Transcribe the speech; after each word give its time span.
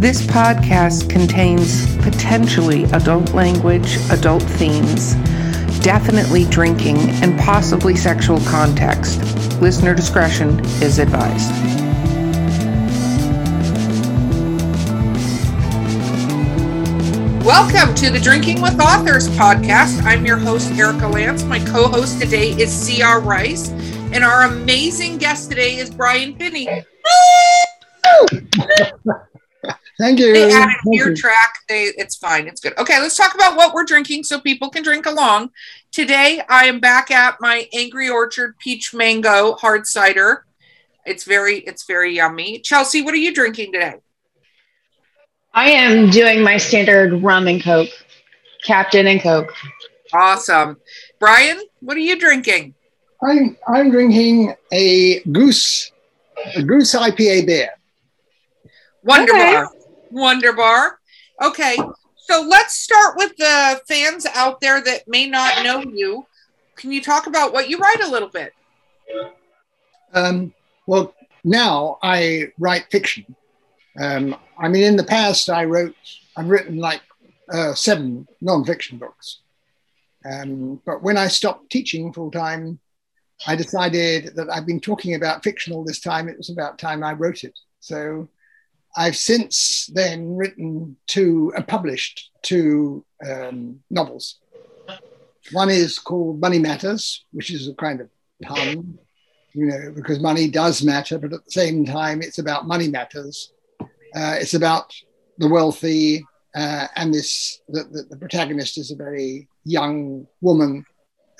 This 0.00 0.22
podcast 0.22 1.10
contains 1.10 1.94
potentially 1.98 2.84
adult 2.84 3.34
language, 3.34 3.98
adult 4.08 4.42
themes, 4.42 5.12
definitely 5.84 6.46
drinking, 6.46 6.96
and 7.22 7.38
possibly 7.38 7.94
sexual 7.94 8.40
context. 8.46 9.20
Listener 9.60 9.94
discretion 9.94 10.58
is 10.80 10.98
advised. 10.98 11.50
Welcome 17.44 17.94
to 17.96 18.08
the 18.08 18.20
Drinking 18.22 18.62
with 18.62 18.80
Authors 18.80 19.28
podcast. 19.28 20.02
I'm 20.04 20.24
your 20.24 20.38
host, 20.38 20.72
Erica 20.72 21.08
Lance. 21.08 21.44
My 21.44 21.58
co 21.58 21.88
host 21.88 22.18
today 22.18 22.52
is 22.52 22.72
C.R. 22.72 23.20
Rice, 23.20 23.68
and 24.14 24.24
our 24.24 24.44
amazing 24.44 25.18
guest 25.18 25.50
today 25.50 25.76
is 25.76 25.90
Brian 25.90 26.36
Finney. 26.36 26.86
Thank 30.00 30.18
you. 30.18 30.32
They 30.32 30.50
added 30.50 30.76
Thank 30.84 30.96
your 30.96 31.10
you. 31.10 31.16
track. 31.16 31.58
They, 31.68 31.84
it's 31.98 32.16
fine. 32.16 32.48
It's 32.48 32.58
good. 32.58 32.76
Okay, 32.78 32.98
let's 33.00 33.18
talk 33.18 33.34
about 33.34 33.54
what 33.54 33.74
we're 33.74 33.84
drinking 33.84 34.24
so 34.24 34.40
people 34.40 34.70
can 34.70 34.82
drink 34.82 35.04
along. 35.04 35.50
Today, 35.92 36.40
I 36.48 36.64
am 36.64 36.80
back 36.80 37.10
at 37.10 37.36
my 37.38 37.68
Angry 37.74 38.08
Orchard 38.08 38.56
Peach 38.58 38.94
Mango 38.94 39.56
Hard 39.56 39.86
Cider. 39.86 40.46
It's 41.04 41.24
very, 41.24 41.58
it's 41.58 41.84
very 41.84 42.16
yummy. 42.16 42.60
Chelsea, 42.60 43.02
what 43.02 43.12
are 43.12 43.18
you 43.18 43.34
drinking 43.34 43.74
today? 43.74 43.96
I 45.52 45.70
am 45.70 46.08
doing 46.08 46.42
my 46.42 46.56
standard 46.56 47.22
rum 47.22 47.46
and 47.46 47.62
coke, 47.62 47.90
Captain 48.64 49.06
and 49.06 49.20
Coke. 49.20 49.52
Awesome. 50.14 50.78
Brian, 51.18 51.60
what 51.80 51.94
are 51.96 52.00
you 52.00 52.18
drinking? 52.18 52.74
I'm 53.22 53.56
I'm 53.68 53.90
drinking 53.90 54.54
a 54.72 55.20
goose 55.30 55.92
a 56.54 56.62
goose 56.62 56.94
IPA 56.94 57.46
beer. 57.46 57.68
Wonder 59.02 59.32
Okay. 59.34 59.64
Wonder 60.10 60.52
Bar. 60.52 60.98
Okay, 61.42 61.76
so 62.16 62.42
let's 62.42 62.74
start 62.74 63.16
with 63.16 63.36
the 63.36 63.80
fans 63.88 64.26
out 64.34 64.60
there 64.60 64.80
that 64.80 65.08
may 65.08 65.26
not 65.26 65.64
know 65.64 65.80
you. 65.80 66.26
Can 66.76 66.92
you 66.92 67.02
talk 67.02 67.26
about 67.26 67.52
what 67.52 67.68
you 67.68 67.78
write 67.78 68.02
a 68.02 68.10
little 68.10 68.28
bit? 68.28 68.52
Um, 70.12 70.52
well, 70.86 71.14
now 71.44 71.98
I 72.02 72.52
write 72.58 72.90
fiction. 72.90 73.34
Um, 74.00 74.36
I 74.58 74.68
mean, 74.68 74.84
in 74.84 74.96
the 74.96 75.04
past, 75.04 75.50
I 75.50 75.64
wrote 75.64 75.94
I've 76.36 76.48
written 76.48 76.76
like 76.76 77.02
uh, 77.52 77.74
seven 77.74 78.26
non-fiction 78.40 78.98
books. 78.98 79.40
Um, 80.24 80.80
but 80.84 81.02
when 81.02 81.16
I 81.16 81.28
stopped 81.28 81.70
teaching 81.70 82.12
full 82.12 82.30
time, 82.30 82.78
I 83.46 83.56
decided 83.56 84.36
that 84.36 84.50
I've 84.50 84.66
been 84.66 84.80
talking 84.80 85.14
about 85.14 85.42
fiction 85.42 85.72
all 85.72 85.84
this 85.84 86.00
time. 86.00 86.28
It 86.28 86.36
was 86.36 86.50
about 86.50 86.78
time 86.78 87.02
I 87.02 87.14
wrote 87.14 87.42
it. 87.44 87.58
So 87.80 88.28
I've 88.96 89.16
since 89.16 89.90
then 89.92 90.36
written 90.36 90.96
two, 91.06 91.52
uh, 91.56 91.62
published 91.62 92.30
two 92.42 93.04
um, 93.26 93.80
novels. 93.90 94.38
One 95.52 95.70
is 95.70 95.98
called 95.98 96.40
Money 96.40 96.58
Matters, 96.58 97.24
which 97.32 97.50
is 97.50 97.68
a 97.68 97.74
kind 97.74 98.00
of 98.00 98.08
pun, 98.42 98.98
you 99.52 99.66
know, 99.66 99.92
because 99.94 100.20
money 100.20 100.48
does 100.48 100.82
matter, 100.82 101.18
but 101.18 101.32
at 101.32 101.44
the 101.44 101.50
same 101.50 101.84
time, 101.84 102.22
it's 102.22 102.38
about 102.38 102.66
money 102.66 102.88
matters. 102.88 103.52
Uh, 103.80 104.36
it's 104.38 104.54
about 104.54 104.94
the 105.38 105.48
wealthy, 105.48 106.24
uh, 106.54 106.86
and 106.96 107.14
this 107.14 107.60
the, 107.68 107.84
the, 107.84 108.02
the 108.10 108.16
protagonist 108.16 108.76
is 108.78 108.90
a 108.90 108.96
very 108.96 109.48
young 109.64 110.26
woman 110.40 110.84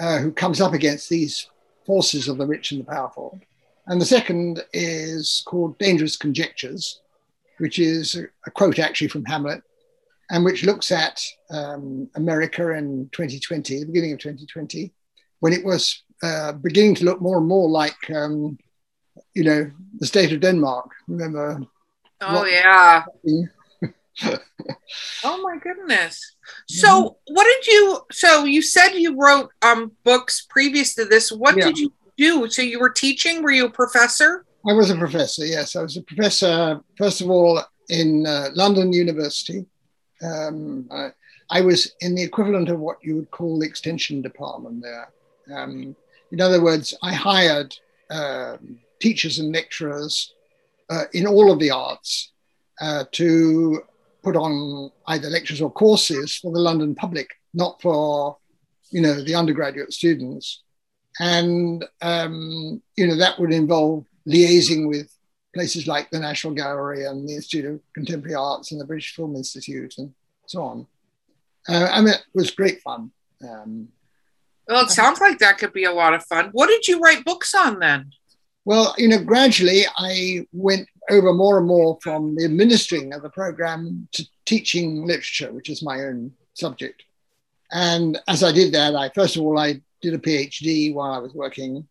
uh, 0.00 0.18
who 0.18 0.32
comes 0.32 0.60
up 0.60 0.72
against 0.72 1.08
these 1.08 1.48
forces 1.84 2.28
of 2.28 2.38
the 2.38 2.46
rich 2.46 2.72
and 2.72 2.80
the 2.80 2.84
powerful. 2.84 3.38
And 3.86 4.00
the 4.00 4.06
second 4.06 4.62
is 4.72 5.42
called 5.46 5.78
Dangerous 5.78 6.16
Conjectures, 6.16 7.00
which 7.60 7.78
is 7.78 8.14
a, 8.46 8.50
quote 8.50 8.78
actually 8.78 9.08
from 9.08 9.24
Hamlet, 9.24 9.62
and 10.30 10.44
which 10.44 10.64
looks 10.64 10.90
at 10.90 11.22
um, 11.50 12.08
America 12.16 12.70
in 12.70 13.08
2020, 13.12 13.80
the 13.80 13.86
beginning 13.86 14.12
of 14.12 14.18
2020, 14.18 14.92
when 15.40 15.52
it 15.52 15.64
was 15.64 16.02
uh, 16.22 16.52
beginning 16.52 16.94
to 16.96 17.04
look 17.04 17.20
more 17.20 17.38
and 17.38 17.48
more 17.48 17.68
like, 17.68 17.96
um, 18.14 18.58
you 19.34 19.44
know, 19.44 19.70
the 19.98 20.06
state 20.06 20.32
of 20.32 20.40
Denmark. 20.40 20.90
Remember? 21.08 21.60
Oh, 22.20 22.44
yeah. 22.44 23.04
Oh 25.24 25.40
my 25.42 25.56
goodness. 25.56 26.36
So 26.68 27.16
what 27.28 27.44
did 27.44 27.66
you 27.66 28.00
so 28.12 28.44
you 28.44 28.60
said 28.60 28.90
you 28.90 29.16
wrote 29.16 29.50
um 29.62 29.92
books 30.04 30.46
previous 30.50 30.94
to 30.96 31.04
this. 31.04 31.32
What 31.32 31.56
Yeah. 31.56 31.64
did 31.64 31.78
you 31.78 31.92
do? 32.18 32.50
So 32.50 32.60
you 32.60 32.80
were 32.80 32.90
teaching? 32.90 33.42
Were 33.42 33.50
you 33.50 33.66
a 33.66 33.70
professor? 33.70 34.44
I 34.68 34.74
was 34.74 34.90
a 34.90 34.96
professor, 34.96 35.46
yes. 35.46 35.74
I 35.74 35.82
was 35.82 35.96
a 35.96 36.02
professor, 36.02 36.80
first 36.98 37.22
of 37.22 37.30
all, 37.30 37.62
in 37.88 38.26
uh, 38.26 38.48
London 38.54 38.92
University. 38.92 39.64
Um, 40.22 40.86
I, 40.90 41.12
I 41.48 41.60
was 41.62 41.92
in 42.00 42.14
the 42.14 42.22
equivalent 42.22 42.68
of 42.68 42.78
what 42.78 42.98
you 43.02 43.16
would 43.16 43.30
call 43.30 43.58
the 43.58 43.66
extension 43.66 44.20
department 44.20 44.82
there. 44.82 45.10
Um, 45.56 45.96
in 46.30 46.40
other 46.40 46.62
words, 46.62 46.94
I 47.02 47.14
hired 47.14 47.74
um, 48.10 48.78
teachers 49.00 49.38
and 49.38 49.52
lecturers 49.52 50.34
uh, 50.90 51.04
in 51.14 51.26
all 51.26 51.50
of 51.50 51.58
the 51.58 51.70
arts 51.70 52.32
uh, 52.80 53.04
to 53.12 53.82
put 54.22 54.36
on 54.36 54.90
either 55.06 55.30
lectures 55.30 55.62
or 55.62 55.72
courses 55.72 56.36
for 56.36 56.52
the 56.52 56.60
London 56.60 56.94
public, 56.94 57.30
not 57.54 57.80
for, 57.80 58.36
you 58.90 59.00
know, 59.00 59.22
the 59.22 59.34
undergraduate 59.34 59.92
students. 59.92 60.62
And, 61.18 61.84
um, 62.02 62.82
you 62.96 63.06
know, 63.06 63.16
that 63.16 63.38
would 63.40 63.52
involve 63.52 64.04
liaising 64.26 64.88
with 64.88 65.12
places 65.54 65.86
like 65.86 66.10
the 66.10 66.20
National 66.20 66.54
Gallery 66.54 67.06
and 67.06 67.28
the 67.28 67.34
Institute 67.34 67.64
of 67.66 67.80
Contemporary 67.94 68.34
Arts 68.34 68.72
and 68.72 68.80
the 68.80 68.84
British 68.84 69.14
Film 69.14 69.34
Institute 69.36 69.94
and 69.98 70.12
so 70.46 70.62
on. 70.62 70.86
Uh, 71.68 71.88
I 71.90 72.00
mean, 72.00 72.14
it 72.14 72.22
was 72.34 72.50
great 72.50 72.80
fun. 72.82 73.10
Um, 73.42 73.88
Well, 74.68 74.84
it 74.84 74.90
sounds 74.90 75.20
like 75.20 75.38
that 75.38 75.58
could 75.58 75.72
be 75.72 75.84
a 75.84 75.92
lot 75.92 76.14
of 76.14 76.24
fun. 76.24 76.50
What 76.52 76.68
did 76.68 76.86
you 76.86 77.00
write 77.00 77.24
books 77.24 77.54
on 77.54 77.78
then? 77.80 78.12
well, 78.64 78.94
you 78.98 79.08
know, 79.08 79.22
gradually 79.22 79.82
I 79.96 80.46
went 80.52 80.88
over 81.08 81.32
more 81.32 81.58
and 81.58 81.66
more 81.66 81.98
from 82.02 82.36
the 82.36 82.44
administering 82.44 83.12
of 83.12 83.22
the 83.22 83.30
program 83.30 84.08
to 84.12 84.26
teaching 84.44 85.04
literature, 85.06 85.52
which 85.52 85.70
is 85.70 85.82
my 85.82 86.00
own 86.02 86.32
subject. 86.54 87.02
And 87.72 88.20
as 88.28 88.42
I 88.42 88.52
did 88.52 88.72
that, 88.74 88.94
I 88.94 89.08
first 89.10 89.36
of 89.36 89.42
all 89.42 89.58
I 89.58 89.80
did 90.02 90.14
a 90.14 90.18
PhD 90.18 90.94
while 90.94 91.12
I 91.12 91.18
was 91.18 91.34
working 91.34 91.88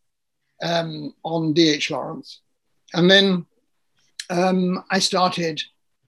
um, 0.61 1.13
on 1.23 1.53
D.H. 1.53 1.91
Lawrence, 1.91 2.41
and 2.93 3.09
then 3.09 3.45
um, 4.29 4.83
I 4.91 4.99
started. 4.99 5.61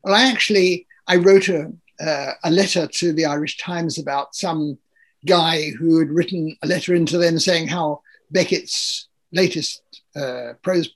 Well, 0.03 0.15
I 0.15 0.29
actually 0.31 0.87
I 1.07 1.17
wrote 1.17 1.47
a 1.49 1.71
uh, 2.01 2.33
a 2.43 2.51
letter 2.51 2.87
to 2.87 3.13
the 3.13 3.25
Irish 3.25 3.57
Times 3.57 3.99
about 3.99 4.35
some 4.35 4.77
guy 5.25 5.69
who 5.71 5.99
had 5.99 6.09
written 6.09 6.57
a 6.63 6.67
letter 6.67 6.95
into 6.95 7.17
them 7.17 7.37
saying 7.37 7.67
how 7.67 8.01
Beckett's 8.31 9.07
latest 9.31 9.83
uh, 10.15 10.53
prose 10.63 10.89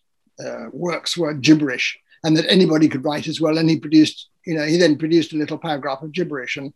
uh, 0.43 0.65
works 0.71 1.15
were 1.15 1.33
gibberish 1.33 1.97
and 2.23 2.35
that 2.35 2.49
anybody 2.49 2.87
could 2.87 3.05
write 3.05 3.27
as 3.27 3.39
well. 3.39 3.57
And 3.57 3.69
he 3.69 3.79
produced, 3.79 4.29
you 4.45 4.55
know, 4.55 4.65
he 4.65 4.77
then 4.77 4.97
produced 4.97 5.33
a 5.33 5.37
little 5.37 5.57
paragraph 5.57 6.01
of 6.01 6.11
gibberish. 6.11 6.57
And 6.57 6.73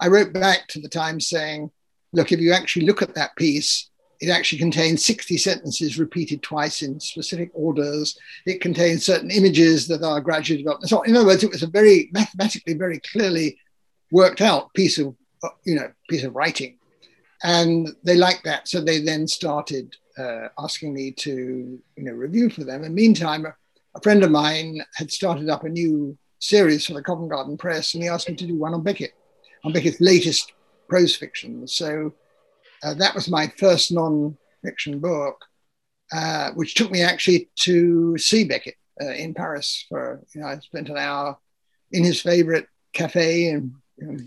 I 0.00 0.08
wrote 0.08 0.32
back 0.32 0.66
to 0.68 0.80
the 0.80 0.88
Times 0.88 1.28
saying, 1.28 1.70
look, 2.12 2.32
if 2.32 2.40
you 2.40 2.52
actually 2.52 2.86
look 2.86 3.00
at 3.00 3.14
that 3.14 3.36
piece, 3.36 3.90
it 4.20 4.30
actually 4.30 4.58
contains 4.58 5.04
60 5.04 5.36
sentences 5.36 5.98
repeated 5.98 6.42
twice 6.42 6.82
in 6.82 6.98
specific 6.98 7.50
orders. 7.54 8.18
It 8.46 8.60
contains 8.60 9.04
certain 9.04 9.30
images 9.30 9.86
that 9.88 10.02
are 10.02 10.20
gradually 10.20 10.58
developed. 10.58 10.88
So, 10.88 11.02
in 11.02 11.16
other 11.16 11.26
words, 11.26 11.44
it 11.44 11.50
was 11.50 11.62
a 11.62 11.68
very 11.68 12.10
mathematically, 12.12 12.74
very 12.74 13.00
clearly 13.00 13.58
worked 14.10 14.40
out 14.40 14.72
piece 14.74 14.98
of, 14.98 15.14
uh, 15.44 15.50
you 15.64 15.76
know, 15.76 15.92
piece 16.08 16.24
of 16.24 16.34
writing. 16.34 16.78
And 17.44 17.90
they 18.02 18.16
liked 18.16 18.44
that. 18.44 18.66
So 18.66 18.80
they 18.80 19.00
then 19.00 19.28
started 19.28 19.94
uh, 20.18 20.48
asking 20.58 20.92
me 20.92 21.12
to, 21.12 21.78
you 21.96 22.04
know, 22.04 22.12
review 22.12 22.50
for 22.50 22.64
them. 22.64 22.82
And 22.82 22.94
meantime, 22.94 23.46
a, 23.46 23.54
a 23.94 24.00
friend 24.00 24.24
of 24.24 24.32
mine 24.32 24.82
had 24.96 25.12
started 25.12 25.48
up 25.48 25.62
a 25.62 25.68
new 25.68 26.18
series 26.40 26.86
for 26.86 26.94
the 26.94 27.02
Covent 27.02 27.30
Garden 27.30 27.56
Press, 27.56 27.94
and 27.94 28.02
he 28.02 28.08
asked 28.08 28.28
me 28.28 28.34
to 28.34 28.46
do 28.46 28.56
one 28.56 28.74
on 28.74 28.82
Beckett, 28.82 29.12
on 29.64 29.72
Beckett's 29.72 30.00
latest 30.00 30.52
prose 30.88 31.14
fiction. 31.14 31.68
So 31.68 32.12
uh, 32.82 32.94
that 32.94 33.14
was 33.14 33.28
my 33.28 33.48
first 33.58 33.92
non-fiction 33.92 34.98
book, 35.00 35.44
uh, 36.12 36.50
which 36.52 36.74
took 36.74 36.90
me 36.90 37.02
actually 37.02 37.48
to 37.60 38.16
see 38.18 38.44
Beckett 38.44 38.76
uh, 39.00 39.10
in 39.12 39.34
Paris. 39.34 39.84
For 39.88 40.22
you 40.34 40.40
know, 40.40 40.46
I 40.48 40.58
spent 40.58 40.88
an 40.88 40.96
hour 40.96 41.36
in 41.92 42.04
his 42.04 42.20
favorite 42.20 42.66
cafe, 42.92 43.48
and 43.50 43.72
you 43.96 44.06
know, 44.06 44.18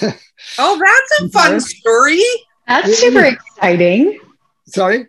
Oh, 0.58 0.80
that's 0.84 1.20
a 1.22 1.28
fun 1.30 1.52
Yes. 1.54 1.76
story. 1.76 2.22
That's 2.66 2.96
super 2.98 3.24
exciting. 3.24 4.18
sorry, 4.66 5.06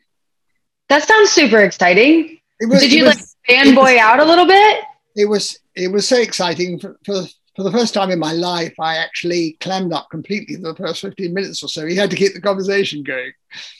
That 0.89 1.03
sounds 1.07 1.29
super 1.31 1.59
exciting. 1.59 2.39
was. 2.61 2.81
Did 2.81 2.93
you 2.93 3.05
was- 3.05 3.15
like 3.49 3.57
fanboy 3.57 3.97
out 3.97 4.19
a 4.19 4.25
little 4.25 4.45
bit? 4.47 4.83
it 5.17 5.25
was 5.29 5.57
it 5.75 5.89
was 5.91 6.05
so 6.07 6.17
exciting 6.17 6.77
for, 6.79 6.97
for 7.05 7.23
for 7.55 7.63
the 7.63 7.71
first 7.71 7.93
time 7.93 8.11
in 8.11 8.19
my 8.19 8.33
life 8.33 8.73
i 8.79 8.95
actually 8.97 9.57
clammed 9.59 9.93
up 9.93 10.09
completely 10.09 10.55
for 10.55 10.73
the 10.73 10.75
first 10.75 11.01
15 11.01 11.33
minutes 11.33 11.63
or 11.63 11.67
so 11.67 11.85
he 11.85 11.95
had 11.95 12.09
to 12.09 12.15
keep 12.15 12.33
the 12.33 12.41
conversation 12.41 13.03
going 13.03 13.31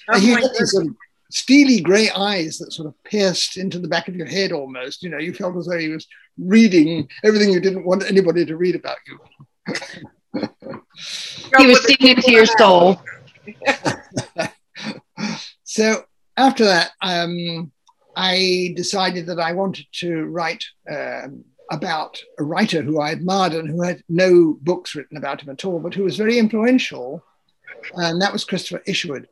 Oh 0.10 0.20
he, 0.20 0.34
my 0.34 0.40
let 0.40 0.52
me 0.52 0.66
sort 0.66 0.88
of, 0.88 0.96
steely 1.32 1.82
grey 1.82 2.10
eyes 2.12 2.58
that 2.58 2.72
sort 2.72 2.88
of 2.88 3.04
pierced 3.04 3.58
into 3.58 3.80
the 3.80 3.88
back 3.88 4.08
of 4.08 4.16
your 4.16 4.28
head 4.28 4.52
almost. 4.52 5.04
You 5.04 5.10
know, 5.10 5.18
you 5.18 5.34
felt 5.34 5.58
as 5.58 5.66
though 5.66 5.78
he 5.78 5.90
was 5.90 6.08
reading 6.38 7.08
everything 7.24 7.52
you 7.52 7.60
didn't 7.60 7.86
want 7.86 8.04
anybody 8.04 8.46
to 8.46 8.58
read 8.58 8.76
about 8.76 8.98
you. 9.08 9.20
he 11.58 11.68
was 11.68 11.84
seeing 11.84 12.16
into 12.16 12.32
your 12.32 12.46
soul. 12.46 13.02
so 15.64 16.04
after 16.38 16.66
that, 16.66 16.92
um, 17.02 17.72
I 18.16 18.74
decided 18.76 19.26
that 19.28 19.40
I 19.40 19.52
wanted 19.52 19.88
to 19.96 20.24
write 20.26 20.64
um, 20.90 21.44
about 21.72 22.22
a 22.40 22.44
writer 22.44 22.82
who 22.82 23.00
I 23.00 23.12
admired 23.12 23.54
and 23.54 23.70
who 23.70 23.82
had 23.82 24.04
no 24.10 24.58
books 24.62 24.96
written 24.96 25.18
about 25.18 25.42
him 25.42 25.50
at 25.50 25.66
all, 25.66 25.80
but 25.80 25.94
who 25.94 26.04
was 26.04 26.18
very 26.18 26.38
influential, 26.38 27.24
and 27.96 28.22
that 28.22 28.34
was 28.34 28.44
Christopher 28.44 28.84
Isherwood. 28.86 29.28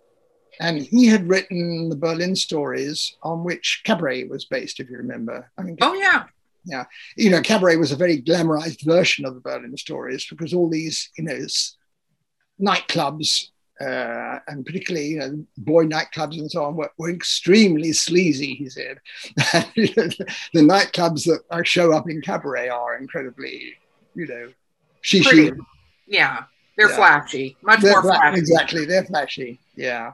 And 0.60 0.82
he 0.82 1.08
had 1.08 1.28
written 1.28 1.90
the 1.90 1.96
Berlin 1.96 2.36
stories 2.36 3.16
on 3.24 3.44
which 3.44 3.82
Cabaret 3.86 4.26
was 4.26 4.46
based, 4.46 4.80
if 4.80 4.90
you 4.90 4.98
remember. 4.98 5.50
I 5.58 5.64
mean, 5.64 5.78
oh, 5.82 5.94
yeah. 5.94 6.26
Yeah. 6.66 6.86
You 7.18 7.32
know, 7.32 7.42
Cabaret 7.42 7.78
was 7.78 7.92
a 7.92 7.98
very 7.98 8.22
glamorized 8.22 8.86
version 8.86 9.26
of 9.26 9.34
the 9.34 9.42
Berlin 9.42 9.76
stories 9.78 10.26
because 10.30 10.54
all 10.54 10.70
these, 10.70 11.10
you 11.18 11.24
know, 11.24 11.40
nightclubs 12.62 13.48
uh, 13.82 14.40
and 14.48 14.66
particularly 14.66 15.08
you 15.08 15.20
know 15.20 15.46
boy 15.58 15.86
nightclubs 15.86 16.38
and 16.38 16.50
so 16.50 16.64
on 16.64 16.76
were, 16.76 16.92
were 16.98 17.10
extremely 17.10 17.92
sleazy. 17.92 18.56
He 18.56 18.70
said 18.70 19.00
the 19.36 20.26
nightclubs 20.56 21.26
that 21.26 21.42
I 21.52 21.64
show 21.64 21.94
up 21.94 22.10
in 22.10 22.22
cabaret 22.22 22.70
are 22.70 22.98
incredibly, 22.98 23.74
you 24.16 24.28
know, 24.28 24.50
shishi. 25.04 25.56
Yeah, 26.08 26.44
they're 26.78 26.90
yeah. 26.90 26.96
flashy, 26.96 27.58
much 27.62 27.82
they're 27.82 27.94
more 27.94 28.02
fla- 28.02 28.16
flashy. 28.16 28.40
Exactly, 28.40 28.86
they're 28.86 29.06
flashy. 29.06 29.60
Yeah. 29.76 30.14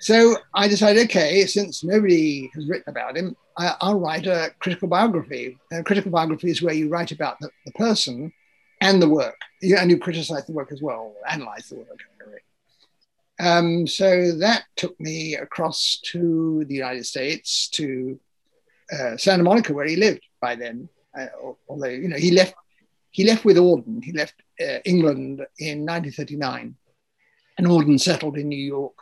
So 0.00 0.36
I 0.52 0.66
decided, 0.66 1.04
okay, 1.04 1.46
since 1.46 1.84
nobody 1.84 2.50
has 2.54 2.68
written 2.68 2.90
about 2.90 3.16
him, 3.16 3.36
I, 3.56 3.76
will 3.82 4.00
write 4.00 4.26
a 4.26 4.50
critical 4.58 4.88
biography. 4.88 5.58
A 5.72 5.84
critical 5.84 6.10
biography 6.10 6.50
is 6.50 6.60
where 6.60 6.74
you 6.74 6.88
write 6.88 7.12
about 7.12 7.38
the, 7.38 7.50
the 7.66 7.72
person 7.72 8.32
and 8.80 9.00
the 9.00 9.08
work, 9.08 9.36
You 9.60 9.76
and 9.76 9.90
you 9.90 9.98
criticize 9.98 10.44
the 10.46 10.52
work 10.52 10.72
as 10.72 10.82
well, 10.82 11.14
analyze 11.30 11.68
the 11.68 11.76
work. 11.76 12.00
Um, 13.42 13.88
so 13.88 14.30
that 14.38 14.66
took 14.76 14.98
me 15.00 15.34
across 15.34 15.98
to 16.12 16.64
the 16.68 16.74
United 16.74 17.04
States, 17.04 17.68
to 17.70 18.20
uh, 18.92 19.16
Santa 19.16 19.42
Monica, 19.42 19.72
where 19.72 19.86
he 19.86 19.96
lived 19.96 20.24
by 20.40 20.54
then. 20.54 20.88
Uh, 21.18 21.26
although 21.68 21.88
you 21.88 22.08
know 22.08 22.16
he 22.16 22.30
left, 22.30 22.54
he 23.10 23.24
left 23.24 23.44
with 23.44 23.56
Auden. 23.56 24.02
He 24.02 24.12
left 24.12 24.34
uh, 24.60 24.78
England 24.84 25.44
in 25.58 25.84
1939, 25.84 26.76
and 27.58 27.66
Auden 27.66 28.00
settled 28.00 28.38
in 28.38 28.48
New 28.48 28.64
York. 28.64 28.94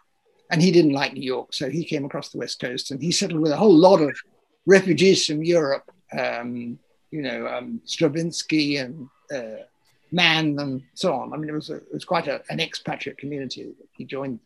And 0.51 0.63
he 0.63 0.73
didn't 0.73 0.95
like 0.95 1.13
New 1.13 1.23
York, 1.23 1.53
so 1.53 1.69
he 1.69 1.85
came 1.85 2.07
across 2.07 2.31
the 2.31 2.39
West 2.39 2.59
Coast, 2.61 2.91
and 2.91 3.01
he 3.01 3.13
settled 3.13 3.43
with 3.43 3.53
a 3.53 3.57
whole 3.57 3.77
lot 3.77 4.01
of 4.01 4.19
refugees 4.67 5.27
from 5.27 5.45
Europe. 5.45 5.89
Um, 6.19 6.79
you 7.11 7.23
know, 7.23 7.47
um, 7.47 7.83
Stravinsky 7.85 8.79
and 8.79 9.07
uh, 9.33 9.65
Mann 10.13 10.59
and 10.59 10.83
so 10.95 11.13
on. 11.15 11.33
I 11.33 11.37
mean, 11.37 11.49
it 11.49 11.55
was, 11.55 11.71
a, 11.71 11.77
it 11.77 11.93
was 11.93 12.05
quite 12.05 12.27
a, 12.27 12.43
an 12.51 12.61
expatriate 12.61 13.19
community 13.19 13.65
that 13.65 13.89
he 13.97 14.05
joined. 14.05 14.41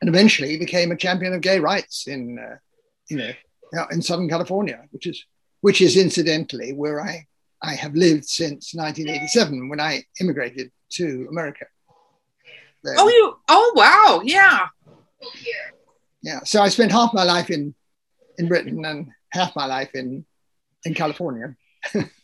And 0.00 0.08
eventually 0.08 0.50
he 0.50 0.58
became 0.58 0.90
a 0.90 0.96
champion 0.96 1.32
of 1.32 1.40
gay 1.40 1.60
rights 1.60 2.08
in, 2.08 2.38
uh, 2.38 2.56
you 3.08 3.18
know, 3.18 3.86
in 3.90 4.02
Southern 4.02 4.28
California, 4.28 4.82
which 4.90 5.06
is, 5.06 5.24
which 5.60 5.80
is 5.80 5.96
incidentally 5.96 6.72
where 6.72 7.00
I, 7.00 7.26
I 7.62 7.74
have 7.74 7.94
lived 7.94 8.24
since 8.24 8.74
1987 8.74 9.68
when 9.68 9.80
I 9.80 10.04
immigrated 10.20 10.72
to 10.94 11.28
America. 11.30 11.66
Then, 12.82 12.96
oh, 12.98 13.08
you, 13.08 13.36
oh, 13.48 13.72
wow. 13.76 14.22
Yeah. 14.24 14.66
Yeah. 16.22 16.40
So 16.44 16.60
I 16.60 16.68
spent 16.68 16.90
half 16.90 17.14
my 17.14 17.22
life 17.22 17.50
in, 17.50 17.74
in 18.38 18.48
Britain 18.48 18.84
and 18.84 19.10
half 19.30 19.54
my 19.54 19.66
life 19.66 19.94
in, 19.94 20.24
in 20.84 20.94
California. 20.94 21.54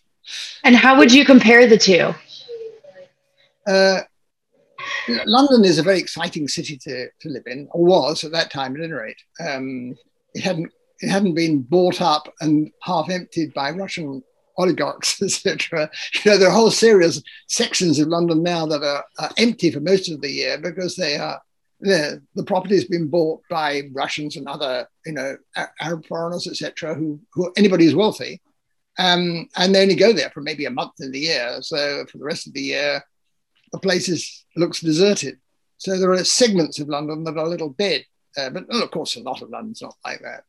And 0.65 0.77
how 0.77 0.99
would 0.99 1.13
you 1.13 1.25
compare 1.25 1.67
the 1.67 1.79
two? 1.79 2.15
Uh, 3.67 4.01
London 5.27 5.65
is 5.65 5.79
a 5.79 5.83
very 5.83 5.99
exciting 5.99 6.49
city 6.49 6.77
to, 6.79 7.09
to 7.21 7.29
live 7.29 7.45
in, 7.47 7.69
or 7.73 7.85
was 7.85 8.25
at 8.25 8.33
that 8.33 8.51
time 8.51 8.77
at 8.77 8.83
any 8.83 8.93
rate. 8.93 9.23
Um, 9.41 9.97
it 10.35 10.43
hadn't 10.43 10.73
it 11.01 11.09
hadn't 11.09 11.35
been 11.35 11.63
bought 11.63 12.01
up 12.01 12.33
and 12.41 12.73
half 12.83 13.09
emptied 13.09 13.55
by 13.55 13.71
Russian 13.71 14.23
oligarchs, 14.57 15.23
etc. 15.23 15.91
You 16.25 16.31
know, 16.31 16.39
there 16.39 16.49
are 16.49 16.55
whole 16.55 16.71
series 16.71 17.23
sections 17.47 17.99
of 17.99 18.09
London 18.09 18.43
now 18.43 18.67
that 18.67 18.83
are, 18.83 19.05
are 19.19 19.31
empty 19.39 19.71
for 19.71 19.81
most 19.81 20.11
of 20.11 20.21
the 20.21 20.31
year 20.31 20.59
because 20.59 20.97
they 20.97 21.17
are 21.17 21.41
the, 21.81 22.21
the 22.35 22.43
property 22.43 22.75
has 22.75 22.85
been 22.85 23.09
bought 23.09 23.41
by 23.49 23.83
Russians 23.93 24.37
and 24.37 24.49
other, 24.49 24.89
you 25.07 25.13
know, 25.13 25.37
Arab 25.81 26.05
foreigners, 26.07 26.49
etc. 26.49 26.95
Who, 26.95 27.21
who 27.33 27.53
anybody 27.57 27.85
who's 27.85 27.95
wealthy, 27.95 28.41
um, 28.99 29.49
and 29.57 29.75
they 29.75 29.83
only 29.83 29.95
go 29.95 30.13
there 30.13 30.31
for 30.31 30.41
maybe 30.41 30.65
a 30.65 30.71
month 30.71 30.95
in 31.01 31.13
the 31.13 31.21
year. 31.21 31.59
So 31.63 32.05
for 32.11 32.19
the 32.19 32.25
rest 32.25 32.47
of 32.47 32.53
the 32.53 32.61
year, 32.61 33.03
the 33.73 33.79
place 33.79 34.09
is, 34.09 34.45
looks 34.57 34.81
deserted. 34.81 35.39
So 35.77 35.99
there 35.99 36.11
are 36.11 36.25
segments 36.25 36.81
of 36.81 36.89
London 36.89 37.23
that 37.25 37.37
are 37.37 37.47
a 37.47 37.49
little 37.49 37.71
dead. 37.79 38.05
Uh, 38.37 38.51
but 38.51 38.67
well, 38.69 38.83
of 38.83 38.91
course, 38.91 39.17
a 39.17 39.21
lot 39.21 39.43
of 39.43 39.51
London's 39.51 39.83
not 39.83 39.95
like 40.05 40.21
that. 40.23 40.45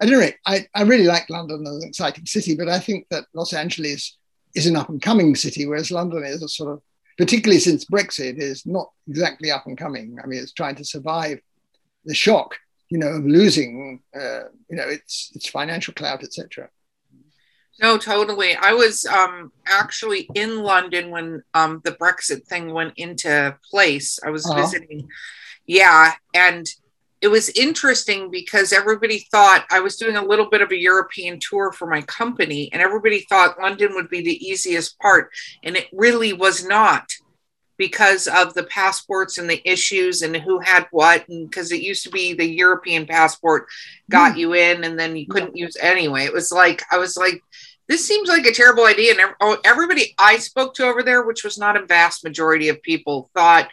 At 0.00 0.08
any 0.08 0.16
rate, 0.16 0.36
I, 0.46 0.66
I 0.74 0.82
really 0.82 1.06
like 1.06 1.28
London 1.30 1.66
as 1.66 1.76
an 1.76 1.88
exciting 1.88 2.26
city, 2.26 2.56
but 2.56 2.68
I 2.68 2.78
think 2.78 3.06
that 3.10 3.26
Los 3.34 3.52
Angeles 3.52 4.16
is 4.54 4.66
an 4.66 4.76
up 4.76 4.88
and 4.88 5.00
coming 5.00 5.36
city, 5.36 5.66
whereas 5.66 5.90
London 5.90 6.24
is 6.24 6.42
a 6.42 6.48
sort 6.48 6.72
of, 6.72 6.82
particularly 7.18 7.60
since 7.60 7.84
Brexit, 7.84 8.38
is 8.38 8.66
not 8.66 8.90
exactly 9.06 9.50
up 9.50 9.66
and 9.66 9.78
coming. 9.78 10.18
I 10.22 10.26
mean, 10.26 10.40
it's 10.40 10.52
trying 10.52 10.76
to 10.76 10.84
survive 10.84 11.40
the 12.04 12.14
shock, 12.14 12.56
you 12.88 12.98
know, 12.98 13.08
of 13.08 13.24
losing, 13.24 14.00
uh, 14.14 14.44
you 14.68 14.76
know, 14.76 14.88
its 14.88 15.30
its 15.34 15.48
financial 15.48 15.94
clout, 15.94 16.22
etc. 16.24 16.68
No, 17.82 17.98
totally. 17.98 18.54
I 18.54 18.72
was 18.74 19.04
um, 19.06 19.50
actually 19.66 20.28
in 20.34 20.62
London 20.62 21.10
when 21.10 21.42
um, 21.52 21.80
the 21.84 21.90
Brexit 21.92 22.46
thing 22.46 22.72
went 22.72 22.94
into 22.96 23.58
place. 23.68 24.20
I 24.24 24.30
was 24.30 24.46
uh-huh. 24.46 24.60
visiting. 24.60 25.08
Yeah. 25.66 26.12
And 26.32 26.64
it 27.20 27.26
was 27.26 27.48
interesting 27.50 28.30
because 28.30 28.72
everybody 28.72 29.26
thought 29.32 29.66
I 29.70 29.80
was 29.80 29.96
doing 29.96 30.14
a 30.14 30.24
little 30.24 30.48
bit 30.48 30.62
of 30.62 30.70
a 30.70 30.78
European 30.78 31.40
tour 31.40 31.72
for 31.72 31.86
my 31.86 32.02
company, 32.02 32.68
and 32.72 32.82
everybody 32.82 33.26
thought 33.28 33.60
London 33.60 33.94
would 33.94 34.08
be 34.08 34.22
the 34.22 34.44
easiest 34.44 34.98
part. 34.98 35.30
And 35.64 35.76
it 35.76 35.88
really 35.92 36.32
was 36.32 36.64
not 36.64 37.08
because 37.78 38.28
of 38.28 38.54
the 38.54 38.64
passports 38.64 39.38
and 39.38 39.50
the 39.50 39.60
issues 39.68 40.22
and 40.22 40.36
who 40.36 40.60
had 40.60 40.86
what 40.92 41.26
and 41.28 41.48
because 41.48 41.72
it 41.72 41.80
used 41.80 42.04
to 42.04 42.10
be 42.10 42.32
the 42.32 42.48
european 42.48 43.06
passport 43.06 43.66
got 44.08 44.34
mm. 44.34 44.38
you 44.38 44.52
in 44.52 44.84
and 44.84 44.96
then 44.96 45.16
you 45.16 45.26
couldn't 45.26 45.56
use 45.56 45.76
anyway 45.80 46.24
it 46.24 46.32
was 46.32 46.52
like 46.52 46.82
i 46.92 46.98
was 46.98 47.16
like 47.16 47.42
this 47.88 48.06
seems 48.06 48.28
like 48.28 48.46
a 48.46 48.52
terrible 48.52 48.84
idea. 48.86 49.12
And 49.12 49.34
oh, 49.40 49.58
everybody 49.64 50.14
I 50.18 50.38
spoke 50.38 50.74
to 50.74 50.86
over 50.86 51.02
there, 51.02 51.22
which 51.22 51.44
was 51.44 51.58
not 51.58 51.76
a 51.76 51.86
vast 51.86 52.24
majority 52.24 52.68
of 52.68 52.82
people, 52.82 53.30
thought 53.34 53.68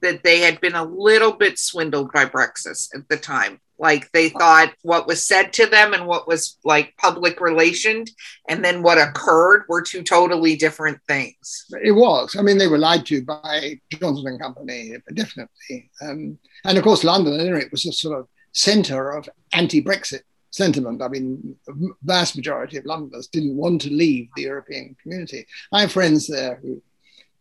that 0.00 0.22
they 0.22 0.40
had 0.40 0.60
been 0.60 0.74
a 0.74 0.84
little 0.84 1.32
bit 1.32 1.58
swindled 1.58 2.12
by 2.12 2.24
Brexit 2.24 2.88
at 2.94 3.08
the 3.08 3.16
time. 3.16 3.60
Like 3.78 4.12
they 4.12 4.28
thought 4.28 4.74
what 4.82 5.06
was 5.06 5.26
said 5.26 5.54
to 5.54 5.66
them 5.66 5.94
and 5.94 6.06
what 6.06 6.28
was 6.28 6.58
like 6.64 6.94
public 6.98 7.40
relationed 7.40 8.10
and 8.46 8.62
then 8.62 8.82
what 8.82 8.98
occurred 8.98 9.64
were 9.68 9.80
two 9.80 10.02
totally 10.02 10.54
different 10.54 11.00
things. 11.08 11.64
It 11.82 11.92
was. 11.92 12.36
I 12.38 12.42
mean, 12.42 12.58
they 12.58 12.66
were 12.66 12.76
lied 12.76 13.06
to 13.06 13.22
by 13.22 13.80
Johnson 13.90 14.26
and 14.26 14.40
Company, 14.40 14.96
definitely. 15.14 15.90
Um, 16.02 16.38
and 16.64 16.76
of 16.76 16.84
course, 16.84 17.04
London, 17.04 17.40
anyway, 17.40 17.68
was 17.70 17.86
a 17.86 17.92
sort 17.92 18.18
of 18.18 18.28
center 18.52 19.12
of 19.12 19.30
anti 19.52 19.82
Brexit 19.82 20.22
sentiment. 20.50 21.02
I 21.02 21.08
mean, 21.08 21.56
the 21.66 21.94
vast 22.02 22.36
majority 22.36 22.76
of 22.76 22.84
Londoners 22.84 23.28
didn't 23.28 23.56
want 23.56 23.80
to 23.82 23.90
leave 23.90 24.28
the 24.36 24.42
European 24.42 24.96
community. 25.02 25.46
I 25.72 25.82
have 25.82 25.92
friends 25.92 26.26
there 26.26 26.58
who, 26.62 26.82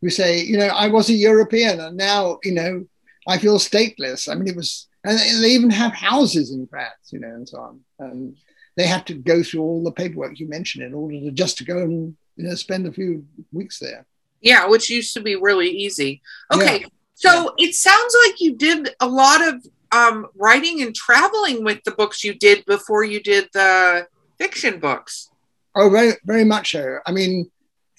who 0.02 0.10
say, 0.10 0.42
you 0.42 0.58
know, 0.58 0.68
I 0.68 0.88
was 0.88 1.10
a 1.10 1.14
European 1.14 1.80
and 1.80 1.98
now, 1.98 2.40
you 2.44 2.54
know, 2.54 2.86
I 3.28 3.38
feel 3.38 3.58
stateless. 3.60 4.32
I 4.32 4.36
mean, 4.36 4.48
it 4.48 4.56
was, 4.56 4.88
and 5.04 5.18
they 5.18 5.50
even 5.50 5.70
have 5.70 5.94
houses 5.94 6.52
in 6.52 6.68
France, 6.68 7.12
you 7.12 7.20
know, 7.20 7.28
and 7.28 7.48
so 7.48 7.60
on. 7.60 7.80
And 8.00 8.38
they 8.78 8.88
have 8.88 9.06
to 9.06 9.14
go 9.14 9.44
through 9.44 9.62
all 9.62 9.84
the 9.84 9.92
paperwork 9.92 10.40
you 10.40 10.48
mentioned 10.48 10.84
in 10.84 10.94
order 10.94 11.20
to 11.20 11.32
just 11.32 11.58
to 11.58 11.66
go 11.66 11.80
and, 11.80 12.16
you 12.38 12.48
know, 12.48 12.56
spend 12.56 12.88
a 12.88 12.92
few 12.92 13.26
weeks 13.52 13.80
there. 13.80 14.06
Yeah, 14.42 14.68
which 14.68 14.90
used 14.90 15.14
to 15.16 15.22
be 15.22 15.36
really 15.36 15.70
easy. 15.70 16.22
Okay. 16.54 16.82
Yeah. 16.82 16.88
So 17.16 17.54
it 17.58 17.76
sounds 17.76 18.16
like 18.26 18.40
you 18.40 18.56
did 18.56 18.96
a 19.02 19.08
lot 19.08 19.46
of 19.46 19.66
um, 19.92 20.28
writing 20.36 20.82
and 20.82 20.96
traveling 20.96 21.64
with 21.64 21.84
the 21.84 21.92
books 21.92 22.24
you 22.24 22.34
did 22.34 22.66
before 22.66 23.04
you 23.04 23.22
did 23.22 23.50
the 23.54 24.08
fiction 24.38 24.80
books. 24.80 25.30
Oh, 25.76 25.90
very, 25.90 26.14
very 26.26 26.44
much 26.44 26.72
so. 26.72 27.00
I 27.06 27.12
mean, 27.12 27.50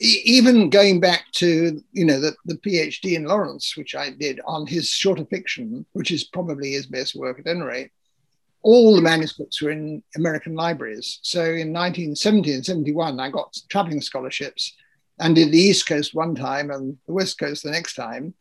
e- 0.00 0.22
even 0.24 0.70
going 0.70 1.00
back 1.00 1.30
to 1.32 1.82
you 1.92 2.04
know 2.04 2.20
the, 2.20 2.34
the 2.46 2.56
PhD 2.56 3.14
in 3.14 3.24
Lawrence, 3.24 3.76
which 3.76 3.94
I 3.94 4.10
did 4.10 4.40
on 4.46 4.66
his 4.66 4.88
shorter 4.88 5.24
fiction, 5.24 5.86
which 5.92 6.10
is 6.10 6.24
probably 6.24 6.72
his 6.72 6.86
best 6.86 7.14
work 7.14 7.38
at 7.38 7.46
any 7.46 7.60
rate. 7.60 7.90
All 8.62 8.94
the 8.94 9.02
manuscripts 9.02 9.62
were 9.62 9.70
in 9.70 10.02
American 10.16 10.54
libraries. 10.54 11.18
So 11.22 11.40
in 11.40 11.72
1970 11.72 12.54
and 12.54 12.66
71, 12.66 13.18
I 13.18 13.30
got 13.30 13.56
traveling 13.70 14.02
scholarships 14.02 14.76
and 15.18 15.34
did 15.34 15.50
the 15.50 15.58
East 15.58 15.86
Coast 15.86 16.14
one 16.14 16.34
time 16.34 16.70
and 16.70 16.98
the 17.06 17.14
West 17.14 17.38
Coast 17.38 17.62
the 17.62 17.70
next 17.70 17.94
time. 17.94 18.34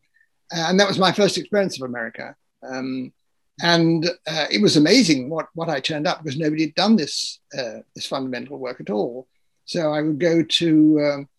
And 0.52 0.78
that 0.80 0.90
was 0.90 1.00
my 1.00 1.14
first 1.14 1.38
experience 1.38 1.80
of 1.80 1.88
America. 1.88 2.36
Um, 2.68 3.14
And 3.62 4.10
uh, 4.28 4.46
it 4.50 4.62
was 4.62 4.78
amazing 4.78 5.30
what, 5.30 5.48
what 5.54 5.70
I 5.70 5.80
turned 5.80 6.08
up 6.08 6.24
because 6.24 6.40
nobody 6.40 6.64
had 6.64 6.76
done 6.76 6.96
this, 6.96 7.40
uh, 7.58 7.80
this 7.96 8.06
fundamental 8.06 8.58
work 8.58 8.80
at 8.80 8.90
all. 8.90 9.28
So 9.66 9.94
I 9.94 10.02
would 10.02 10.20
go 10.20 10.44
to, 10.44 11.00
um, 11.02 11.30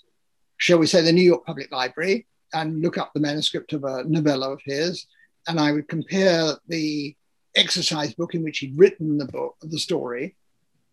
shall 0.58 0.78
we 0.78 0.86
say, 0.86 1.00
the 1.00 1.12
New 1.12 1.22
York 1.22 1.44
Public 1.46 1.72
Library 1.72 2.26
and 2.52 2.82
look 2.82 2.98
up 2.98 3.12
the 3.14 3.20
manuscript 3.20 3.72
of 3.72 3.84
a 3.84 4.04
novella 4.04 4.52
of 4.52 4.60
his. 4.64 5.06
And 5.48 5.58
I 5.58 5.72
would 5.72 5.88
compare 5.88 6.52
the 6.68 7.16
exercise 7.56 8.14
book 8.14 8.34
in 8.34 8.42
which 8.42 8.58
he'd 8.58 8.78
written 8.78 9.18
the 9.18 9.26
book, 9.26 9.56
the 9.62 9.78
story, 9.78 10.36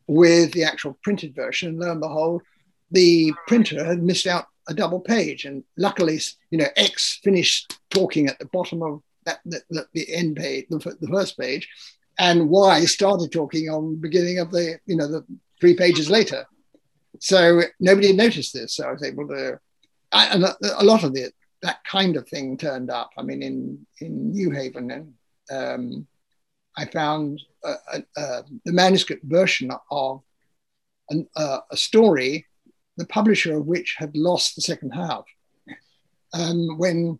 with 0.07 0.53
the 0.53 0.63
actual 0.63 0.97
printed 1.03 1.35
version. 1.35 1.69
And 1.69 1.79
lo 1.79 1.91
and 1.91 2.01
behold, 2.01 2.41
the 2.91 3.33
printer 3.47 3.83
had 3.83 4.01
missed 4.01 4.27
out 4.27 4.45
a 4.69 4.73
double 4.73 4.99
page. 4.99 5.45
And 5.45 5.63
luckily, 5.77 6.19
you 6.51 6.57
know, 6.57 6.67
X 6.75 7.19
finished 7.23 7.77
talking 7.89 8.27
at 8.27 8.39
the 8.39 8.45
bottom 8.45 8.81
of 8.81 9.01
that, 9.27 9.63
the, 9.69 9.85
the 9.93 10.13
end 10.13 10.37
page, 10.37 10.65
the, 10.69 10.97
the 10.99 11.07
first 11.07 11.37
page, 11.37 11.67
and 12.17 12.49
Y 12.49 12.85
started 12.85 13.31
talking 13.31 13.69
on 13.69 13.91
the 13.91 13.99
beginning 13.99 14.39
of 14.39 14.51
the, 14.51 14.79
you 14.85 14.95
know, 14.95 15.07
the 15.07 15.23
three 15.59 15.75
pages 15.75 16.09
later. 16.09 16.45
So 17.19 17.61
nobody 17.79 18.13
noticed 18.13 18.53
this. 18.53 18.75
So 18.75 18.87
I 18.87 18.91
was 18.91 19.03
able 19.03 19.27
to, 19.27 19.59
and 20.11 20.43
a, 20.43 20.83
lot 20.83 21.03
of 21.03 21.15
it, 21.15 21.33
that 21.61 21.83
kind 21.83 22.15
of 22.15 22.27
thing 22.27 22.57
turned 22.57 22.89
up. 22.89 23.09
I 23.17 23.23
mean, 23.23 23.41
in 23.41 23.85
in 23.99 24.31
New 24.31 24.51
Haven, 24.51 24.91
and 24.91 25.13
um, 25.51 26.07
I 26.77 26.85
found 26.85 27.41
the 27.63 28.55
manuscript 28.65 29.23
version 29.25 29.71
of 29.91 30.21
an, 31.09 31.27
a 31.35 31.75
story, 31.75 32.45
the 32.97 33.07
publisher 33.07 33.57
of 33.57 33.65
which 33.65 33.95
had 33.97 34.15
lost 34.15 34.55
the 34.55 34.61
second 34.61 34.91
half 34.91 35.25
um, 36.33 36.77
when 36.77 37.19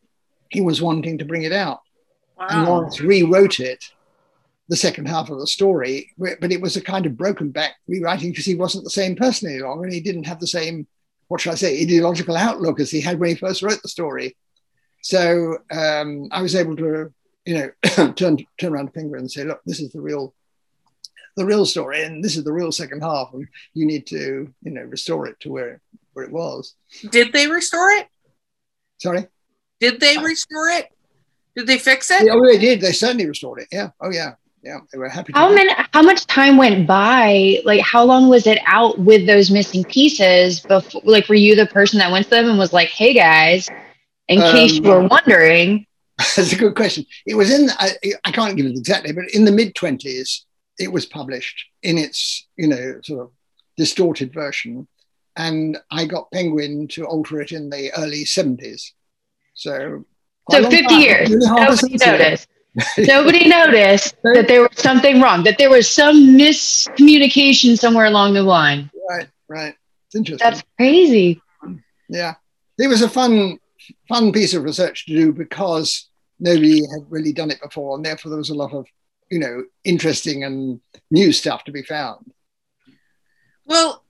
he 0.49 0.61
was 0.61 0.81
wanting 0.81 1.17
to 1.17 1.25
bring 1.25 1.43
it 1.43 1.53
out. 1.53 1.81
Wow. 2.37 2.47
And 2.49 2.65
Lawrence 2.65 3.01
rewrote 3.01 3.59
it, 3.59 3.91
the 4.69 4.75
second 4.75 5.07
half 5.07 5.29
of 5.29 5.39
the 5.39 5.47
story, 5.47 6.11
but 6.17 6.51
it 6.51 6.61
was 6.61 6.75
a 6.75 6.81
kind 6.81 7.05
of 7.05 7.17
broken 7.17 7.51
back 7.51 7.75
rewriting 7.87 8.31
because 8.31 8.45
he 8.45 8.55
wasn't 8.55 8.83
the 8.83 8.89
same 8.89 9.15
person 9.15 9.49
any 9.49 9.59
longer 9.59 9.85
and 9.85 9.93
he 9.93 10.01
didn't 10.01 10.25
have 10.25 10.39
the 10.39 10.47
same, 10.47 10.87
what 11.29 11.41
should 11.41 11.53
I 11.53 11.55
say, 11.55 11.81
ideological 11.81 12.35
outlook 12.35 12.79
as 12.79 12.91
he 12.91 13.01
had 13.01 13.19
when 13.19 13.29
he 13.29 13.35
first 13.35 13.61
wrote 13.61 13.81
the 13.81 13.89
story. 13.89 14.35
So 15.01 15.57
um, 15.71 16.27
I 16.31 16.41
was 16.41 16.55
able 16.55 16.75
to, 16.77 17.13
you 17.45 17.53
know, 17.53 18.13
turn 18.15 18.37
turn 18.59 18.73
around 18.73 18.87
to 18.87 18.91
Penguin 18.91 19.21
and 19.21 19.31
say, 19.31 19.45
look, 19.45 19.61
this 19.65 19.79
is 19.79 19.91
the 19.91 20.01
real 20.01 20.33
the 21.37 21.45
real 21.45 21.65
story, 21.65 22.03
and 22.03 22.23
this 22.23 22.35
is 22.35 22.43
the 22.43 22.51
real 22.51 22.71
second 22.71 23.01
half, 23.01 23.29
and 23.31 23.47
you 23.75 23.85
need 23.85 24.07
to, 24.07 24.51
you 24.63 24.71
know, 24.71 24.81
restore 24.81 25.27
it 25.27 25.39
to 25.41 25.51
where 25.51 25.79
where 26.13 26.25
it 26.25 26.31
was. 26.31 26.73
Did 27.11 27.31
they 27.31 27.47
restore 27.47 27.91
it? 27.91 28.07
Sorry. 28.97 29.27
Did 29.79 29.99
they 29.99 30.17
restore 30.17 30.69
it? 30.69 30.89
Did 31.57 31.65
they 31.65 31.79
fix 31.79 32.11
it? 32.11 32.23
Yeah, 32.23 32.33
oh, 32.35 32.45
they 32.45 32.59
did. 32.59 32.81
They 32.81 32.91
certainly 32.91 33.25
restored 33.25 33.61
it. 33.61 33.67
Yeah. 33.71 33.89
Oh, 33.99 34.11
yeah. 34.11 34.35
Yeah. 34.61 34.77
They 34.91 34.99
were 34.99 35.09
happy. 35.09 35.33
how 35.33 35.51
many? 35.51 35.73
How 35.91 36.03
much 36.03 36.27
time 36.27 36.55
went 36.55 36.85
by? 36.85 37.61
Like, 37.65 37.81
how 37.81 38.03
long 38.03 38.29
was 38.29 38.45
it 38.45 38.59
out 38.67 38.99
with 38.99 39.25
those 39.25 39.49
missing 39.49 39.83
pieces? 39.83 40.59
Before, 40.59 41.01
like, 41.03 41.27
were 41.27 41.35
you 41.35 41.55
the 41.55 41.65
person 41.65 41.97
that 41.97 42.11
went 42.11 42.25
to 42.25 42.29
them 42.29 42.47
and 42.47 42.59
was 42.59 42.73
like, 42.73 42.89
"Hey 42.89 43.11
guys, 43.13 43.69
in 44.27 44.39
um, 44.39 44.51
case 44.51 44.73
you 44.73 44.83
were 44.83 45.07
wondering"? 45.07 45.87
That's 46.17 46.53
a 46.53 46.55
good 46.55 46.75
question. 46.75 47.05
It 47.25 47.35
was 47.35 47.51
in. 47.51 47.69
I, 47.79 47.93
I 48.23 48.31
can't 48.31 48.55
give 48.55 48.67
it 48.67 48.77
exactly, 48.77 49.11
but 49.13 49.25
in 49.33 49.45
the 49.45 49.51
mid 49.51 49.73
twenties, 49.73 50.45
it 50.77 50.91
was 50.91 51.07
published 51.07 51.65
in 51.81 51.97
its, 51.97 52.45
you 52.55 52.67
know, 52.67 52.99
sort 53.03 53.21
of 53.21 53.31
distorted 53.77 54.31
version, 54.31 54.87
and 55.35 55.77
I 55.89 56.05
got 56.05 56.29
Penguin 56.31 56.87
to 56.89 57.05
alter 57.05 57.41
it 57.41 57.51
in 57.51 57.71
the 57.71 57.91
early 57.97 58.25
seventies. 58.25 58.93
So 59.55 60.05
so 60.49 60.69
50 60.69 60.81
time. 60.83 60.99
years. 60.99 61.29
Nobody 61.31 61.97
noticed. 61.97 62.47
Nobody 62.97 63.47
noticed 63.47 64.15
that 64.23 64.47
there 64.47 64.61
was 64.61 64.77
something 64.77 65.19
wrong, 65.21 65.43
that 65.43 65.57
there 65.57 65.69
was 65.69 65.89
some 65.89 66.37
miscommunication 66.37 67.77
somewhere 67.77 68.05
along 68.05 68.33
the 68.33 68.43
line. 68.43 68.91
Right, 69.09 69.27
right. 69.47 69.75
It's 70.05 70.15
interesting. 70.15 70.47
That's 70.47 70.63
crazy. 70.77 71.41
Yeah. 72.09 72.35
It 72.77 72.87
was 72.87 73.01
a 73.01 73.09
fun, 73.09 73.59
fun 74.07 74.31
piece 74.31 74.53
of 74.53 74.63
research 74.63 75.05
to 75.07 75.15
do 75.15 75.33
because 75.33 76.09
nobody 76.39 76.81
had 76.81 77.05
really 77.09 77.33
done 77.33 77.49
it 77.51 77.61
before, 77.61 77.95
and 77.95 78.05
therefore 78.05 78.29
there 78.29 78.37
was 78.37 78.51
a 78.51 78.55
lot 78.55 78.73
of, 78.73 78.85
you 79.31 79.39
know, 79.39 79.63
interesting 79.83 80.43
and 80.43 80.79
new 81.09 81.31
stuff 81.31 81.63
to 81.63 81.71
be 81.71 81.81
found. 81.81 82.31
Well, 83.65 84.03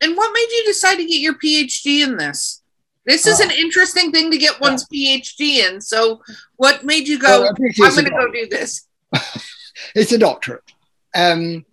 and 0.00 0.16
what 0.16 0.32
made 0.32 0.48
you 0.50 0.64
decide 0.66 0.96
to 0.96 1.04
get 1.04 1.20
your 1.20 1.34
PhD 1.34 2.02
in 2.02 2.16
this? 2.16 2.62
This 3.06 3.26
is 3.26 3.38
an 3.38 3.52
oh. 3.52 3.56
interesting 3.56 4.10
thing 4.10 4.30
to 4.32 4.38
get 4.38 4.60
one's. 4.60 4.84
PhD 4.86 5.58
in. 5.58 5.80
So, 5.80 6.22
what 6.56 6.84
made 6.84 7.06
you 7.06 7.18
go? 7.18 7.42
Well, 7.42 7.48
I'm 7.48 7.94
going 7.94 8.04
to 8.04 8.10
go 8.10 8.30
do 8.32 8.48
this. 8.48 8.86
it's 9.94 10.12
a 10.12 10.18
doctorate. 10.18 10.64
Um, 11.14 11.64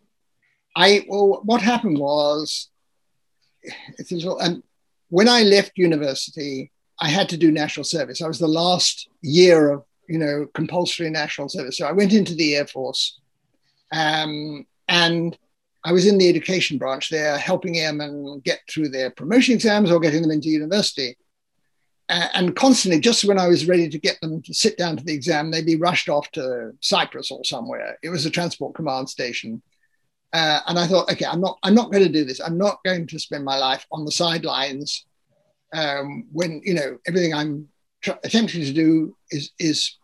I 0.75 1.05
well, 1.07 1.41
what 1.43 1.61
happened 1.61 1.97
was, 1.97 2.69
it's 3.97 4.11
a, 4.11 4.29
um, 4.29 4.63
when 5.09 5.27
I 5.27 5.41
left 5.41 5.77
university, 5.77 6.71
I 6.99 7.09
had 7.09 7.29
to 7.29 7.37
do 7.37 7.51
national 7.51 7.83
service. 7.83 8.21
I 8.21 8.27
was 8.27 8.39
the 8.39 8.47
last 8.47 9.09
year 9.21 9.71
of 9.71 9.83
you 10.07 10.19
know 10.19 10.47
compulsory 10.53 11.09
national 11.09 11.49
service, 11.49 11.77
so 11.77 11.87
I 11.87 11.93
went 11.93 12.13
into 12.13 12.35
the 12.35 12.55
Air 12.55 12.67
Force, 12.67 13.19
um, 13.91 14.67
and 14.87 15.37
I 15.83 15.91
was 15.91 16.05
in 16.05 16.19
the 16.19 16.29
education 16.29 16.77
branch 16.77 17.09
there, 17.09 17.37
helping 17.37 17.79
airmen 17.79 18.41
get 18.45 18.61
through 18.69 18.89
their 18.89 19.09
promotion 19.09 19.55
exams 19.55 19.91
or 19.91 19.99
getting 19.99 20.21
them 20.21 20.31
into 20.31 20.49
university 20.49 21.17
and 22.09 22.55
constantly, 22.55 22.99
just 22.99 23.23
when 23.23 23.39
I 23.39 23.47
was 23.47 23.67
ready 23.67 23.89
to 23.89 23.97
get 23.97 24.19
them 24.21 24.41
to 24.41 24.53
sit 24.53 24.77
down 24.77 24.97
to 24.97 25.03
the 25.03 25.13
exam, 25.13 25.51
they'd 25.51 25.65
be 25.65 25.77
rushed 25.77 26.09
off 26.09 26.29
to 26.31 26.71
Cyprus 26.81 27.31
or 27.31 27.43
somewhere. 27.45 27.97
It 28.03 28.09
was 28.09 28.25
a 28.25 28.29
transport 28.29 28.75
command 28.75 29.09
station. 29.09 29.61
Uh, 30.33 30.59
and 30.67 30.79
I 30.79 30.87
thought, 30.87 31.11
okay, 31.11 31.25
I'm 31.25 31.41
not, 31.41 31.59
I'm 31.63 31.75
not 31.75 31.91
going 31.91 32.03
to 32.03 32.11
do 32.11 32.25
this. 32.25 32.41
I'm 32.41 32.57
not 32.57 32.79
going 32.83 33.07
to 33.07 33.19
spend 33.19 33.45
my 33.45 33.57
life 33.57 33.85
on 33.91 34.03
the 34.03 34.11
sidelines 34.11 35.05
um, 35.73 36.25
when 36.31 36.61
you 36.63 36.73
know 36.73 36.97
everything 37.07 37.33
I'm 37.33 37.67
tr- 38.01 38.11
attempting 38.23 38.61
to 38.61 38.73
do 38.73 39.15
is, 39.31 39.51
is, 39.59 39.97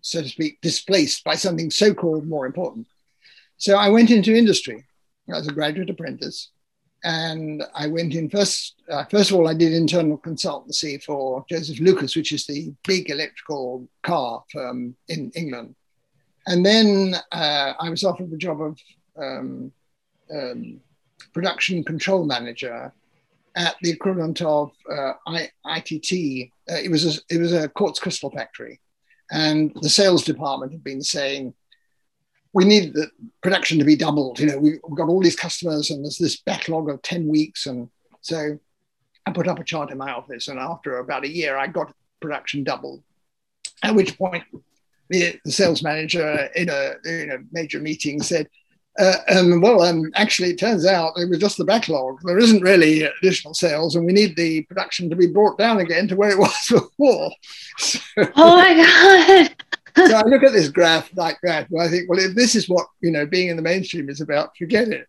so 0.00 0.22
to 0.22 0.28
speak, 0.28 0.60
displaced 0.60 1.24
by 1.24 1.34
something 1.34 1.70
so-called 1.70 2.26
more 2.26 2.46
important. 2.46 2.86
So 3.58 3.76
I 3.76 3.88
went 3.88 4.10
into 4.10 4.34
industry 4.34 4.84
as 5.32 5.48
a 5.48 5.52
graduate 5.52 5.90
apprentice, 5.90 6.50
and 7.06 7.62
I 7.72 7.86
went 7.86 8.14
in 8.14 8.28
first. 8.28 8.74
Uh, 8.90 9.04
first 9.04 9.30
of 9.30 9.36
all, 9.36 9.46
I 9.46 9.54
did 9.54 9.72
internal 9.72 10.18
consultancy 10.18 11.00
for 11.00 11.44
Joseph 11.48 11.78
Lucas, 11.78 12.16
which 12.16 12.32
is 12.32 12.46
the 12.46 12.74
big 12.84 13.10
electrical 13.10 13.88
car 14.02 14.42
firm 14.52 14.96
in 15.06 15.30
England. 15.36 15.76
And 16.48 16.66
then 16.66 17.14
uh, 17.30 17.74
I 17.78 17.90
was 17.90 18.02
offered 18.02 18.30
the 18.30 18.36
job 18.36 18.60
of 18.60 18.78
um, 19.16 19.72
um, 20.34 20.80
production 21.32 21.84
control 21.84 22.26
manager 22.26 22.92
at 23.54 23.76
the 23.82 23.90
equivalent 23.90 24.42
of 24.42 24.72
uh, 24.90 25.12
I, 25.28 25.48
ITT. 25.64 26.50
Uh, 26.68 26.80
it 26.82 26.90
was 26.90 27.18
a, 27.18 27.20
it 27.32 27.38
was 27.38 27.52
a 27.52 27.68
quartz 27.68 28.00
crystal 28.00 28.32
factory, 28.32 28.80
and 29.30 29.72
the 29.80 29.88
sales 29.88 30.24
department 30.24 30.72
had 30.72 30.82
been 30.82 31.02
saying 31.02 31.54
we 32.56 32.64
need 32.64 32.94
the 32.94 33.10
production 33.42 33.78
to 33.78 33.84
be 33.84 33.96
doubled. 33.96 34.40
You 34.40 34.46
know, 34.46 34.58
we've 34.58 34.80
got 34.94 35.10
all 35.10 35.20
these 35.20 35.36
customers 35.36 35.90
and 35.90 36.02
there's 36.02 36.16
this 36.16 36.40
backlog 36.40 36.88
of 36.88 37.02
10 37.02 37.28
weeks. 37.28 37.66
And 37.66 37.90
so 38.22 38.58
I 39.26 39.32
put 39.32 39.46
up 39.46 39.58
a 39.58 39.64
chart 39.64 39.90
in 39.90 39.98
my 39.98 40.10
office. 40.10 40.48
And 40.48 40.58
after 40.58 40.96
about 40.96 41.24
a 41.24 41.28
year, 41.28 41.58
I 41.58 41.66
got 41.66 41.92
production 42.18 42.64
doubled. 42.64 43.02
At 43.82 43.94
which 43.94 44.16
point, 44.16 44.42
the, 45.10 45.38
the 45.44 45.52
sales 45.52 45.82
manager 45.82 46.48
in 46.56 46.70
a, 46.70 46.94
in 47.04 47.30
a 47.30 47.38
major 47.52 47.78
meeting 47.78 48.22
said, 48.22 48.48
uh, 48.98 49.18
um, 49.28 49.60
well, 49.60 49.82
um, 49.82 50.10
actually, 50.14 50.48
it 50.48 50.58
turns 50.58 50.86
out 50.86 51.12
it 51.18 51.28
was 51.28 51.38
just 51.38 51.58
the 51.58 51.64
backlog. 51.66 52.18
There 52.22 52.38
isn't 52.38 52.62
really 52.62 53.02
additional 53.02 53.52
sales, 53.52 53.94
and 53.94 54.06
we 54.06 54.14
need 54.14 54.34
the 54.36 54.62
production 54.62 55.10
to 55.10 55.16
be 55.16 55.26
brought 55.26 55.58
down 55.58 55.80
again 55.80 56.08
to 56.08 56.16
where 56.16 56.30
it 56.30 56.38
was 56.38 56.56
before. 56.70 57.30
So, 57.78 58.00
oh 58.16 58.56
my 58.56 58.74
god! 58.74 59.65
So 59.96 60.14
I 60.14 60.22
look 60.22 60.42
at 60.42 60.52
this 60.52 60.68
graph 60.68 61.10
like 61.16 61.38
that, 61.42 61.70
and 61.70 61.80
I 61.80 61.88
think, 61.88 62.08
well, 62.08 62.18
if 62.18 62.34
this 62.34 62.54
is 62.54 62.68
what 62.68 62.86
you 63.00 63.10
know 63.10 63.26
being 63.26 63.48
in 63.48 63.56
the 63.56 63.62
mainstream 63.62 64.08
is 64.08 64.20
about, 64.20 64.56
forget 64.56 64.88
it. 64.88 65.06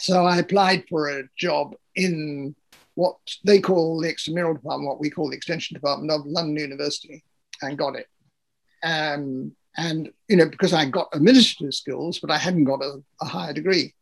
So 0.00 0.24
I 0.24 0.38
applied 0.38 0.84
for 0.88 1.08
a 1.08 1.24
job 1.38 1.74
in 1.94 2.54
what 2.94 3.16
they 3.44 3.60
call 3.60 4.00
the 4.00 4.12
extramural 4.12 4.54
department, 4.54 4.88
what 4.88 5.00
we 5.00 5.10
call 5.10 5.30
the 5.30 5.36
extension 5.36 5.74
department 5.74 6.10
of 6.10 6.26
London 6.26 6.56
University, 6.56 7.24
and 7.62 7.78
got 7.78 7.96
it. 7.96 8.06
Um, 8.82 9.52
and 9.76 10.10
you 10.28 10.36
know, 10.36 10.48
because 10.48 10.72
I 10.72 10.86
got 10.86 11.08
administrative 11.12 11.74
skills, 11.74 12.18
but 12.18 12.30
I 12.30 12.38
hadn't 12.38 12.64
got 12.64 12.82
a, 12.82 13.02
a 13.20 13.26
higher 13.26 13.52
degree. 13.52 13.94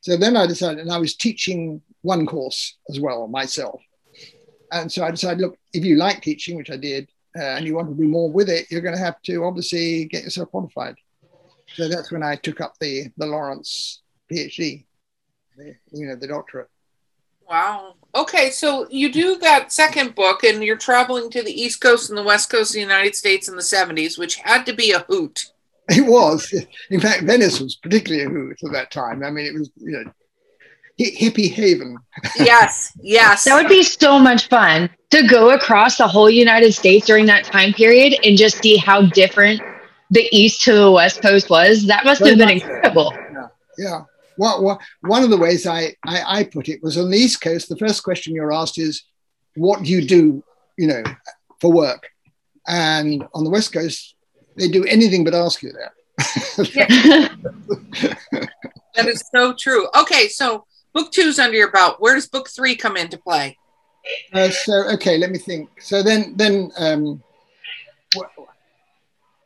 So 0.00 0.16
then 0.16 0.36
I 0.36 0.46
decided, 0.46 0.80
and 0.80 0.92
I 0.92 0.98
was 0.98 1.14
teaching 1.14 1.82
one 2.02 2.26
course 2.26 2.78
as 2.88 2.98
well 3.00 3.28
myself. 3.28 3.80
And 4.72 4.90
so 4.90 5.04
I 5.04 5.10
decided, 5.10 5.40
look, 5.40 5.58
if 5.72 5.84
you 5.84 5.96
like 5.96 6.22
teaching, 6.22 6.56
which 6.56 6.70
I 6.70 6.76
did, 6.76 7.08
uh, 7.38 7.42
and 7.42 7.66
you 7.66 7.74
want 7.74 7.88
to 7.88 7.94
do 7.94 8.08
more 8.08 8.30
with 8.30 8.48
it, 8.48 8.70
you're 8.70 8.80
going 8.80 8.96
to 8.96 9.02
have 9.02 9.20
to 9.22 9.44
obviously 9.44 10.06
get 10.06 10.24
yourself 10.24 10.50
qualified. 10.50 10.96
So 11.74 11.88
that's 11.88 12.10
when 12.10 12.22
I 12.22 12.36
took 12.36 12.60
up 12.60 12.74
the 12.80 13.06
the 13.16 13.26
Lawrence 13.26 14.02
PhD, 14.30 14.84
the, 15.56 15.76
you 15.92 16.06
know, 16.06 16.16
the 16.16 16.26
doctorate. 16.26 16.68
Wow. 17.48 17.94
Okay, 18.14 18.50
so 18.50 18.86
you 18.90 19.12
do 19.12 19.36
that 19.38 19.72
second 19.72 20.14
book, 20.14 20.44
and 20.44 20.62
you're 20.64 20.76
traveling 20.76 21.30
to 21.30 21.42
the 21.42 21.52
East 21.52 21.80
Coast 21.80 22.08
and 22.08 22.16
the 22.16 22.22
West 22.22 22.48
Coast 22.48 22.70
of 22.70 22.74
the 22.74 22.80
United 22.80 23.16
States 23.16 23.48
in 23.48 23.56
the 23.56 23.62
70s, 23.62 24.18
which 24.18 24.36
had 24.36 24.64
to 24.66 24.72
be 24.72 24.92
a 24.92 25.00
hoot. 25.00 25.46
It 25.88 26.06
was. 26.06 26.54
In 26.90 27.00
fact, 27.00 27.24
Venice 27.24 27.60
was 27.60 27.74
particularly 27.74 28.24
a 28.24 28.28
hoot 28.28 28.56
at 28.64 28.72
that 28.72 28.92
time. 28.92 29.24
I 29.24 29.30
mean, 29.30 29.46
it 29.46 29.54
was, 29.54 29.70
you 29.76 29.90
know, 29.90 30.12
hippie 31.00 31.50
haven. 31.50 31.96
yes, 32.38 32.92
yes. 33.00 33.44
That 33.44 33.60
would 33.60 33.68
be 33.68 33.82
so 33.82 34.18
much 34.18 34.48
fun 34.48 34.90
to 35.10 35.26
go 35.26 35.50
across 35.50 35.98
the 35.98 36.06
whole 36.06 36.30
United 36.30 36.72
States 36.72 37.06
during 37.06 37.26
that 37.26 37.44
time 37.44 37.72
period 37.72 38.18
and 38.24 38.36
just 38.36 38.58
see 38.58 38.76
how 38.76 39.02
different 39.02 39.60
the 40.10 40.28
East 40.32 40.62
to 40.62 40.74
the 40.74 40.90
West 40.90 41.22
Coast 41.22 41.50
was. 41.50 41.86
That 41.86 42.04
must 42.04 42.20
Very 42.20 42.30
have 42.30 42.38
been 42.38 42.50
incredible. 42.50 43.12
Yeah. 43.32 43.46
yeah. 43.78 44.00
Well, 44.36 44.62
well, 44.62 44.80
one 45.02 45.22
of 45.22 45.30
the 45.30 45.36
ways 45.36 45.66
I, 45.66 45.94
I, 46.04 46.40
I 46.40 46.44
put 46.44 46.68
it 46.68 46.82
was 46.82 46.96
on 46.96 47.10
the 47.10 47.18
East 47.18 47.40
Coast, 47.42 47.68
the 47.68 47.76
first 47.76 48.02
question 48.02 48.34
you're 48.34 48.52
asked 48.52 48.78
is, 48.78 49.04
what 49.54 49.82
do 49.82 49.90
you 49.90 50.06
do, 50.06 50.42
you 50.78 50.86
know, 50.86 51.02
for 51.60 51.70
work? 51.70 52.08
And 52.66 53.26
on 53.34 53.44
the 53.44 53.50
West 53.50 53.72
Coast, 53.72 54.14
they 54.56 54.68
do 54.68 54.84
anything 54.84 55.24
but 55.24 55.34
ask 55.34 55.62
you 55.62 55.72
that. 55.72 55.92
that 58.94 59.06
is 59.06 59.22
so 59.34 59.54
true. 59.58 59.88
Okay, 59.98 60.28
so 60.28 60.64
book 60.92 61.12
two's 61.12 61.38
under 61.38 61.56
your 61.56 61.70
belt. 61.70 61.96
Where 61.98 62.14
does 62.14 62.28
book 62.28 62.48
three 62.48 62.76
come 62.76 62.96
into 62.96 63.18
play? 63.18 63.56
Uh, 64.32 64.50
so 64.50 64.88
okay, 64.94 65.18
let 65.18 65.30
me 65.30 65.38
think. 65.38 65.68
So 65.80 66.02
then, 66.02 66.34
then 66.36 66.70
um, 66.78 67.22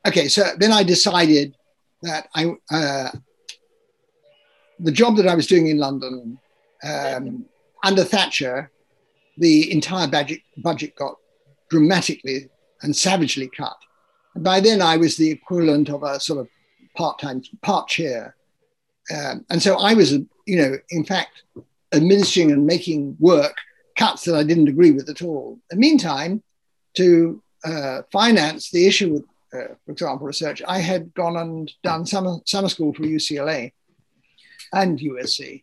okay, 0.07 0.29
so 0.29 0.45
then 0.59 0.73
I 0.73 0.83
decided 0.83 1.57
that 2.03 2.29
I 2.35 2.55
uh, 2.71 3.11
the 4.79 4.93
job 4.93 5.17
that 5.17 5.27
I 5.27 5.35
was 5.35 5.47
doing 5.47 5.69
in 5.69 5.79
London 5.79 6.39
um, 6.83 7.47
under 7.83 8.05
Thatcher, 8.05 8.71
the 9.39 9.73
entire 9.73 10.07
budget 10.07 10.41
budget 10.59 10.95
got 10.97 11.17
dramatically 11.71 12.49
and 12.83 12.95
savagely 12.95 13.49
cut. 13.49 13.77
And 14.35 14.45
by 14.45 14.61
then, 14.61 14.83
I 14.83 14.97
was 14.97 15.17
the 15.17 15.31
equivalent 15.31 15.89
of 15.89 16.03
a 16.03 16.21
sort 16.21 16.41
of 16.41 16.49
part-time 16.97 17.43
part 17.63 17.89
chair, 17.89 18.37
um, 19.15 19.45
and 19.51 19.63
so 19.63 19.79
I 19.79 19.95
was, 19.95 20.13
you 20.47 20.57
know, 20.57 20.77
in 20.91 21.05
fact, 21.05 21.43
administering 21.93 22.51
and 22.53 22.67
making 22.67 23.17
work 23.19 23.57
cuts 23.97 24.25
that 24.25 24.35
I 24.35 24.43
didn't 24.43 24.69
agree 24.69 24.91
with 24.91 25.09
at 25.09 25.23
all. 25.23 25.59
In 25.71 25.79
the 25.79 25.81
meantime, 25.81 26.43
to 26.97 27.43
uh, 27.65 28.03
finance 28.13 28.71
the 28.71 28.87
issue 28.87 29.13
with, 29.15 29.25
uh, 29.53 29.75
for 29.85 29.93
example, 29.93 30.27
research, 30.27 30.63
I 30.67 30.79
had 30.79 31.15
gone 31.15 31.37
and 31.37 31.73
done 31.83 32.07
summer 32.07 32.37
summer 32.45 32.69
school 32.69 32.93
for 32.93 33.03
UCLA 33.03 33.73
and 34.73 34.99
USC, 34.99 35.63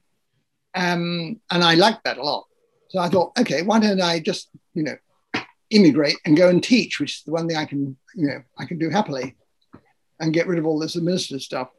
um, 0.74 1.40
and 1.52 1.64
I 1.64 1.76
liked 1.76 2.04
that 2.06 2.18
a 2.18 2.24
lot. 2.24 2.46
So 2.90 3.00
I 3.00 3.10
thought, 3.10 3.38
okay, 3.40 3.62
why 3.62 3.80
don't 3.80 4.02
I 4.02 4.20
just, 4.20 4.50
you 4.74 4.84
know, 4.84 4.96
immigrate 5.70 6.18
and 6.26 6.36
go 6.36 6.50
and 6.50 6.62
teach, 6.62 7.00
which 7.00 7.18
is 7.18 7.24
the 7.24 7.32
one 7.32 7.48
thing 7.48 7.58
I 7.58 7.66
can, 7.66 7.96
you 8.16 8.28
know, 8.28 8.42
I 8.58 8.66
can 8.66 8.78
do 8.78 8.90
happily 8.90 9.36
and 10.20 10.34
get 10.34 10.48
rid 10.48 10.60
of 10.60 10.66
all 10.66 10.78
this 10.78 10.96
administrative 10.96 11.42
stuff. 11.42 11.70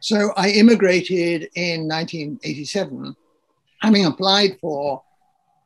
So 0.00 0.32
I 0.36 0.50
immigrated 0.50 1.48
in 1.54 1.88
1987, 1.88 3.14
having 3.80 4.06
applied 4.06 4.58
for 4.60 5.02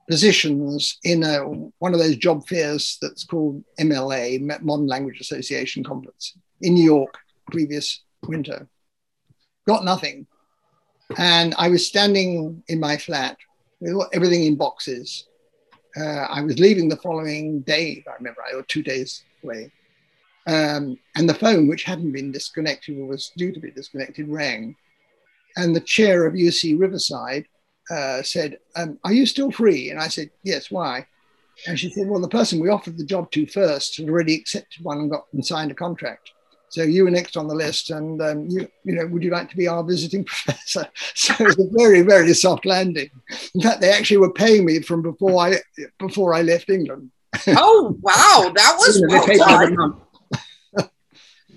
positions 0.08 0.98
in 1.04 1.22
a, 1.22 1.38
one 1.78 1.94
of 1.94 2.00
those 2.00 2.16
job 2.16 2.46
fairs 2.46 2.98
that's 3.00 3.24
called 3.24 3.62
MLA, 3.78 4.40
Modern 4.62 4.86
Language 4.86 5.20
Association 5.20 5.84
Conference, 5.84 6.36
in 6.60 6.74
New 6.74 6.84
York 6.84 7.18
previous 7.50 8.02
winter. 8.26 8.68
Got 9.66 9.84
nothing. 9.84 10.26
And 11.18 11.54
I 11.58 11.68
was 11.68 11.86
standing 11.86 12.62
in 12.68 12.80
my 12.80 12.96
flat 12.96 13.36
with 13.80 14.08
everything 14.12 14.44
in 14.44 14.56
boxes 14.56 15.26
uh, 15.96 16.26
I 16.30 16.40
was 16.42 16.58
leaving 16.58 16.88
the 16.88 16.96
following 16.96 17.60
day, 17.60 18.04
I 18.08 18.14
remember, 18.14 18.42
I 18.42 18.56
or 18.56 18.62
two 18.62 18.82
days 18.82 19.24
away. 19.44 19.70
Um, 20.46 20.98
and 21.14 21.28
the 21.28 21.34
phone, 21.34 21.68
which 21.68 21.84
hadn't 21.84 22.12
been 22.12 22.32
disconnected 22.32 22.98
or 22.98 23.06
was 23.06 23.30
due 23.36 23.52
to 23.52 23.60
be 23.60 23.70
disconnected, 23.70 24.28
rang. 24.28 24.76
And 25.56 25.74
the 25.74 25.80
chair 25.80 26.26
of 26.26 26.34
UC 26.34 26.78
Riverside 26.78 27.46
uh, 27.90 28.22
said, 28.22 28.58
um, 28.76 28.98
Are 29.04 29.12
you 29.12 29.26
still 29.26 29.50
free? 29.50 29.90
And 29.90 30.00
I 30.00 30.08
said, 30.08 30.30
Yes, 30.42 30.70
why? 30.70 31.06
And 31.66 31.78
she 31.78 31.90
said, 31.90 32.08
Well, 32.08 32.20
the 32.20 32.28
person 32.28 32.60
we 32.60 32.70
offered 32.70 32.98
the 32.98 33.04
job 33.04 33.30
to 33.32 33.46
first 33.46 33.96
had 33.96 34.08
already 34.08 34.34
accepted 34.34 34.84
one 34.84 34.98
and 34.98 35.10
got 35.10 35.26
and 35.32 35.44
signed 35.44 35.70
a 35.70 35.74
contract. 35.74 36.32
So 36.70 36.82
you 36.82 37.04
were 37.04 37.10
next 37.10 37.36
on 37.36 37.48
the 37.48 37.54
list, 37.54 37.90
and 37.90 38.22
um, 38.22 38.48
you, 38.48 38.66
you 38.82 38.94
know, 38.94 39.06
would 39.06 39.22
you 39.22 39.30
like 39.30 39.50
to 39.50 39.56
be 39.58 39.68
our 39.68 39.84
visiting 39.84 40.24
professor? 40.24 40.86
So 41.14 41.34
it 41.38 41.44
was 41.44 41.58
a 41.58 41.68
very, 41.70 42.00
very 42.00 42.32
soft 42.32 42.64
landing. 42.64 43.10
In 43.54 43.60
fact, 43.60 43.82
they 43.82 43.90
actually 43.90 44.16
were 44.16 44.32
paying 44.32 44.64
me 44.64 44.80
from 44.80 45.02
before 45.02 45.38
I 45.38 45.56
before 45.98 46.34
I 46.34 46.40
left 46.40 46.70
England. 46.70 47.10
Oh 47.48 47.94
wow, 48.00 48.50
that 48.54 48.76
was 48.78 49.04
well 49.08 50.00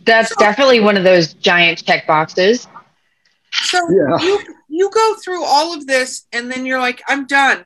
That's 0.06 0.30
so, 0.30 0.36
definitely 0.40 0.80
one 0.80 0.98
of 0.98 1.04
those 1.04 1.34
giant 1.34 1.84
check 1.84 2.08
boxes. 2.08 2.68
So 3.52 3.80
yeah. 3.90 4.18
you 4.20 4.40
you 4.70 4.92
go 4.92 5.16
through 5.24 5.44
all 5.44 5.74
of 5.74 5.88
this, 5.88 6.28
and 6.32 6.52
then 6.52 6.66
you're 6.66 6.80
like, 6.80 7.02
I'm 7.08 7.26
done. 7.26 7.66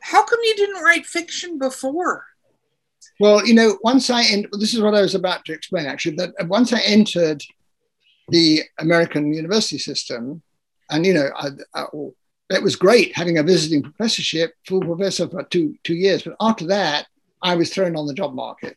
How 0.00 0.24
come 0.24 0.38
you 0.42 0.56
didn't 0.56 0.82
write 0.82 1.06
fiction 1.06 1.58
before? 1.58 2.24
Well, 3.18 3.46
you 3.46 3.54
know, 3.54 3.78
once 3.82 4.08
I 4.08 4.24
en- 4.24 4.46
this 4.52 4.72
is 4.72 4.80
what 4.80 4.94
I 4.94 5.02
was 5.02 5.14
about 5.14 5.44
to 5.44 5.52
explain 5.52 5.86
actually 5.86 6.16
that 6.16 6.30
uh, 6.40 6.46
once 6.46 6.72
I 6.72 6.80
entered 6.80 7.42
the 8.28 8.62
American 8.78 9.32
university 9.34 9.78
system, 9.78 10.42
and 10.88 11.04
you 11.04 11.12
know, 11.12 11.28
I, 11.36 11.48
I, 11.74 11.84
oh, 11.92 12.14
it 12.48 12.62
was 12.62 12.76
great 12.76 13.14
having 13.14 13.38
a 13.38 13.42
visiting 13.42 13.82
professorship, 13.82 14.54
full 14.66 14.80
professor 14.80 15.28
for 15.28 15.42
two 15.44 15.76
two 15.84 15.94
years. 15.94 16.22
But 16.22 16.36
after 16.40 16.66
that, 16.68 17.06
I 17.42 17.56
was 17.56 17.72
thrown 17.72 17.96
on 17.96 18.06
the 18.06 18.14
job 18.14 18.34
market, 18.34 18.76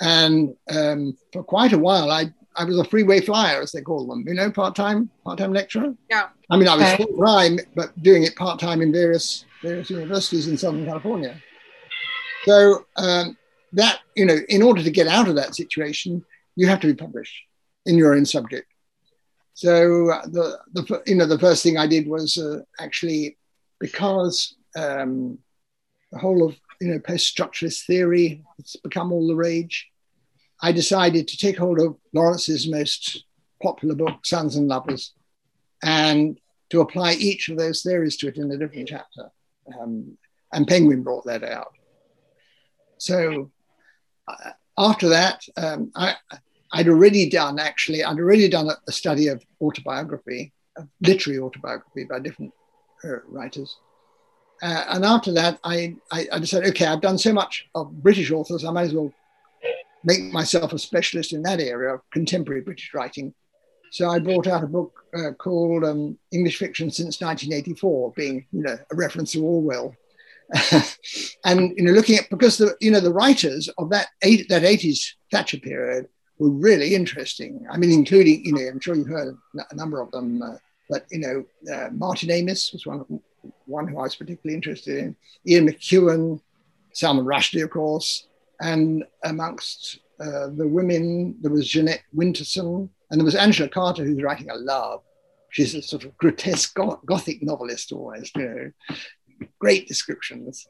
and 0.00 0.54
um, 0.70 1.16
for 1.32 1.42
quite 1.42 1.72
a 1.72 1.78
while, 1.78 2.10
I 2.10 2.32
I 2.56 2.64
was 2.64 2.78
a 2.78 2.84
freeway 2.84 3.20
flyer, 3.20 3.62
as 3.62 3.72
they 3.72 3.82
call 3.82 4.06
them. 4.06 4.24
You 4.26 4.34
know, 4.34 4.50
part 4.50 4.74
time 4.74 5.10
part 5.24 5.38
time 5.38 5.52
lecturer. 5.52 5.94
Yeah. 6.10 6.28
I 6.50 6.56
mean, 6.56 6.68
I 6.68 6.76
was 6.76 6.92
okay. 6.92 7.04
full 7.04 7.24
time, 7.24 7.58
but 7.74 8.02
doing 8.02 8.24
it 8.24 8.34
part 8.36 8.58
time 8.58 8.82
in 8.82 8.92
various 8.92 9.44
various 9.62 9.90
universities 9.90 10.48
in 10.48 10.56
Southern 10.56 10.86
California. 10.86 11.40
So 12.44 12.86
um, 12.96 13.36
that, 13.72 14.00
you 14.16 14.24
know, 14.24 14.38
in 14.48 14.62
order 14.62 14.82
to 14.82 14.90
get 14.90 15.06
out 15.06 15.28
of 15.28 15.36
that 15.36 15.54
situation, 15.54 16.24
you 16.56 16.66
have 16.66 16.80
to 16.80 16.86
be 16.86 16.94
published 16.94 17.34
in 17.84 17.98
your 17.98 18.14
own 18.14 18.24
subject. 18.24 18.66
So 19.52 20.10
uh, 20.10 20.22
the, 20.26 20.58
the, 20.72 21.02
you 21.06 21.16
know, 21.16 21.26
the 21.26 21.38
first 21.38 21.62
thing 21.62 21.76
I 21.76 21.86
did 21.86 22.08
was 22.08 22.38
uh, 22.38 22.60
actually 22.78 23.36
because 23.78 24.56
um, 24.74 25.38
the 26.10 26.18
whole 26.18 26.46
of, 26.48 26.56
you 26.80 26.88
know, 26.88 26.98
post-structuralist 26.98 27.84
theory 27.84 28.42
has 28.56 28.76
become 28.82 29.12
all 29.12 29.28
the 29.28 29.36
rage, 29.36 29.89
I 30.62 30.72
decided 30.72 31.28
to 31.28 31.36
take 31.36 31.58
hold 31.58 31.80
of 31.80 31.96
Lawrence's 32.12 32.68
most 32.68 33.24
popular 33.62 33.94
book, 33.94 34.24
Sons 34.24 34.56
and 34.56 34.68
Lovers, 34.68 35.14
and 35.82 36.38
to 36.70 36.80
apply 36.80 37.14
each 37.14 37.48
of 37.48 37.58
those 37.58 37.82
theories 37.82 38.16
to 38.18 38.28
it 38.28 38.36
in 38.36 38.50
a 38.50 38.56
different 38.56 38.88
chapter. 38.88 39.30
Um, 39.80 40.16
and 40.52 40.66
Penguin 40.66 41.02
brought 41.02 41.24
that 41.26 41.44
out. 41.44 41.72
So 42.98 43.50
after 44.78 45.08
that, 45.08 45.44
um, 45.56 45.90
I, 45.94 46.16
would 46.76 46.88
already 46.88 47.28
done 47.28 47.58
actually, 47.58 48.04
I'd 48.04 48.18
already 48.18 48.48
done 48.48 48.68
a, 48.68 48.76
a, 48.88 48.92
study 48.92 49.28
of 49.28 49.42
autobiography, 49.60 50.52
of 50.76 50.88
literary 51.00 51.40
autobiography 51.40 52.04
by 52.04 52.18
different 52.20 52.52
uh, 53.04 53.20
writers. 53.26 53.76
Uh, 54.62 54.84
and 54.90 55.04
after 55.04 55.32
that, 55.32 55.58
I, 55.64 55.96
I, 56.12 56.26
I, 56.32 56.38
decided, 56.38 56.70
okay, 56.70 56.86
I've 56.86 57.00
done 57.00 57.18
so 57.18 57.32
much 57.32 57.66
of 57.74 58.02
British 58.02 58.30
authors, 58.30 58.64
I 58.64 58.70
might 58.70 58.84
as 58.84 58.94
well 58.94 59.12
make 60.04 60.22
myself 60.32 60.72
a 60.72 60.78
specialist 60.78 61.32
in 61.32 61.42
that 61.42 61.60
area 61.60 61.94
of 61.94 62.00
contemporary 62.10 62.62
British 62.62 62.92
writing. 62.94 63.34
So 63.92 64.08
I 64.08 64.18
brought 64.18 64.46
out 64.46 64.64
a 64.64 64.68
book 64.68 64.92
uh, 65.16 65.32
called 65.32 65.84
um, 65.84 66.16
English 66.32 66.58
Fiction 66.58 66.90
Since 66.90 67.20
1984, 67.20 68.12
being 68.12 68.46
you 68.52 68.62
know 68.62 68.78
a 68.90 68.96
reference 68.96 69.32
to 69.32 69.44
Orwell. 69.44 69.94
and 71.44 71.72
you 71.76 71.84
know, 71.84 71.92
looking 71.92 72.16
at 72.16 72.28
because 72.30 72.58
the 72.58 72.76
you 72.80 72.90
know 72.90 73.00
the 73.00 73.12
writers 73.12 73.68
of 73.78 73.90
that 73.90 74.08
eight, 74.22 74.48
that 74.48 74.64
eighties 74.64 75.16
Thatcher 75.30 75.58
period 75.58 76.08
were 76.38 76.50
really 76.50 76.94
interesting. 76.94 77.66
I 77.70 77.76
mean, 77.76 77.92
including 77.92 78.44
you 78.44 78.52
know, 78.52 78.60
I'm 78.60 78.80
sure 78.80 78.94
you've 78.94 79.08
heard 79.08 79.36
a 79.70 79.74
number 79.74 80.00
of 80.00 80.10
them, 80.10 80.42
uh, 80.42 80.56
but 80.88 81.06
you 81.10 81.18
know, 81.18 81.72
uh, 81.72 81.90
Martin 81.92 82.30
Amis 82.30 82.72
was 82.72 82.86
one 82.86 83.04
one 83.66 83.88
who 83.88 83.98
I 83.98 84.02
was 84.02 84.16
particularly 84.16 84.56
interested 84.56 84.98
in. 84.98 85.16
Ian 85.46 85.68
McEwan, 85.68 86.40
Salman 86.92 87.24
Rushdie, 87.24 87.62
of 87.62 87.70
course, 87.70 88.26
and 88.60 89.04
amongst 89.24 90.00
uh, 90.20 90.48
the 90.48 90.66
women 90.66 91.36
there 91.40 91.50
was 91.50 91.68
Jeanette 91.68 92.02
Winterson, 92.14 92.88
and 93.10 93.20
there 93.20 93.24
was 93.24 93.34
Angela 93.34 93.68
Carter, 93.68 94.04
who's 94.04 94.22
writing 94.22 94.50
a 94.50 94.54
love. 94.54 95.02
She's 95.48 95.74
a 95.74 95.82
sort 95.82 96.04
of 96.04 96.16
grotesque 96.18 96.76
gothic 97.06 97.42
novelist 97.42 97.92
always, 97.92 98.30
you 98.36 98.48
know 98.48 98.96
great 99.58 99.88
descriptions. 99.88 100.68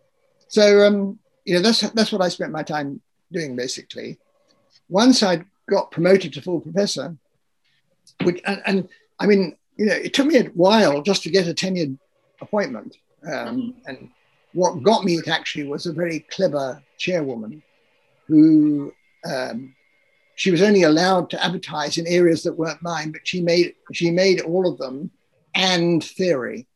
So 0.48 0.86
um, 0.86 1.18
you 1.44 1.54
know 1.54 1.62
that's 1.62 1.80
that's 1.90 2.12
what 2.12 2.22
I 2.22 2.28
spent 2.28 2.52
my 2.52 2.62
time 2.62 3.00
doing 3.32 3.56
basically. 3.56 4.18
Once 4.88 5.22
I 5.22 5.44
got 5.68 5.90
promoted 5.90 6.32
to 6.34 6.42
full 6.42 6.60
professor, 6.60 7.16
which 8.22 8.40
and, 8.44 8.62
and, 8.66 8.88
I 9.18 9.26
mean 9.26 9.56
you 9.76 9.86
know 9.86 9.94
it 9.94 10.14
took 10.14 10.26
me 10.26 10.38
a 10.38 10.44
while 10.44 11.02
just 11.02 11.22
to 11.24 11.30
get 11.30 11.48
a 11.48 11.54
tenured 11.54 11.98
appointment, 12.40 12.96
um, 13.30 13.74
and 13.86 14.10
what 14.52 14.82
got 14.82 15.04
me 15.04 15.14
it 15.14 15.28
actually 15.28 15.64
was 15.64 15.86
a 15.86 15.92
very 15.92 16.20
clever 16.30 16.82
chairwoman 16.98 17.62
who 18.30 18.92
um, 19.30 19.74
she 20.36 20.50
was 20.50 20.62
only 20.62 20.84
allowed 20.84 21.28
to 21.30 21.44
advertise 21.44 21.98
in 21.98 22.06
areas 22.06 22.42
that 22.44 22.56
weren't 22.56 22.82
mine, 22.82 23.12
but 23.12 23.26
she 23.26 23.42
made 23.42 23.74
she 23.92 24.10
made 24.10 24.40
all 24.40 24.70
of 24.70 24.78
them 24.78 25.10
and 25.54 26.02
theory, 26.02 26.66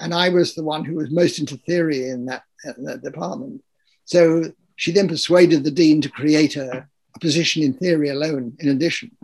and 0.00 0.12
I 0.12 0.28
was 0.28 0.54
the 0.54 0.64
one 0.64 0.84
who 0.84 0.96
was 0.96 1.10
most 1.10 1.38
into 1.38 1.56
theory 1.56 2.08
in 2.08 2.26
that, 2.26 2.42
in 2.76 2.84
that 2.84 3.02
department. 3.02 3.62
So 4.04 4.52
she 4.76 4.92
then 4.92 5.08
persuaded 5.08 5.64
the 5.64 5.70
dean 5.70 6.00
to 6.02 6.08
create 6.08 6.56
a, 6.56 6.86
a 7.14 7.18
position 7.20 7.62
in 7.62 7.72
theory 7.74 8.10
alone, 8.10 8.56
in 8.58 8.68
addition, 8.68 9.16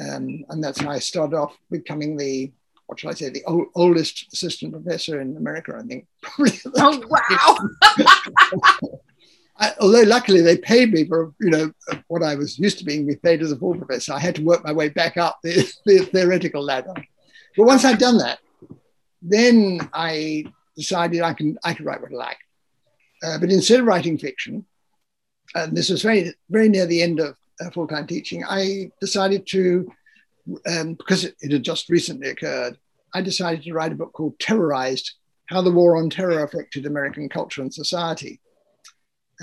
um, 0.00 0.44
and 0.48 0.64
that's 0.64 0.80
how 0.80 0.90
I 0.90 0.98
started 0.98 1.36
off 1.36 1.56
becoming 1.70 2.16
the 2.16 2.52
what 2.86 3.00
shall 3.00 3.10
I 3.10 3.14
say, 3.14 3.30
the 3.30 3.44
old, 3.44 3.68
oldest 3.74 4.32
assistant 4.32 4.72
professor 4.72 5.20
in 5.20 5.36
America, 5.36 5.74
I 5.78 5.86
think. 5.86 6.06
oh, 6.76 7.02
wow. 7.08 7.58
I, 9.58 9.72
although 9.80 10.02
luckily 10.02 10.40
they 10.40 10.56
paid 10.56 10.92
me 10.92 11.04
for, 11.04 11.32
you 11.40 11.50
know, 11.50 11.72
what 12.08 12.22
I 12.22 12.34
was 12.34 12.58
used 12.58 12.78
to 12.78 12.84
being 12.84 13.08
paid 13.22 13.40
as 13.40 13.52
a 13.52 13.56
full 13.56 13.76
professor, 13.76 14.12
I 14.12 14.18
had 14.18 14.34
to 14.36 14.44
work 14.44 14.64
my 14.64 14.72
way 14.72 14.88
back 14.88 15.16
up 15.16 15.38
the, 15.42 15.72
the 15.86 16.04
theoretical 16.06 16.62
ladder. 16.62 16.94
But 17.56 17.66
once 17.66 17.84
I'd 17.84 17.98
done 17.98 18.18
that, 18.18 18.40
then 19.22 19.88
I 19.92 20.44
decided 20.76 21.22
I 21.22 21.34
can 21.34 21.56
I 21.64 21.72
could 21.74 21.86
write 21.86 22.02
what 22.02 22.12
I 22.12 22.16
like. 22.16 22.38
Uh, 23.22 23.38
but 23.38 23.50
instead 23.50 23.80
of 23.80 23.86
writing 23.86 24.18
fiction, 24.18 24.66
and 25.54 25.76
this 25.76 25.88
was 25.88 26.02
very 26.02 26.34
very 26.50 26.68
near 26.68 26.86
the 26.86 27.02
end 27.02 27.20
of 27.20 27.36
uh, 27.60 27.70
full 27.70 27.86
time 27.86 28.06
teaching, 28.06 28.44
I 28.46 28.90
decided 29.00 29.46
to 29.48 29.90
um, 30.66 30.94
because 30.94 31.24
it, 31.24 31.36
it, 31.40 31.52
had 31.52 31.62
just 31.62 31.88
recently 31.88 32.28
occurred, 32.28 32.76
I 33.14 33.22
decided 33.22 33.62
to 33.64 33.72
write 33.72 33.92
a 33.92 33.96
book 33.96 34.12
called 34.12 34.38
Terrorized 34.38 35.12
How 35.48 35.62
the 35.62 35.70
War 35.70 35.96
on 35.96 36.10
Terror 36.10 36.44
Affected 36.44 36.84
American 36.84 37.28
Culture 37.28 37.62
and 37.62 37.72
Society. 37.72 38.40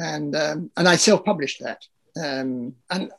And, 0.01 0.35
um, 0.35 0.71
and 0.77 0.87
I 0.87 0.95
self 0.95 1.23
published 1.23 1.61
that. 1.61 1.85
Um, 2.21 2.75
and 2.89 3.11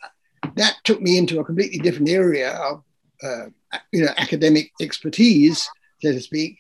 that 0.57 0.77
took 0.85 1.01
me 1.01 1.19
into 1.19 1.41
a 1.41 1.45
completely 1.45 1.79
different 1.79 2.09
area 2.09 2.51
of 2.51 2.83
uh, 3.23 3.47
you 3.93 4.05
know, 4.05 4.13
academic 4.17 4.73
expertise, 4.81 5.69
so 6.01 6.13
to 6.13 6.21
speak. 6.21 6.59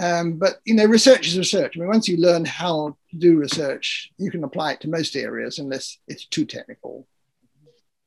Um, 0.00 0.38
but 0.38 0.60
you 0.64 0.74
know, 0.74 0.84
research 0.86 1.26
is 1.28 1.38
research. 1.38 1.76
I 1.76 1.80
mean, 1.80 1.88
once 1.88 2.08
you 2.08 2.16
learn 2.16 2.44
how 2.44 2.96
to 3.10 3.16
do 3.16 3.36
research, 3.36 4.10
you 4.18 4.30
can 4.30 4.44
apply 4.44 4.72
it 4.72 4.80
to 4.80 4.88
most 4.88 5.16
areas 5.16 5.58
unless 5.58 5.98
it's 6.08 6.26
too 6.26 6.44
technical. 6.44 7.06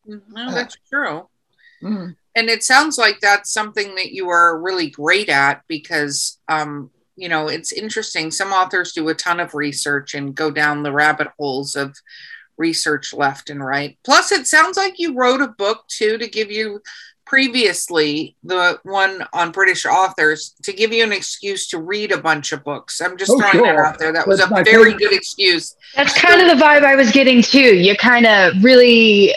No, 0.06 0.17
mm-hmm. 0.17 0.54
that's 0.54 0.76
uh, 0.76 0.89
true. 0.89 1.30
Mm 1.82 2.15
and 2.36 2.49
it 2.49 2.63
sounds 2.63 2.97
like 2.97 3.19
that's 3.19 3.52
something 3.52 3.95
that 3.95 4.12
you 4.12 4.30
are 4.30 4.60
really 4.60 4.89
great 4.89 5.30
at 5.30 5.62
because 5.67 6.39
um, 6.47 6.89
you 7.15 7.30
know 7.30 7.47
it's 7.47 7.71
interesting. 7.71 8.32
Some 8.32 8.52
authors 8.52 8.93
do 8.93 9.10
a 9.10 9.15
ton 9.15 9.39
of 9.39 9.54
research 9.54 10.13
and 10.13 10.36
go 10.36 10.52
down 10.52 10.84
the 10.84 10.91
rabbit 10.91 11.28
holes 11.38 11.76
of 11.76 11.95
research 12.58 13.13
left 13.13 13.49
and 13.49 13.63
right. 13.63 13.97
Plus 14.04 14.32
it 14.32 14.47
sounds 14.47 14.78
like 14.78 14.95
you 14.97 15.15
wrote 15.15 15.41
a 15.41 15.47
book 15.47 15.86
too 15.88 16.17
to 16.17 16.28
give 16.28 16.52
you 16.52 16.82
previously 17.26 18.36
the 18.43 18.78
one 18.84 19.26
on 19.32 19.49
british 19.49 19.86
authors 19.86 20.56
to 20.62 20.73
give 20.73 20.91
you 20.91 21.04
an 21.06 21.13
excuse 21.13 21.67
to 21.69 21.80
read 21.80 22.12
a 22.12 22.21
bunch 22.21 22.52
of 22.52 22.63
books. 22.63 23.02
I'm 23.02 23.17
just 23.17 23.32
oh, 23.32 23.39
throwing 23.39 23.54
sure. 23.54 23.65
that 23.65 23.80
out 23.80 23.99
there. 23.99 24.12
That 24.12 24.28
was 24.28 24.39
a 24.39 24.47
very 24.47 24.65
favorite. 24.65 24.97
good 24.97 25.13
excuse. 25.13 25.76
That's 25.95 26.13
kind 26.19 26.41
of 26.41 26.58
the 26.58 26.63
vibe 26.63 26.84
i 26.84 26.95
was 26.95 27.12
getting 27.12 27.41
too. 27.41 27.76
You 27.76 27.95
kind 27.95 28.26
of 28.26 28.63
really 28.63 29.34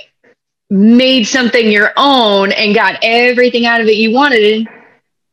made 0.69 1.25
something 1.25 1.71
your 1.71 1.93
own 1.97 2.53
and 2.53 2.75
got 2.75 2.99
everything 3.03 3.67
out 3.67 3.81
of 3.81 3.87
it 3.87 3.97
you 3.97 4.13
wanted 4.13 4.67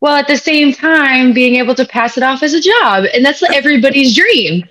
while 0.04 0.18
at 0.18 0.28
the 0.28 0.36
same 0.36 0.74
time 0.74 1.32
being 1.32 1.56
able 1.56 1.74
to 1.74 1.86
pass 1.86 2.18
it 2.18 2.24
off 2.24 2.44
as 2.44 2.54
a 2.54 2.60
job 2.60 3.06
and 3.14 3.24
that's 3.24 3.42
everybody's 3.42 4.14
dream. 4.14 4.68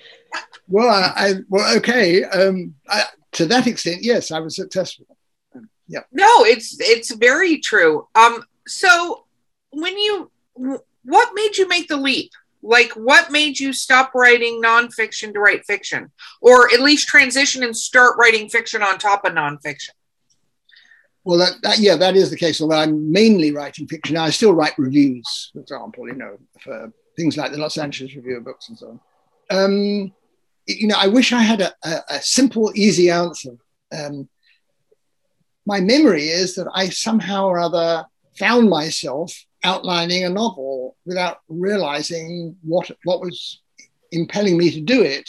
Well 0.68 0.90
i 1.16 1.36
well 1.48 1.74
okay 1.78 2.22
um 2.24 2.74
I, 2.86 3.04
to 3.32 3.46
that 3.46 3.66
extent 3.66 4.02
yes 4.02 4.30
i 4.30 4.40
was 4.40 4.56
successful. 4.56 5.06
Yeah. 5.88 6.00
No 6.12 6.44
it's 6.44 6.76
it's 6.80 7.14
very 7.14 7.60
true. 7.60 8.08
Um 8.14 8.44
so 8.68 9.24
when 9.70 9.96
you 9.96 10.30
what 10.54 11.30
made 11.32 11.56
you 11.56 11.66
make 11.66 11.88
the 11.88 11.96
leap? 11.96 12.32
Like 12.60 12.92
what 12.92 13.32
made 13.32 13.58
you 13.58 13.72
stop 13.72 14.14
writing 14.14 14.60
nonfiction 14.62 15.32
to 15.32 15.40
write 15.40 15.64
fiction? 15.64 16.10
Or 16.42 16.70
at 16.74 16.80
least 16.80 17.08
transition 17.08 17.62
and 17.62 17.74
start 17.74 18.18
writing 18.18 18.50
fiction 18.50 18.82
on 18.82 18.98
top 18.98 19.24
of 19.24 19.32
nonfiction 19.32 19.92
well, 21.24 21.38
that, 21.38 21.52
that, 21.62 21.78
yeah, 21.78 21.96
that 21.96 22.16
is 22.16 22.30
the 22.30 22.36
case. 22.36 22.60
Although 22.60 22.76
I'm 22.76 23.12
mainly 23.12 23.52
writing 23.52 23.86
fiction, 23.86 24.16
I 24.16 24.30
still 24.30 24.54
write 24.54 24.78
reviews, 24.78 25.50
for 25.52 25.60
example, 25.60 26.08
you 26.08 26.14
know, 26.14 26.36
for 26.60 26.92
things 27.16 27.36
like 27.36 27.52
the 27.52 27.58
Los 27.58 27.78
Angeles 27.78 28.14
Review 28.14 28.38
of 28.38 28.44
Books 28.44 28.68
and 28.68 28.78
so 28.78 28.88
on. 28.88 29.00
Um, 29.50 30.12
you 30.66 30.86
know, 30.86 30.96
I 30.98 31.08
wish 31.08 31.32
I 31.32 31.42
had 31.42 31.60
a, 31.60 31.72
a, 31.84 32.00
a 32.08 32.22
simple, 32.22 32.72
easy 32.74 33.10
answer. 33.10 33.56
Um, 33.92 34.28
my 35.66 35.80
memory 35.80 36.28
is 36.28 36.54
that 36.56 36.68
I 36.74 36.88
somehow 36.88 37.46
or 37.46 37.58
other 37.58 38.04
found 38.36 38.68
myself 38.68 39.32
outlining 39.64 40.24
a 40.24 40.28
novel 40.28 40.96
without 41.04 41.38
realizing 41.48 42.56
what 42.62 42.90
what 43.04 43.20
was 43.20 43.60
impelling 44.10 44.56
me 44.56 44.70
to 44.72 44.80
do 44.80 45.02
it. 45.02 45.28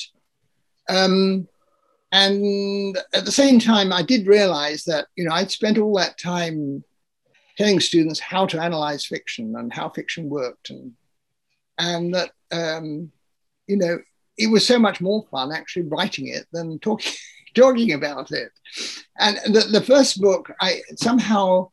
Um, 0.90 1.48
and 2.14 2.96
at 3.12 3.26
the 3.26 3.32
same 3.32 3.58
time, 3.58 3.92
I 3.92 4.04
did 4.04 4.28
realize 4.28 4.84
that, 4.84 5.08
you 5.16 5.26
know, 5.26 5.34
I'd 5.34 5.50
spent 5.50 5.80
all 5.80 5.98
that 5.98 6.20
time 6.20 6.84
telling 7.58 7.80
students 7.80 8.20
how 8.20 8.46
to 8.46 8.62
analyze 8.62 9.04
fiction 9.04 9.56
and 9.58 9.74
how 9.74 9.90
fiction 9.90 10.30
worked. 10.30 10.70
And, 10.70 10.94
and 11.80 12.14
that, 12.14 12.30
um, 12.52 13.12
you 13.66 13.78
know, 13.78 13.98
it 14.38 14.46
was 14.46 14.66
so 14.66 14.78
much 14.78 15.02
more 15.02 15.26
fun 15.32 15.52
actually 15.52 15.88
writing 15.88 16.28
it 16.28 16.46
than 16.54 16.78
talking, 16.78 17.14
talking 17.56 17.94
about 17.94 18.32
it. 18.32 18.52
And 19.18 19.38
the, 19.52 19.62
the 19.72 19.82
first 19.82 20.22
book, 20.22 20.52
I 20.62 20.82
somehow, 20.96 21.72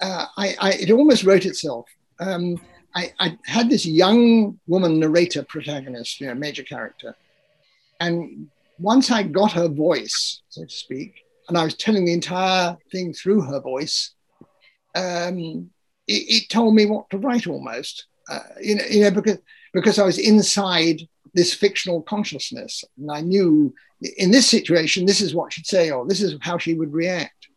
uh, 0.00 0.26
I, 0.36 0.54
I, 0.60 0.72
it 0.74 0.92
almost 0.92 1.24
wrote 1.24 1.44
itself. 1.44 1.86
Um, 2.20 2.60
I, 2.94 3.12
I 3.18 3.36
had 3.46 3.68
this 3.68 3.84
young 3.84 4.60
woman 4.68 5.00
narrator 5.00 5.42
protagonist, 5.42 6.20
you 6.20 6.28
know, 6.28 6.34
major 6.34 6.62
character. 6.62 7.16
And 7.98 8.48
once 8.78 9.10
I 9.10 9.22
got 9.22 9.52
her 9.52 9.68
voice, 9.68 10.42
so 10.48 10.64
to 10.64 10.70
speak, 10.70 11.14
and 11.48 11.56
I 11.56 11.64
was 11.64 11.74
telling 11.74 12.04
the 12.04 12.12
entire 12.12 12.76
thing 12.90 13.12
through 13.12 13.42
her 13.42 13.60
voice, 13.60 14.14
um, 14.94 15.70
it, 16.06 16.12
it, 16.28 16.48
told 16.48 16.74
me 16.74 16.86
what 16.86 17.08
to 17.10 17.18
write 17.18 17.46
almost. 17.46 18.06
Uh, 18.28 18.40
you, 18.60 18.76
know, 18.76 18.84
you 18.90 19.00
know, 19.02 19.10
because 19.10 19.38
because 19.72 19.98
I 19.98 20.04
was 20.04 20.18
inside 20.18 21.02
this 21.34 21.52
fictional 21.52 22.02
consciousness, 22.02 22.82
and 22.96 23.10
I 23.10 23.20
knew 23.20 23.74
in 24.16 24.30
this 24.30 24.48
situation 24.48 25.06
this 25.06 25.20
is 25.20 25.34
what 25.34 25.52
she'd 25.52 25.66
say, 25.66 25.90
or 25.90 26.06
this 26.06 26.22
is 26.22 26.34
how 26.40 26.58
she 26.58 26.74
would 26.74 26.92
react. 26.92 27.48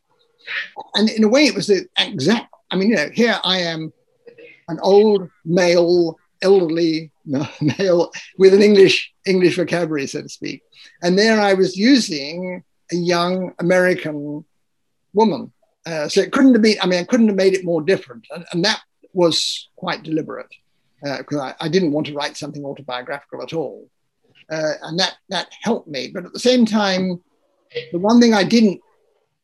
And 0.96 1.10
in 1.10 1.24
a 1.24 1.28
way, 1.28 1.46
it 1.46 1.56
was 1.56 1.68
the 1.68 1.88
exact. 1.98 2.54
I 2.72 2.76
mean, 2.76 2.90
you 2.90 2.96
know, 2.96 3.10
here 3.14 3.40
I 3.44 3.60
am, 3.60 3.92
an 4.68 4.80
old 4.82 5.30
male, 5.46 6.19
elderly 6.42 7.12
male 7.26 8.12
with 8.38 8.54
an 8.54 8.62
English 8.62 9.12
English 9.26 9.56
vocabulary, 9.56 10.08
so 10.08 10.22
to 10.22 10.30
speak. 10.30 10.62
And 11.02 11.18
there 11.18 11.40
I 11.40 11.54
was 11.54 11.78
using 11.78 12.64
a 12.92 12.96
young 12.96 13.54
American 13.60 14.46
woman. 15.14 15.52
Uh, 15.86 16.08
so 16.08 16.22
it 16.22 16.32
couldn't 16.32 16.54
have 16.54 16.62
been, 16.62 16.78
I 16.82 16.88
mean, 16.88 17.00
I 17.00 17.04
couldn't 17.04 17.28
have 17.28 17.36
made 17.36 17.54
it 17.54 17.66
more 17.66 17.82
different. 17.82 18.28
And, 18.32 18.46
and 18.52 18.66
that 18.66 18.82
was 19.14 19.70
quite 19.76 20.04
deliberate 20.04 20.54
because 21.02 21.38
uh, 21.38 21.44
I, 21.44 21.56
I, 21.62 21.70
didn't 21.70 21.94
want 21.94 22.08
to 22.08 22.14
write 22.14 22.36
something 22.36 22.64
autobiographical 22.66 23.42
at 23.42 23.54
all. 23.54 23.90
Uh, 24.52 24.74
and 24.84 25.00
that, 25.00 25.16
that 25.30 25.48
helped 25.62 25.88
me. 25.88 26.12
But 26.14 26.26
at 26.26 26.34
the 26.34 26.40
same 26.40 26.66
time, 26.66 27.22
the 27.92 28.00
one 28.00 28.20
thing 28.20 28.34
I 28.34 28.44
didn't 28.44 28.82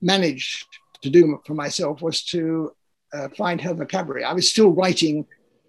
manage 0.01 0.65
to 1.01 1.09
do 1.09 1.41
for 1.45 1.53
myself 1.53 2.01
was 2.01 2.23
to 2.25 2.73
uh, 3.13 3.29
find 3.37 3.61
her 3.61 3.73
vocabulary. 3.73 4.23
I 4.23 4.33
was 4.33 4.49
still 4.49 4.71
writing 4.71 5.25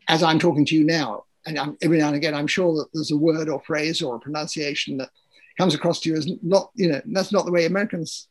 as 0.08 0.22
I'm 0.22 0.38
talking 0.38 0.64
to 0.66 0.74
you 0.74 0.84
now 0.84 1.24
and 1.46 1.58
I'm, 1.58 1.76
every 1.82 1.98
now 1.98 2.08
and 2.08 2.16
again, 2.16 2.34
I'm 2.34 2.46
sure 2.46 2.74
that 2.76 2.88
there's 2.92 3.12
a 3.12 3.16
word 3.16 3.48
or 3.48 3.60
phrase 3.60 4.02
or 4.02 4.16
a 4.16 4.20
pronunciation 4.20 4.98
that 4.98 5.10
comes 5.58 5.74
across 5.74 6.00
to 6.00 6.10
you 6.10 6.16
as 6.16 6.28
not, 6.42 6.70
you 6.74 6.88
know, 6.88 7.00
that's 7.06 7.32
not 7.32 7.46
the 7.46 7.52
way 7.52 7.66
Americans 7.66 8.28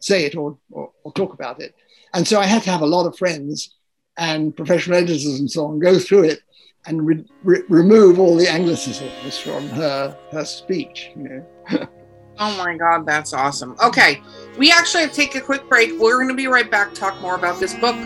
say 0.00 0.24
it 0.24 0.36
or, 0.36 0.58
or, 0.70 0.90
or 1.04 1.12
talk 1.12 1.32
about 1.32 1.60
it. 1.60 1.74
And 2.14 2.26
so 2.26 2.40
I 2.40 2.44
had 2.44 2.62
to 2.62 2.70
have 2.70 2.82
a 2.82 2.86
lot 2.86 3.06
of 3.06 3.16
friends 3.16 3.74
and 4.16 4.54
professional 4.56 4.96
editors 4.96 5.26
and 5.38 5.50
so 5.50 5.66
on 5.66 5.78
go 5.78 5.98
through 5.98 6.24
it 6.24 6.40
and 6.86 7.06
re- 7.06 7.24
re- 7.42 7.62
remove 7.68 8.18
all 8.18 8.36
the 8.36 8.46
anglicisms 8.46 9.40
from 9.40 9.68
her 9.70 10.16
her 10.30 10.44
speech. 10.44 11.10
You 11.16 11.22
know. 11.22 11.46
oh 12.38 12.56
my 12.56 12.76
God, 12.76 13.04
that's 13.06 13.32
awesome. 13.32 13.76
Okay, 13.84 14.22
we 14.56 14.72
actually 14.72 15.02
have 15.02 15.10
to 15.10 15.16
take 15.16 15.34
a 15.34 15.40
quick 15.40 15.68
break. 15.68 15.98
We're 15.98 16.16
going 16.16 16.28
to 16.28 16.34
be 16.34 16.46
right 16.46 16.70
back. 16.70 16.94
Talk 16.94 17.20
more 17.20 17.34
about 17.34 17.60
this 17.60 17.74
book. 17.74 17.96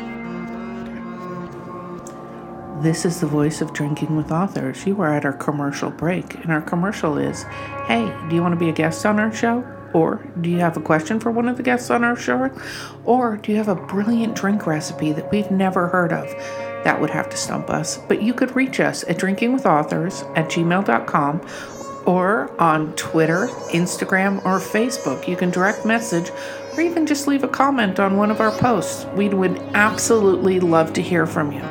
This 2.81 3.05
is 3.05 3.21
the 3.21 3.27
voice 3.27 3.61
of 3.61 3.75
Drinking 3.75 4.17
with 4.17 4.33
Authors. 4.33 4.87
You 4.87 5.03
are 5.03 5.13
at 5.13 5.27
our 5.27 5.35
commercial 5.35 5.91
break, 5.91 6.37
and 6.37 6.51
our 6.51 6.63
commercial 6.63 7.19
is 7.19 7.43
Hey, 7.87 8.11
do 8.31 8.35
you 8.35 8.41
want 8.41 8.55
to 8.55 8.59
be 8.59 8.71
a 8.71 8.73
guest 8.73 9.05
on 9.05 9.21
our 9.21 9.31
show? 9.31 9.63
Or 9.93 10.27
do 10.41 10.49
you 10.49 10.61
have 10.61 10.79
a 10.79 10.81
question 10.81 11.21
for 11.21 11.31
one 11.31 11.47
of 11.47 11.59
the 11.59 11.63
guests 11.63 11.91
on 11.91 12.05
our 12.05 12.17
show? 12.17 12.51
Or 13.05 13.37
do 13.37 13.53
you 13.53 13.59
have 13.59 13.69
a 13.69 13.75
brilliant 13.75 14.35
drink 14.35 14.67
recipe 14.67 15.13
that 15.13 15.31
we've 15.31 15.51
never 15.51 15.89
heard 15.89 16.11
of? 16.11 16.27
That 16.85 16.99
would 16.99 17.11
have 17.11 17.29
to 17.29 17.37
stump 17.37 17.69
us. 17.69 17.99
But 18.09 18.23
you 18.23 18.33
could 18.33 18.57
reach 18.57 18.81
us 18.81 19.05
at 19.05 19.19
drinkingwithauthors 19.19 20.35
at 20.35 20.49
gmail.com 20.49 21.47
or 22.07 22.51
on 22.59 22.95
Twitter, 22.95 23.49
Instagram, 23.73 24.39
or 24.47 24.59
Facebook. 24.59 25.29
You 25.29 25.37
can 25.37 25.51
direct 25.51 25.85
message 25.85 26.31
or 26.73 26.81
even 26.81 27.05
just 27.05 27.27
leave 27.27 27.45
a 27.45 27.49
comment 27.49 28.01
on 28.01 28.17
one 28.17 28.31
of 28.31 28.41
our 28.41 28.53
posts. 28.53 29.05
We 29.15 29.29
would 29.29 29.59
absolutely 29.75 30.61
love 30.61 30.95
to 30.95 31.03
hear 31.03 31.27
from 31.27 31.53
you. 31.53 31.63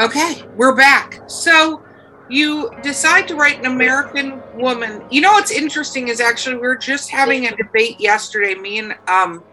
Okay, 0.00 0.42
we're 0.56 0.74
back. 0.74 1.20
So 1.26 1.82
you 2.30 2.70
decide 2.82 3.28
to 3.28 3.34
write 3.34 3.58
an 3.58 3.66
American 3.66 4.42
woman. 4.54 5.04
You 5.10 5.20
know 5.20 5.32
what's 5.32 5.50
interesting 5.50 6.08
is 6.08 6.20
actually 6.20 6.54
we 6.54 6.62
were 6.62 6.76
just 6.78 7.10
having 7.10 7.44
a 7.44 7.54
debate 7.54 8.00
yesterday. 8.00 8.54
Me 8.54 8.78
and 8.78 8.94
um, 9.08 9.44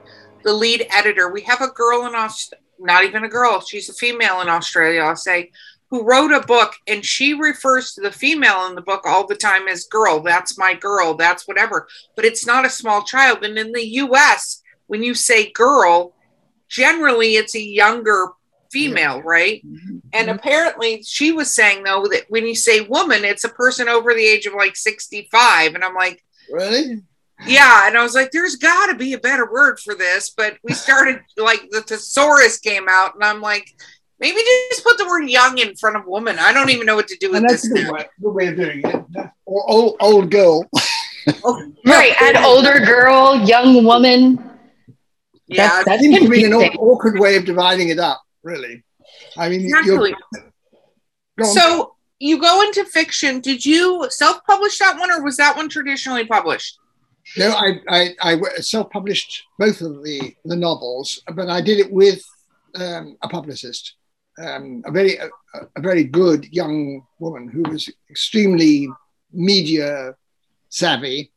the 0.45 0.53
lead 0.53 0.87
editor. 0.89 1.33
We 1.33 1.41
have 1.41 1.59
a 1.59 1.67
girl 1.71 2.05
in 2.05 2.15
Aust, 2.15 2.53
not 2.79 3.03
even 3.03 3.25
a 3.25 3.27
girl. 3.27 3.59
She's 3.59 3.89
a 3.89 3.93
female 3.93 4.39
in 4.39 4.47
Australia. 4.47 5.01
I'll 5.01 5.17
say 5.17 5.51
who 5.89 6.05
wrote 6.05 6.31
a 6.31 6.39
book 6.39 6.75
and 6.87 7.03
she 7.03 7.33
refers 7.33 7.91
to 7.95 8.01
the 8.01 8.11
female 8.11 8.67
in 8.67 8.75
the 8.75 8.81
book 8.81 9.01
all 9.05 9.27
the 9.27 9.35
time 9.35 9.67
as 9.67 9.83
girl. 9.83 10.21
That's 10.21 10.57
my 10.57 10.73
girl. 10.73 11.13
That's 11.15 11.45
whatever. 11.45 11.89
But 12.15 12.23
it's 12.23 12.47
not 12.47 12.65
a 12.65 12.69
small 12.69 13.03
child. 13.03 13.43
And 13.43 13.57
in 13.57 13.73
the 13.73 13.85
U.S., 13.85 14.61
when 14.85 15.03
you 15.03 15.13
say 15.13 15.51
girl, 15.51 16.13
generally 16.69 17.35
it's 17.35 17.55
a 17.55 17.61
younger 17.61 18.27
female, 18.71 19.21
right? 19.21 19.65
Mm-hmm. 19.65 19.97
And 20.13 20.29
apparently 20.29 21.03
she 21.03 21.31
was 21.31 21.53
saying 21.53 21.83
though 21.83 22.05
that 22.11 22.25
when 22.29 22.45
you 22.45 22.55
say 22.55 22.81
woman, 22.81 23.23
it's 23.23 23.43
a 23.43 23.49
person 23.49 23.87
over 23.87 24.13
the 24.13 24.25
age 24.25 24.45
of 24.45 24.53
like 24.53 24.75
65. 24.75 25.75
And 25.75 25.83
I'm 25.83 25.95
like, 25.95 26.23
really? 26.51 27.01
Yeah. 27.45 27.87
And 27.87 27.97
I 27.97 28.03
was 28.03 28.15
like, 28.15 28.31
there's 28.31 28.55
got 28.55 28.87
to 28.87 28.95
be 28.95 29.13
a 29.13 29.19
better 29.19 29.51
word 29.51 29.79
for 29.79 29.95
this. 29.95 30.31
But 30.35 30.57
we 30.63 30.73
started 30.73 31.21
like 31.37 31.67
the 31.71 31.81
thesaurus 31.81 32.59
came 32.59 32.87
out, 32.89 33.15
and 33.15 33.23
I'm 33.23 33.41
like, 33.41 33.69
maybe 34.19 34.39
just 34.69 34.83
put 34.83 34.97
the 34.97 35.07
word 35.07 35.29
young 35.29 35.57
in 35.57 35.75
front 35.75 35.95
of 35.95 36.05
woman. 36.05 36.37
I 36.39 36.53
don't 36.53 36.69
even 36.69 36.85
know 36.85 36.95
what 36.95 37.07
to 37.09 37.17
do 37.17 37.29
with 37.29 37.37
and 37.37 37.49
that's 37.49 37.69
this. 37.69 37.83
Good 37.83 37.91
way, 37.91 38.05
good 38.21 38.31
way 38.31 38.47
of 38.47 38.55
doing 38.55 38.81
it. 38.83 39.29
Or 39.45 39.69
old, 39.69 39.95
old 39.99 40.31
girl. 40.31 40.65
oh, 41.43 41.71
right. 41.85 42.13
Add 42.21 42.37
older 42.37 42.79
girl, 42.79 43.39
young 43.45 43.83
woman. 43.83 44.43
Yeah. 45.47 45.67
That, 45.67 45.85
that 45.85 45.99
seems 46.01 46.19
to 46.19 46.29
be 46.29 46.43
an 46.43 46.53
awkward 46.53 47.19
way 47.19 47.37
of 47.37 47.45
dividing 47.45 47.89
it 47.89 47.99
up 47.99 48.21
really. 48.47 48.83
I 49.37 49.49
mean, 49.49 49.61
exactly. 49.61 50.15
so 51.43 51.95
you 52.19 52.39
go 52.39 52.61
into 52.63 52.83
fiction. 52.85 53.41
Did 53.41 53.63
you 53.65 54.07
self-publish 54.09 54.79
that 54.79 54.97
one, 54.99 55.11
or 55.11 55.23
was 55.23 55.37
that 55.37 55.55
one 55.55 55.69
traditionally 55.69 56.25
published? 56.25 56.79
No, 57.37 57.51
I, 57.51 57.81
I, 57.89 58.15
I 58.21 58.41
self-published 58.61 59.43
both 59.59 59.81
of 59.81 60.03
the 60.03 60.35
the 60.45 60.55
novels, 60.55 61.21
but 61.35 61.49
I 61.49 61.61
did 61.61 61.79
it 61.79 61.91
with 61.91 62.23
um, 62.75 63.17
a 63.21 63.27
publicist, 63.27 63.95
um, 64.39 64.81
a 64.85 64.91
very 64.91 65.17
a, 65.17 65.29
a 65.75 65.81
very 65.81 66.05
good 66.05 66.41
young 66.53 67.03
woman 67.19 67.49
who 67.49 67.63
was 67.69 67.89
extremely 68.09 68.87
media 69.33 70.15
savvy, 70.69 71.31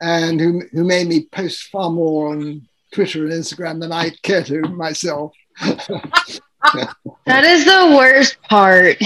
and 0.00 0.40
who 0.40 0.62
who 0.72 0.84
made 0.84 1.06
me 1.06 1.26
post 1.26 1.68
far 1.72 1.90
more 1.90 2.32
on 2.32 2.66
Twitter 2.92 3.24
and 3.24 3.32
Instagram 3.32 3.80
than 3.80 3.92
I 3.92 4.10
care 4.22 4.42
to 4.44 4.62
myself. 4.62 5.32
That 5.60 7.44
is 7.44 7.64
the 7.64 7.94
worst 7.96 8.40
part. 8.42 8.96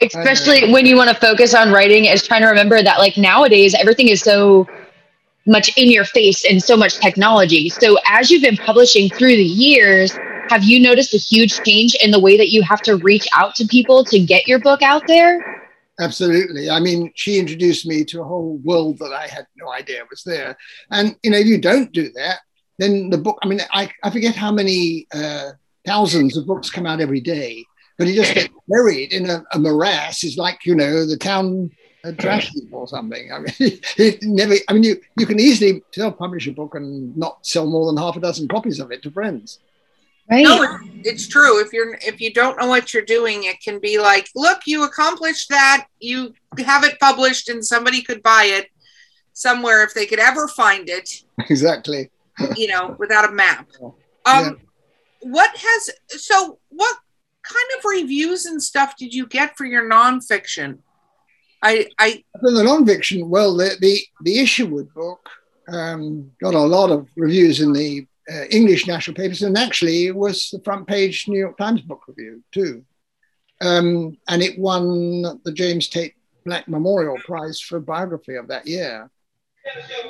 Especially 0.00 0.72
when 0.72 0.86
you 0.86 0.96
want 0.96 1.10
to 1.10 1.16
focus 1.16 1.54
on 1.54 1.72
writing 1.72 2.06
is 2.06 2.26
trying 2.26 2.42
to 2.42 2.48
remember 2.48 2.82
that 2.82 2.98
like 2.98 3.16
nowadays 3.16 3.74
everything 3.74 4.08
is 4.08 4.20
so 4.20 4.66
much 5.46 5.76
in 5.76 5.90
your 5.90 6.04
face 6.04 6.44
and 6.44 6.62
so 6.62 6.76
much 6.76 6.98
technology. 6.98 7.68
So 7.68 7.96
as 8.06 8.30
you've 8.30 8.42
been 8.42 8.56
publishing 8.56 9.08
through 9.08 9.36
the 9.36 9.44
years, 9.44 10.18
have 10.48 10.64
you 10.64 10.80
noticed 10.80 11.14
a 11.14 11.18
huge 11.18 11.62
change 11.62 11.96
in 12.02 12.10
the 12.10 12.20
way 12.20 12.36
that 12.36 12.48
you 12.48 12.62
have 12.62 12.82
to 12.82 12.96
reach 12.96 13.26
out 13.34 13.54
to 13.56 13.66
people 13.66 14.04
to 14.04 14.18
get 14.18 14.46
your 14.46 14.58
book 14.58 14.82
out 14.82 15.06
there? 15.06 15.64
Absolutely. 15.98 16.68
I 16.68 16.78
mean, 16.78 17.10
she 17.14 17.38
introduced 17.38 17.86
me 17.86 18.04
to 18.06 18.20
a 18.20 18.24
whole 18.24 18.58
world 18.58 18.98
that 18.98 19.12
I 19.12 19.26
had 19.28 19.46
no 19.56 19.72
idea 19.72 20.02
was 20.10 20.22
there. 20.24 20.56
And, 20.90 21.16
you 21.22 21.30
know, 21.30 21.38
if 21.38 21.46
you 21.46 21.58
don't 21.58 21.90
do 21.92 22.10
that, 22.12 22.40
then 22.78 23.10
the 23.10 23.18
book, 23.18 23.38
I 23.42 23.48
mean, 23.48 23.60
I, 23.72 23.90
I 24.02 24.10
forget 24.10 24.34
how 24.34 24.52
many 24.52 25.06
uh, 25.12 25.52
thousands 25.86 26.36
of 26.36 26.46
books 26.46 26.70
come 26.70 26.86
out 26.86 27.00
every 27.00 27.20
day, 27.20 27.64
but 27.98 28.08
it 28.08 28.14
just 28.14 28.34
gets 28.34 28.48
buried 28.68 29.12
in 29.12 29.30
a, 29.30 29.44
a 29.52 29.58
morass. 29.58 30.24
It's 30.24 30.36
like, 30.36 30.66
you 30.66 30.74
know, 30.74 31.06
the 31.06 31.16
town 31.16 31.70
uh, 32.04 32.12
trash 32.12 32.50
heap 32.50 32.68
or 32.72 32.86
something. 32.86 33.32
I 33.32 33.38
mean, 33.38 33.54
it 33.58 34.22
never, 34.22 34.54
I 34.68 34.74
mean, 34.74 34.82
you, 34.82 35.00
you 35.16 35.26
can 35.26 35.40
easily 35.40 35.82
self 35.92 36.18
publish 36.18 36.46
a 36.46 36.52
book 36.52 36.74
and 36.74 37.16
not 37.16 37.46
sell 37.46 37.66
more 37.66 37.86
than 37.86 37.96
half 37.96 38.16
a 38.16 38.20
dozen 38.20 38.48
copies 38.48 38.78
of 38.78 38.92
it 38.92 39.02
to 39.04 39.10
friends. 39.10 39.58
Right. 40.28 40.42
No, 40.42 40.78
it's 41.04 41.28
true. 41.28 41.64
If 41.64 41.72
you're 41.72 41.94
if 42.02 42.20
you 42.20 42.32
don't 42.32 42.58
know 42.58 42.66
what 42.66 42.92
you're 42.92 43.04
doing, 43.04 43.44
it 43.44 43.60
can 43.62 43.78
be 43.78 44.00
like, 44.00 44.28
look, 44.34 44.62
you 44.66 44.82
accomplished 44.82 45.50
that. 45.50 45.86
You 46.00 46.34
have 46.58 46.82
it 46.82 46.98
published, 46.98 47.48
and 47.48 47.64
somebody 47.64 48.02
could 48.02 48.24
buy 48.24 48.48
it 48.48 48.66
somewhere 49.34 49.84
if 49.84 49.94
they 49.94 50.04
could 50.04 50.18
ever 50.18 50.48
find 50.48 50.88
it. 50.88 51.22
Exactly 51.48 52.10
you 52.56 52.68
know, 52.68 52.96
without 52.98 53.28
a 53.28 53.32
map. 53.32 53.68
Um, 53.80 53.94
yeah. 54.24 54.50
What 55.20 55.56
has 55.56 55.90
so? 56.08 56.58
What 56.68 56.96
kind 57.42 57.66
of 57.78 57.84
reviews 57.84 58.46
and 58.46 58.62
stuff 58.62 58.96
did 58.96 59.14
you 59.14 59.26
get 59.26 59.56
for 59.56 59.64
your 59.64 59.88
nonfiction? 59.88 60.78
I, 61.62 61.88
I 61.98 62.22
for 62.40 62.52
the 62.52 62.62
nonfiction, 62.62 63.28
well, 63.28 63.56
the 63.56 63.76
the, 63.80 64.00
the 64.22 64.38
Isherwood 64.38 64.92
book 64.94 65.28
um, 65.68 66.30
got 66.40 66.54
a 66.54 66.60
lot 66.60 66.90
of 66.90 67.08
reviews 67.16 67.60
in 67.60 67.72
the 67.72 68.06
uh, 68.30 68.44
English 68.50 68.86
national 68.86 69.16
papers, 69.16 69.42
and 69.42 69.56
actually 69.56 70.06
it 70.06 70.16
was 70.16 70.50
the 70.50 70.60
front 70.62 70.86
page 70.86 71.26
New 71.28 71.38
York 71.38 71.56
Times 71.56 71.80
book 71.80 72.02
review 72.08 72.42
too. 72.52 72.84
Um, 73.60 74.18
and 74.28 74.42
it 74.42 74.58
won 74.58 75.22
the 75.44 75.52
James 75.52 75.88
Tait 75.88 76.14
Black 76.44 76.68
Memorial 76.68 77.16
Prize 77.24 77.60
for 77.60 77.80
biography 77.80 78.34
of 78.34 78.48
that 78.48 78.66
year. 78.66 79.10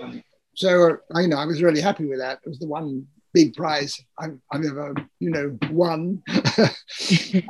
Um, 0.03 0.23
so 0.57 0.97
I 1.15 1.21
you 1.21 1.29
know 1.29 1.37
I 1.37 1.45
was 1.45 1.63
really 1.63 1.81
happy 1.81 2.07
with 2.07 2.19
that. 2.19 2.41
It 2.45 2.49
was 2.49 2.59
the 2.59 2.67
one 2.67 3.07
big 3.33 3.55
prize 3.55 4.03
I've, 4.19 4.39
I've 4.51 4.65
ever 4.65 4.95
you 5.21 5.31
know 5.31 5.57
won, 5.71 6.23
uh, 6.29 6.69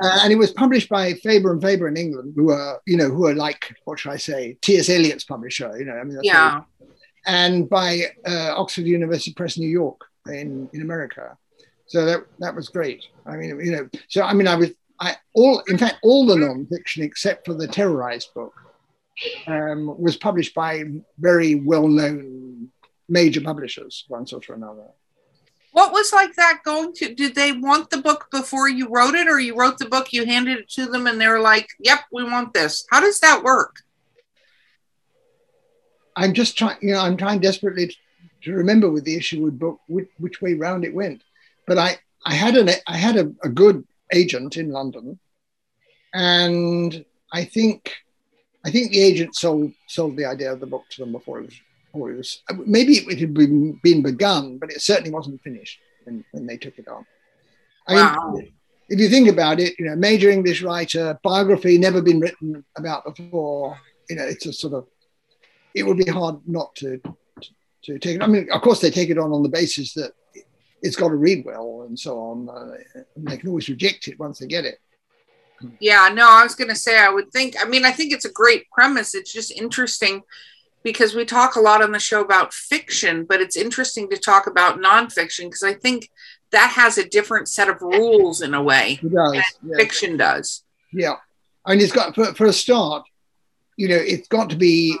and 0.01 0.31
it 0.31 0.37
was 0.37 0.51
published 0.51 0.89
by 0.89 1.13
Faber 1.13 1.53
and 1.53 1.61
Faber 1.61 1.87
in 1.87 1.95
England, 1.95 2.33
who 2.35 2.51
are 2.51 2.81
you 2.85 2.97
know 2.97 3.09
who 3.09 3.25
are 3.25 3.33
like 3.33 3.73
what 3.85 3.99
should 3.99 4.11
I 4.11 4.17
say 4.17 4.57
T.S. 4.61 4.89
Eliot's 4.89 5.23
publisher. 5.23 5.73
You 5.79 5.85
know 5.85 5.93
I 5.93 6.03
mean 6.03 6.19
yeah, 6.21 6.61
and 7.25 7.69
by 7.69 8.03
uh, 8.27 8.53
Oxford 8.57 8.85
University 8.85 9.33
Press 9.33 9.57
New 9.57 9.69
York 9.69 10.01
in 10.27 10.69
in 10.73 10.81
America. 10.81 11.37
So 11.87 12.05
that 12.05 12.25
that 12.39 12.53
was 12.53 12.67
great. 12.67 13.05
I 13.25 13.37
mean 13.37 13.57
you 13.61 13.71
know 13.71 13.89
so 14.09 14.23
I 14.23 14.33
mean 14.33 14.47
I 14.47 14.55
was 14.55 14.71
I 14.99 15.15
all 15.33 15.63
in 15.69 15.77
fact 15.77 15.95
all 16.03 16.25
the 16.25 16.35
nonfiction 16.35 17.03
except 17.03 17.45
for 17.45 17.53
the 17.53 17.67
terrorized 17.67 18.33
book 18.33 18.53
um, 19.47 19.99
was 19.99 20.17
published 20.17 20.53
by 20.53 20.83
very 21.17 21.55
well 21.55 21.87
known 21.87 22.46
major 23.09 23.41
publishers, 23.41 24.05
one 24.07 24.27
sort 24.27 24.49
or 24.49 24.53
another. 24.53 24.85
What 25.71 25.91
was 25.91 26.11
like 26.11 26.33
that 26.35 26.61
going 26.63 26.93
to? 26.93 27.13
Did 27.13 27.35
they 27.35 27.51
want 27.51 27.89
the 27.89 28.01
book 28.01 28.27
before 28.31 28.67
you 28.67 28.87
wrote 28.89 29.15
it, 29.15 29.27
or 29.27 29.39
you 29.39 29.55
wrote 29.55 29.77
the 29.77 29.85
book, 29.85 30.11
you 30.11 30.25
handed 30.25 30.57
it 30.59 30.69
to 30.71 30.87
them, 30.87 31.05
and 31.07 31.21
they 31.21 31.27
were 31.27 31.39
like, 31.39 31.69
"Yep, 31.79 31.99
we 32.11 32.23
want 32.23 32.53
this." 32.53 32.85
How 32.89 32.99
does 32.99 33.19
that 33.19 33.43
work? 33.43 33.83
I'm 36.15 36.33
just 36.33 36.57
trying, 36.57 36.77
you 36.81 36.93
know, 36.93 37.01
I'm 37.01 37.15
trying 37.15 37.39
desperately 37.39 37.95
to 38.41 38.53
remember 38.53 38.89
with 38.89 39.03
the 39.03 39.15
issue 39.15 39.37
Isherwood 39.37 39.59
book 39.59 39.79
which, 39.87 40.09
which 40.17 40.41
way 40.41 40.55
round 40.55 40.83
it 40.83 40.93
went. 40.93 41.21
But 41.67 41.77
I, 41.77 41.97
I 42.25 42.33
had 42.33 42.55
an, 42.55 42.69
I 42.87 42.97
had 42.97 43.17
a, 43.17 43.31
a 43.43 43.49
good 43.49 43.85
agent 44.11 44.57
in 44.57 44.71
London, 44.71 45.19
and 46.13 47.05
I 47.31 47.43
think, 47.43 47.93
I 48.65 48.71
think 48.71 48.91
the 48.91 49.01
agent 49.01 49.35
sold 49.35 49.73
sold 49.87 50.17
the 50.17 50.25
idea 50.25 50.51
of 50.51 50.59
the 50.59 50.65
book 50.65 50.85
to 50.91 51.01
them 51.01 51.11
before 51.11 51.39
it 51.39 51.45
was 51.45 51.61
or 52.01 52.11
it 52.11 52.17
was 52.17 52.41
maybe 52.65 52.93
it 52.97 53.19
had 53.19 53.33
been, 53.33 53.79
been 53.83 54.01
begun, 54.01 54.57
but 54.57 54.71
it 54.71 54.81
certainly 54.81 55.11
wasn't 55.11 55.41
finished 55.41 55.79
when, 56.03 56.23
when 56.31 56.45
they 56.45 56.57
took 56.57 56.77
it 56.77 56.87
on. 56.87 57.05
I 57.87 57.95
wow. 57.95 58.33
mean, 58.33 58.51
if 58.89 58.99
you 58.99 59.09
think 59.09 59.27
about 59.29 59.59
it, 59.59 59.77
you 59.77 59.85
know, 59.85 59.95
major 59.95 60.29
English 60.29 60.61
writer, 60.61 61.19
biography 61.23 61.77
never 61.77 62.01
been 62.01 62.19
written 62.19 62.63
about 62.75 63.03
before. 63.03 63.77
You 64.09 64.15
know, 64.15 64.23
it's 64.23 64.45
a 64.45 64.53
sort 64.53 64.73
of 64.73 64.87
it 65.73 65.83
would 65.83 65.97
be 65.97 66.09
hard 66.09 66.39
not 66.47 66.73
to 66.75 66.97
to, 66.97 67.49
to 67.83 67.99
take 67.99 68.15
it. 68.15 68.21
I 68.21 68.27
mean, 68.27 68.47
of 68.51 68.61
course, 68.61 68.79
they 68.79 68.91
take 68.91 69.09
it 69.09 69.17
on 69.17 69.31
on 69.31 69.43
the 69.43 69.49
basis 69.49 69.93
that 69.93 70.11
it's 70.81 70.95
got 70.95 71.09
to 71.09 71.15
read 71.15 71.45
well 71.45 71.85
and 71.87 71.97
so 71.97 72.19
on. 72.19 72.49
Uh, 72.49 73.01
and 73.15 73.27
they 73.27 73.37
can 73.37 73.49
always 73.49 73.69
reject 73.69 74.07
it 74.07 74.19
once 74.19 74.39
they 74.39 74.47
get 74.47 74.65
it. 74.65 74.79
Yeah, 75.79 76.09
no, 76.13 76.29
I 76.29 76.43
was 76.43 76.55
going 76.55 76.69
to 76.69 76.75
say, 76.75 76.99
I 76.99 77.09
would 77.09 77.31
think, 77.31 77.55
I 77.59 77.67
mean, 77.67 77.83
I 77.83 77.91
think 77.91 78.13
it's 78.13 78.25
a 78.25 78.31
great 78.31 78.69
premise. 78.69 79.15
It's 79.15 79.33
just 79.33 79.51
interesting 79.51 80.21
because 80.83 81.15
we 81.15 81.25
talk 81.25 81.55
a 81.55 81.59
lot 81.59 81.83
on 81.83 81.91
the 81.91 81.99
show 81.99 82.21
about 82.21 82.53
fiction, 82.53 83.25
but 83.25 83.41
it's 83.41 83.57
interesting 83.57 84.09
to 84.09 84.17
talk 84.17 84.47
about 84.47 84.79
nonfiction 84.79 85.45
because 85.45 85.63
I 85.63 85.73
think 85.73 86.09
that 86.51 86.71
has 86.71 86.97
a 86.97 87.07
different 87.07 87.49
set 87.49 87.69
of 87.69 87.81
rules 87.81 88.41
in 88.41 88.53
a 88.53 88.63
way. 88.63 88.99
It 89.01 89.13
does. 89.13 89.35
Yeah. 89.35 89.77
Fiction 89.77 90.17
does. 90.17 90.63
Yeah. 90.93 91.15
And 91.65 91.81
it's 91.81 91.91
got, 91.91 92.15
for, 92.15 92.33
for 92.33 92.45
a 92.45 92.53
start, 92.53 93.03
you 93.75 93.89
know, 93.89 93.97
it's 93.97 94.27
got 94.29 94.49
to 94.51 94.55
be 94.55 94.97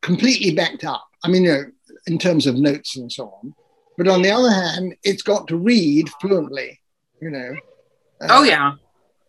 completely 0.00 0.54
backed 0.54 0.84
up. 0.84 1.04
I 1.24 1.28
mean, 1.28 1.44
you 1.44 1.52
know, 1.52 1.64
in 2.06 2.18
terms 2.18 2.46
of 2.46 2.56
notes 2.56 2.96
and 2.96 3.10
so 3.10 3.28
on. 3.42 3.54
But 3.98 4.08
on 4.08 4.22
the 4.22 4.30
other 4.30 4.50
hand, 4.50 4.94
it's 5.02 5.22
got 5.22 5.48
to 5.48 5.56
read 5.56 6.08
fluently, 6.20 6.80
you 7.20 7.30
know. 7.30 7.54
Uh, 8.20 8.26
oh, 8.30 8.42
yeah. 8.42 8.74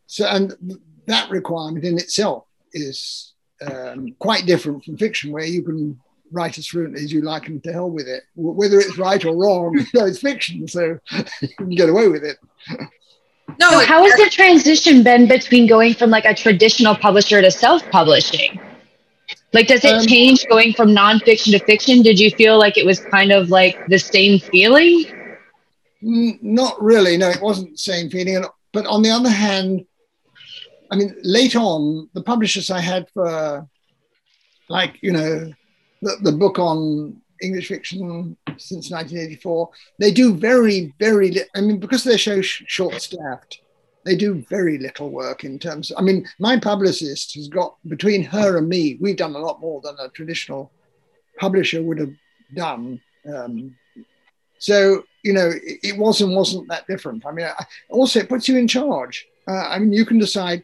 So, 0.08 0.26
and 0.26 0.80
that 1.08 1.30
requirement 1.30 1.84
in 1.84 1.98
itself 1.98 2.46
is 2.72 3.33
um, 3.68 4.16
quite 4.20 4.46
different 4.46 4.84
from 4.84 4.98
fiction, 4.98 5.32
where 5.32 5.46
you 5.46 5.62
can 5.64 6.00
write 6.32 6.58
as 6.58 6.68
fluently 6.68 7.04
as 7.04 7.12
you 7.12 7.22
like 7.22 7.48
and 7.48 7.64
to 7.64 7.72
hell 7.72 7.90
with 7.90 8.08
it. 8.08 8.24
Whether 8.36 8.80
it's 8.80 8.98
right 8.98 9.24
or 9.24 9.36
wrong, 9.36 9.78
you 9.94 10.00
know, 10.00 10.06
it's 10.06 10.20
fiction, 10.20 10.68
so 10.68 11.00
you 11.42 11.56
can 11.58 11.70
get 11.70 11.90
away 11.90 12.08
with 12.08 12.24
it. 12.24 12.38
No, 13.60 13.70
so 13.70 13.86
how 13.86 14.04
has 14.04 14.14
the 14.14 14.30
transition 14.30 15.04
been 15.04 15.28
between 15.28 15.68
going 15.68 15.94
from 15.94 16.10
like 16.10 16.26
a 16.26 16.34
traditional 16.34 16.96
publisher 16.96 17.42
to 17.42 17.52
self-publishing? 17.52 18.60
Like, 19.54 19.68
does 19.68 19.86
it 19.86 19.94
um, 19.94 20.06
change 20.08 20.46
going 20.48 20.74
from 20.74 20.90
nonfiction 20.90 21.52
to 21.52 21.60
fiction? 21.60 22.02
Did 22.02 22.20
you 22.20 22.32
feel 22.32 22.58
like 22.58 22.78
it 22.78 22.86
was 22.86 23.00
kind 23.00 23.32
of 23.32 23.50
like 23.50 23.88
the 23.88 24.00
same 24.00 24.40
feeling? 24.40 25.06
Not 26.02 26.82
really. 26.82 27.18
No, 27.18 27.30
it 27.30 27.42
wasn't 27.42 27.72
the 27.72 27.78
same 27.78 28.10
feeling. 28.10 28.44
But 28.72 28.88
on 28.88 29.04
the 29.04 29.12
other 29.12 29.30
hand, 29.30 29.86
I 30.92 30.96
mean, 30.96 31.16
late 31.24 31.56
on, 31.56 32.10
the 32.14 32.24
publishers 32.24 32.70
I 32.70 32.80
had 32.80 33.10
for, 33.14 33.68
like, 34.70 35.00
you 35.02 35.12
know, 35.12 35.52
the, 36.02 36.18
the 36.22 36.32
book 36.32 36.60
on 36.60 37.22
English 37.42 37.68
fiction 37.68 38.38
since 38.58 38.92
1984, 38.92 39.70
they 40.00 40.12
do 40.12 40.34
very, 40.34 40.94
very, 41.00 41.32
li- 41.32 41.50
I 41.56 41.62
mean, 41.62 41.80
because 41.80 42.04
they're 42.04 42.18
so 42.18 42.42
sh- 42.42 42.64
short 42.68 43.02
staffed, 43.02 43.62
they 44.06 44.16
do 44.16 44.44
very 44.50 44.78
little 44.78 45.10
work 45.10 45.44
in 45.44 45.60
terms 45.60 45.92
of, 45.92 45.98
I 45.98 46.02
mean, 46.02 46.28
my 46.40 46.60
publicist 46.60 47.36
has 47.36 47.48
got, 47.48 47.78
between 47.88 48.24
her 48.24 48.58
and 48.58 48.68
me, 48.68 48.98
we've 49.00 49.18
done 49.18 49.36
a 49.36 49.40
lot 49.40 49.62
more 49.62 49.82
than 49.82 49.96
a 50.00 50.10
traditional 50.10 50.72
publisher 51.40 51.82
would 51.82 52.00
have 52.00 52.14
done. 52.54 53.02
Um, 53.34 53.76
so, 54.60 55.04
you 55.24 55.34
know, 55.34 55.50
it, 55.50 55.80
it 55.84 55.98
was 55.98 56.22
and 56.22 56.36
wasn't 56.36 56.70
that 56.70 56.88
different. 56.88 57.26
I 57.26 57.32
mean, 57.32 57.46
I, 57.46 57.66
also, 57.90 58.20
it 58.20 58.30
puts 58.30 58.48
you 58.48 58.58
in 58.58 58.68
charge. 58.68 59.28
Uh, 59.48 59.68
I 59.70 59.80
mean, 59.80 59.94
you 59.94 60.06
can 60.06 60.18
decide, 60.18 60.64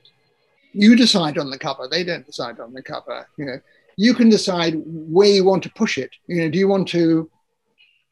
you 0.73 0.95
decide 0.95 1.37
on 1.37 1.49
the 1.49 1.57
cover, 1.57 1.87
they 1.89 2.03
don't 2.03 2.25
decide 2.25 2.59
on 2.59 2.73
the 2.73 2.81
cover, 2.81 3.27
you 3.37 3.45
know. 3.45 3.59
You 3.97 4.13
can 4.13 4.29
decide 4.29 4.75
where 4.85 5.27
you 5.27 5.43
want 5.43 5.63
to 5.63 5.71
push 5.71 5.97
it. 5.97 6.11
You 6.27 6.41
know, 6.41 6.49
do 6.49 6.57
you 6.57 6.69
want 6.69 6.87
to? 6.89 7.29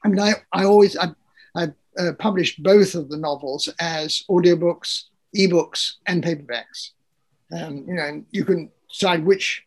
I 0.03 0.09
mean, 0.09 0.19
I, 0.19 0.33
I 0.51 0.65
always 0.65 0.97
I, 0.97 1.07
I 1.55 1.69
uh, 1.97 2.11
published 2.19 2.61
both 2.61 2.93
of 2.93 3.09
the 3.09 3.15
novels 3.15 3.69
as 3.79 4.23
audiobooks 4.29 5.03
ebooks 5.35 5.93
and 6.05 6.23
paperbacks. 6.23 6.91
Um, 7.51 7.85
you 7.87 7.93
know, 7.95 8.23
you 8.31 8.43
can 8.43 8.69
decide 8.89 9.25
which 9.25 9.63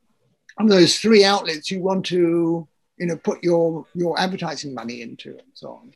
of 0.58 0.68
those 0.68 0.98
three 0.98 1.24
outlets 1.24 1.70
you 1.70 1.80
want 1.80 2.04
to, 2.06 2.68
you 2.98 3.06
know, 3.06 3.16
put 3.16 3.42
your 3.42 3.86
your 3.94 4.18
advertising 4.18 4.74
money 4.74 5.02
into, 5.02 5.30
and 5.30 5.52
so 5.54 5.70
on. 5.70 5.94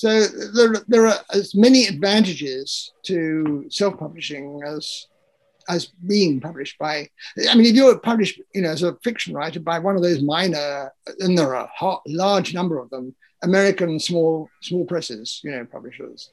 So 0.00 0.26
there, 0.54 0.74
there 0.88 1.06
are 1.06 1.18
as 1.32 1.54
many 1.54 1.86
advantages 1.86 2.92
to 3.04 3.66
self-publishing 3.68 4.62
as 4.66 5.06
as 5.68 5.86
being 6.06 6.40
published 6.40 6.78
by. 6.78 7.08
I 7.48 7.54
mean, 7.54 7.66
if 7.66 7.74
you're 7.74 7.98
published, 7.98 8.40
you 8.54 8.62
know, 8.62 8.70
as 8.70 8.82
a 8.82 8.96
fiction 9.04 9.34
writer 9.34 9.60
by 9.60 9.78
one 9.78 9.96
of 9.96 10.02
those 10.02 10.22
minor, 10.22 10.90
and 11.20 11.36
there 11.36 11.54
are 11.54 11.68
a 11.80 11.96
large 12.06 12.54
number 12.54 12.78
of 12.78 12.88
them, 12.90 13.14
American 13.42 14.00
small 14.00 14.48
small 14.62 14.84
presses, 14.84 15.40
you 15.44 15.50
know, 15.50 15.64
publishers 15.64 16.30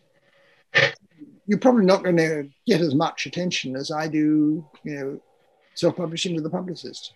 you're 1.47 1.59
probably 1.59 1.85
not 1.85 2.03
going 2.03 2.17
to 2.17 2.49
get 2.65 2.81
as 2.81 2.93
much 2.93 3.25
attention 3.25 3.75
as 3.75 3.89
I 3.89 4.07
do, 4.07 4.65
you 4.83 4.95
know, 4.95 5.19
self-publishing 5.75 6.35
with 6.35 6.43
the 6.43 6.49
publicist. 6.49 7.13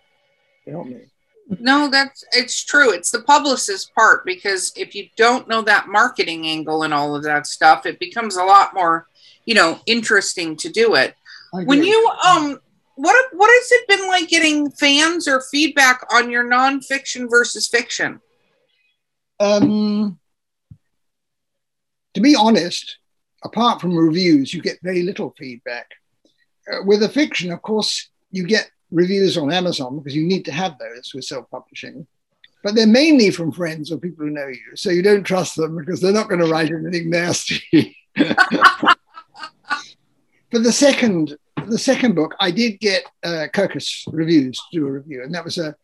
help 0.66 0.86
me. 0.86 1.02
No, 1.48 1.88
that's 1.88 2.24
it's 2.32 2.64
true. 2.64 2.92
It's 2.92 3.10
the 3.10 3.22
publicist 3.22 3.94
part 3.94 4.24
because 4.24 4.72
if 4.76 4.94
you 4.94 5.08
don't 5.16 5.48
know 5.48 5.62
that 5.62 5.88
marketing 5.88 6.46
angle 6.46 6.82
and 6.82 6.94
all 6.94 7.14
of 7.14 7.22
that 7.24 7.46
stuff, 7.46 7.84
it 7.86 7.98
becomes 7.98 8.36
a 8.36 8.44
lot 8.44 8.74
more, 8.74 9.06
you 9.44 9.54
know, 9.54 9.80
interesting 9.86 10.56
to 10.56 10.70
do 10.70 10.94
it. 10.94 11.14
When 11.52 11.82
you 11.82 12.10
um 12.24 12.58
what 12.94 13.16
what 13.32 13.50
has 13.50 13.72
it 13.72 13.88
been 13.88 14.08
like 14.08 14.28
getting 14.28 14.70
fans 14.70 15.28
or 15.28 15.42
feedback 15.50 16.06
on 16.12 16.30
your 16.30 16.44
nonfiction 16.44 17.28
versus 17.28 17.66
fiction? 17.66 18.20
Um 19.40 20.18
to 22.14 22.20
be 22.20 22.34
honest, 22.34 22.98
apart 23.44 23.80
from 23.80 23.96
reviews, 23.96 24.52
you 24.52 24.62
get 24.62 24.78
very 24.82 25.02
little 25.02 25.34
feedback. 25.38 25.86
Uh, 26.70 26.78
with 26.84 27.02
a 27.02 27.08
fiction, 27.08 27.50
of 27.50 27.62
course, 27.62 28.10
you 28.30 28.46
get 28.46 28.70
reviews 28.92 29.36
on 29.36 29.52
Amazon 29.52 29.98
because 29.98 30.14
you 30.14 30.24
need 30.26 30.44
to 30.44 30.52
have 30.52 30.78
those 30.78 31.12
with 31.14 31.24
self 31.24 31.50
publishing. 31.50 32.06
But 32.62 32.76
they're 32.76 32.86
mainly 32.86 33.30
from 33.30 33.50
friends 33.50 33.90
or 33.90 33.98
people 33.98 34.24
who 34.24 34.30
know 34.30 34.46
you. 34.46 34.76
So 34.76 34.90
you 34.90 35.02
don't 35.02 35.24
trust 35.24 35.56
them 35.56 35.76
because 35.76 36.00
they're 36.00 36.12
not 36.12 36.28
going 36.28 36.40
to 36.40 36.46
write 36.46 36.70
anything 36.70 37.10
nasty. 37.10 37.96
For 40.52 40.58
the 40.58 40.70
second, 40.70 41.36
the 41.66 41.78
second 41.78 42.14
book, 42.14 42.36
I 42.38 42.50
did 42.50 42.78
get 42.78 43.04
uh, 43.24 43.46
Kirkus 43.52 44.04
reviews 44.12 44.58
to 44.58 44.78
do 44.78 44.86
a 44.86 44.92
review, 44.92 45.22
and 45.24 45.34
that 45.34 45.44
was 45.44 45.58
a, 45.58 45.74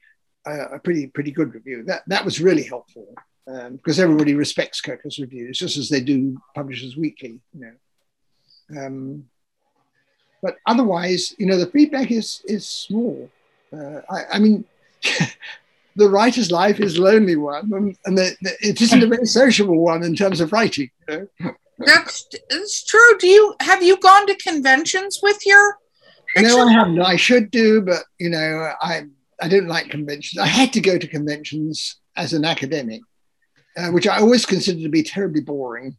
a, 0.47 0.61
a 0.75 0.79
pretty 0.79 1.07
pretty 1.07 1.31
good 1.31 1.55
review. 1.55 1.85
That 1.85 2.03
that 2.07 2.25
was 2.25 2.40
really 2.40 2.64
helpful 2.64 3.14
um, 3.49 3.77
because 3.77 3.99
everybody 3.99 4.35
respects 4.35 4.83
Kirkus 4.83 5.18
reviews 5.18 5.59
just 5.59 5.79
as 5.79 5.88
they 5.88 6.01
do 6.01 6.37
Publishers 6.55 6.97
Weekly, 6.97 7.40
you 7.55 7.61
know. 7.61 8.87
Um, 8.87 9.25
but 10.42 10.57
otherwise, 10.66 11.35
you 11.38 11.46
know, 11.46 11.57
the 11.57 11.70
feedback 11.70 12.11
is 12.11 12.42
is 12.46 12.66
small. 12.66 13.31
Uh, 13.72 14.01
I, 14.11 14.24
I, 14.35 14.38
mean, 14.38 14.64
the 15.96 16.09
writer's 16.09 16.51
life 16.51 16.81
is 16.81 16.96
a 16.96 17.03
lonely 17.03 17.37
one, 17.37 17.70
and, 17.72 17.96
and 18.07 18.16
the, 18.16 18.35
the, 18.40 18.57
it 18.61 18.81
isn't 18.81 19.03
a 19.03 19.07
very 19.07 19.27
sociable 19.27 19.79
one 19.79 20.03
in 20.03 20.14
terms 20.14 20.40
of 20.40 20.53
writing. 20.53 20.90
You 21.09 21.29
know? 21.40 21.53
That's, 21.79 22.27
that's 22.48 22.85
true. 22.85 23.18
Do 23.18 23.27
you 23.27 23.55
have 23.61 23.83
you 23.83 23.98
gone 23.98 24.27
to 24.27 24.35
conventions 24.37 25.20
with 25.22 25.44
your? 25.44 25.79
No, 26.37 26.66
I 26.66 26.72
haven't. 26.72 27.01
I 27.01 27.16
should 27.16 27.51
do, 27.51 27.83
but 27.83 28.05
you 28.18 28.31
know, 28.31 28.72
I 28.81 29.05
I 29.40 29.48
don't 29.48 29.68
like 29.68 29.90
conventions. 29.90 30.40
I 30.40 30.46
had 30.46 30.72
to 30.72 30.81
go 30.81 30.98
to 30.98 31.07
conventions 31.07 31.96
as 32.16 32.33
an 32.33 32.44
academic 32.44 33.01
uh, 33.79 33.90
which 33.90 34.09
I 34.09 34.18
always 34.18 34.44
considered 34.44 34.83
to 34.83 34.88
be 34.88 35.03
terribly 35.03 35.40
boring. 35.40 35.96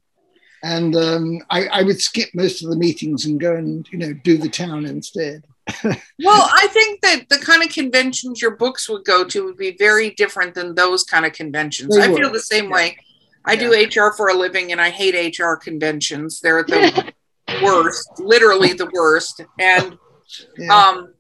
And 0.64 0.96
um, 0.96 1.42
I, 1.50 1.68
I, 1.68 1.84
would 1.84 2.02
skip 2.02 2.30
most 2.34 2.64
of 2.64 2.70
the 2.70 2.76
meetings 2.76 3.26
and 3.26 3.40
go 3.40 3.56
and 3.56 3.88
you 3.92 3.98
know 3.98 4.14
do 4.14 4.38
the 4.38 4.50
town 4.50 4.86
instead. 4.86 5.46
well, 5.84 6.50
I 6.54 6.68
think 6.72 7.02
that 7.02 7.30
the 7.30 7.38
kind 7.38 7.64
of 7.64 7.70
conventions 7.70 8.42
your 8.42 8.56
books 8.56 8.90
would 8.90 9.06
go 9.06 9.24
to 9.24 9.46
would 9.46 9.58
be 9.58 9.78
very 9.78 10.10
different 10.12 10.56
than 10.56 10.76
those 10.76 11.04
kind 11.04 11.26
of 11.26 11.34
conventions. 11.34 11.96
They 11.96 12.04
I 12.04 12.14
feel 12.14 12.32
the 12.32 12.40
same 12.40 12.66
yeah. 12.66 12.76
way. 12.76 12.98
I 13.46 13.54
yeah. 13.54 13.88
do 13.88 14.02
HR 14.02 14.14
for 14.14 14.30
a 14.30 14.34
living, 14.34 14.72
and 14.72 14.82
I 14.82 14.90
hate 14.90 15.40
HR 15.40 15.54
conventions. 15.54 16.42
They're 16.42 16.64
the 16.64 17.14
worst, 17.64 18.20
literally 18.20 18.74
the 18.74 18.90
worst. 18.92 19.42
And 19.60 19.98
yeah. 20.58 20.76
um, 20.76 21.14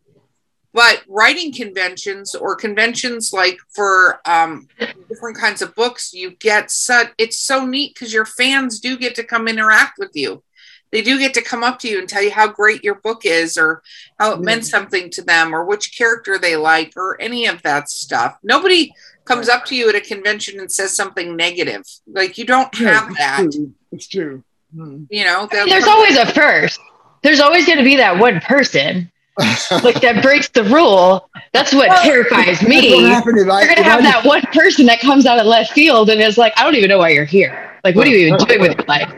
but 0.73 1.03
writing 1.08 1.53
conventions 1.53 2.36
or 2.36 2.55
conventions 2.55 3.34
like 3.34 3.58
for 3.69 4.21
um, 4.25 4.67
different 5.08 5.38
kinds 5.38 5.62
of 5.62 5.73
books 5.75 6.13
you 6.13 6.32
get 6.32 6.69
such 6.69 7.10
it's 7.17 7.39
so 7.39 7.65
neat 7.65 7.93
because 7.93 8.13
your 8.13 8.25
fans 8.25 8.79
do 8.79 8.97
get 8.97 9.15
to 9.15 9.23
come 9.23 9.47
interact 9.47 9.97
with 9.97 10.12
you. 10.13 10.43
They 10.91 11.01
do 11.03 11.19
get 11.19 11.36
to 11.36 11.43
come 11.43 11.63
up 11.63 11.77
to 11.79 11.88
you 11.88 11.99
and 11.99 12.10
tell 12.10 12.23
you 12.23 12.32
how 12.32 12.47
great 12.47 12.84
your 12.84 12.95
book 12.95 13.23
is 13.23 13.58
or 13.58 13.84
how 14.17 14.34
it 14.34 14.41
meant 14.41 14.65
something 14.65 15.12
to 15.12 15.21
them 15.21 15.53
or 15.53 15.63
which 15.63 15.95
character 15.95 16.39
they 16.39 16.55
like 16.55 16.93
or 16.97 17.21
any 17.21 17.45
of 17.45 17.62
that 17.62 17.89
stuff. 17.89 18.39
Nobody 18.41 18.91
comes 19.23 19.49
up 19.49 19.65
to 19.65 19.75
you 19.75 19.88
at 19.89 19.95
a 19.95 20.01
convention 20.01 20.60
and 20.60 20.71
says 20.71 20.95
something 20.95 21.36
negative. 21.36 21.84
Like 22.08 22.39
you 22.39 22.45
don't 22.45 22.73
have 22.75 23.15
that. 23.17 23.45
It's 23.45 23.55
true, 23.55 23.73
it's 23.91 24.08
true. 24.08 24.43
Hmm. 24.75 25.03
you 25.10 25.23
know 25.23 25.47
I 25.51 25.55
mean, 25.62 25.69
there's 25.69 25.88
always 25.88 26.15
a 26.15 26.27
first. 26.27 26.79
There's 27.23 27.39
always 27.39 27.65
going 27.65 27.79
to 27.79 27.84
be 27.84 27.95
that 27.97 28.19
one 28.19 28.39
person 28.39 29.12
like 29.84 30.02
that 30.02 30.21
breaks 30.21 30.49
the 30.49 30.63
rule. 30.63 31.30
That's 31.54 31.73
what 31.73 31.89
well, 31.89 32.04
terrifies 32.04 32.62
me. 32.62 33.04
What 33.04 33.25
you're 33.25 33.75
gonna 33.75 33.84
have 33.84 33.99
I, 33.99 34.04
that 34.04 34.25
one 34.25 34.41
person 34.54 34.86
that 34.88 34.99
comes 34.99 35.25
out 35.25 35.39
of 35.39 35.45
left 35.45 35.71
field 35.71 36.10
and 36.10 36.21
is 36.21 36.38
like, 36.38 36.54
I 36.58 36.63
don't 36.63 36.75
even 36.75 36.89
know 36.89 36.97
why 36.97 37.10
you're 37.10 37.25
here. 37.25 37.80
Like, 37.84 37.95
what 37.95 38.08
are 38.08 38.10
you 38.10 38.28
even 38.28 38.38
doing 38.45 38.62
with 38.62 38.78
your 38.78 38.86
life? 38.88 39.13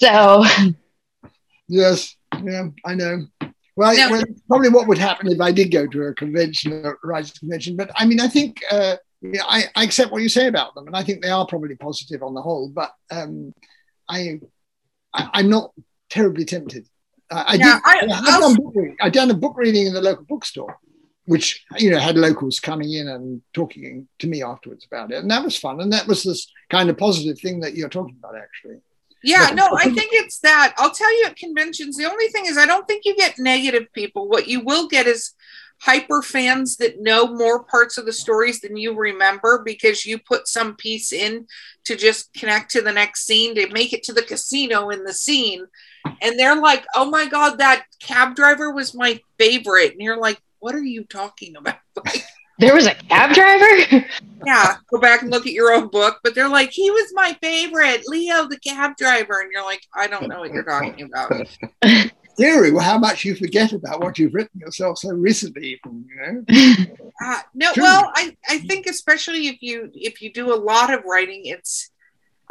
So 0.00 0.44
Yes, 1.68 2.16
yeah, 2.42 2.68
I 2.84 2.94
know. 2.94 3.26
Well, 3.76 3.96
no. 3.96 4.10
well, 4.10 4.22
probably 4.48 4.68
what 4.68 4.86
would 4.86 4.98
happen 4.98 5.28
if 5.28 5.40
I 5.40 5.50
did 5.50 5.72
go 5.72 5.86
to 5.86 6.02
a 6.04 6.14
convention, 6.14 6.84
a 6.84 6.92
writers 7.02 7.32
convention. 7.32 7.76
But 7.76 7.90
I 7.96 8.04
mean, 8.04 8.20
I 8.20 8.28
think 8.28 8.62
uh, 8.70 8.96
yeah, 9.20 9.42
I, 9.48 9.64
I, 9.74 9.84
accept 9.84 10.12
what 10.12 10.22
you 10.22 10.28
say 10.28 10.46
about 10.46 10.74
them, 10.74 10.86
and 10.86 10.94
I 10.94 11.02
think 11.02 11.22
they 11.22 11.30
are 11.30 11.46
probably 11.46 11.74
positive 11.74 12.22
on 12.22 12.34
the 12.34 12.42
whole. 12.42 12.68
But 12.68 12.92
um, 13.10 13.52
I, 14.08 14.40
I, 15.12 15.40
am 15.40 15.48
not 15.48 15.72
terribly 16.10 16.44
tempted. 16.44 16.86
I, 17.46 17.56
did, 17.56 17.66
I, 17.66 17.80
I, 17.84 18.40
done 18.40 18.54
book 18.54 18.72
reading. 18.74 18.96
I 19.00 19.10
done 19.10 19.30
a 19.30 19.34
book 19.34 19.54
reading 19.56 19.86
in 19.86 19.94
the 19.94 20.00
local 20.00 20.24
bookstore, 20.24 20.78
which 21.26 21.64
you 21.78 21.90
know 21.90 21.98
had 21.98 22.16
locals 22.16 22.60
coming 22.60 22.92
in 22.92 23.08
and 23.08 23.42
talking 23.52 24.08
to 24.18 24.26
me 24.26 24.42
afterwards 24.42 24.86
about 24.86 25.10
it, 25.10 25.18
and 25.18 25.30
that 25.30 25.44
was 25.44 25.56
fun. 25.56 25.80
And 25.80 25.92
that 25.92 26.06
was 26.06 26.22
this 26.22 26.50
kind 26.70 26.90
of 26.90 26.98
positive 26.98 27.38
thing 27.38 27.60
that 27.60 27.74
you're 27.74 27.88
talking 27.88 28.16
about, 28.18 28.36
actually. 28.36 28.76
Yeah, 29.22 29.50
no, 29.54 29.70
I 29.74 29.84
think 29.84 30.10
it's 30.12 30.40
that. 30.40 30.74
I'll 30.76 30.90
tell 30.90 31.18
you 31.18 31.26
at 31.26 31.36
conventions, 31.36 31.96
the 31.96 32.10
only 32.10 32.28
thing 32.28 32.44
is 32.44 32.58
I 32.58 32.66
don't 32.66 32.86
think 32.86 33.06
you 33.06 33.16
get 33.16 33.38
negative 33.38 33.90
people. 33.94 34.28
What 34.28 34.48
you 34.48 34.60
will 34.60 34.86
get 34.86 35.06
is 35.06 35.32
hyper 35.80 36.22
fans 36.22 36.76
that 36.76 37.00
know 37.00 37.26
more 37.26 37.62
parts 37.64 37.98
of 37.98 38.06
the 38.06 38.12
stories 38.12 38.60
than 38.60 38.76
you 38.76 38.94
remember 38.94 39.62
because 39.64 40.06
you 40.06 40.18
put 40.18 40.46
some 40.46 40.76
piece 40.76 41.12
in 41.12 41.46
to 41.84 41.96
just 41.96 42.32
connect 42.34 42.70
to 42.70 42.80
the 42.80 42.92
next 42.92 43.26
scene 43.26 43.54
to 43.54 43.68
make 43.68 43.92
it 43.92 44.02
to 44.02 44.12
the 44.12 44.22
casino 44.22 44.90
in 44.90 45.04
the 45.04 45.12
scene 45.12 45.66
and 46.20 46.38
they're 46.38 46.60
like 46.60 46.84
oh 46.94 47.08
my 47.08 47.26
god 47.26 47.58
that 47.58 47.84
cab 48.00 48.34
driver 48.34 48.70
was 48.70 48.94
my 48.94 49.20
favorite 49.38 49.92
and 49.92 50.00
you're 50.00 50.18
like 50.18 50.40
what 50.64 50.74
are 50.74 50.82
you 50.82 51.04
talking 51.04 51.56
about? 51.56 51.76
there 52.58 52.74
was 52.74 52.86
a 52.86 52.94
cab 52.94 53.34
driver? 53.34 54.06
yeah, 54.46 54.76
go 54.90 54.98
back 54.98 55.20
and 55.20 55.30
look 55.30 55.46
at 55.46 55.52
your 55.52 55.74
own 55.74 55.88
book. 55.88 56.20
But 56.24 56.34
they're 56.34 56.48
like, 56.48 56.70
he 56.72 56.90
was 56.90 57.12
my 57.12 57.36
favorite, 57.42 58.04
Leo, 58.06 58.48
the 58.48 58.58
cab 58.58 58.96
driver. 58.96 59.42
And 59.42 59.52
you're 59.52 59.62
like, 59.62 59.82
I 59.94 60.06
don't 60.06 60.26
know 60.26 60.40
what 60.40 60.52
you're 60.54 60.64
talking 60.64 61.02
about. 61.02 61.32
Theory, 62.38 62.72
well, 62.72 62.82
how 62.82 62.96
much 62.96 63.26
you 63.26 63.34
forget 63.34 63.72
about 63.72 64.00
what 64.00 64.18
you've 64.18 64.32
written 64.32 64.58
yourself 64.58 64.98
so 64.98 65.10
recently, 65.10 65.78
even, 65.84 66.06
you 66.08 66.16
know? 66.48 66.96
Uh, 67.22 67.40
no, 67.52 67.70
well, 67.76 68.10
I, 68.14 68.34
I 68.48 68.58
think 68.60 68.86
especially 68.86 69.48
if 69.48 69.58
you 69.60 69.90
if 69.94 70.20
you 70.20 70.32
do 70.32 70.52
a 70.52 70.56
lot 70.56 70.92
of 70.92 71.04
writing, 71.04 71.42
it's 71.44 71.90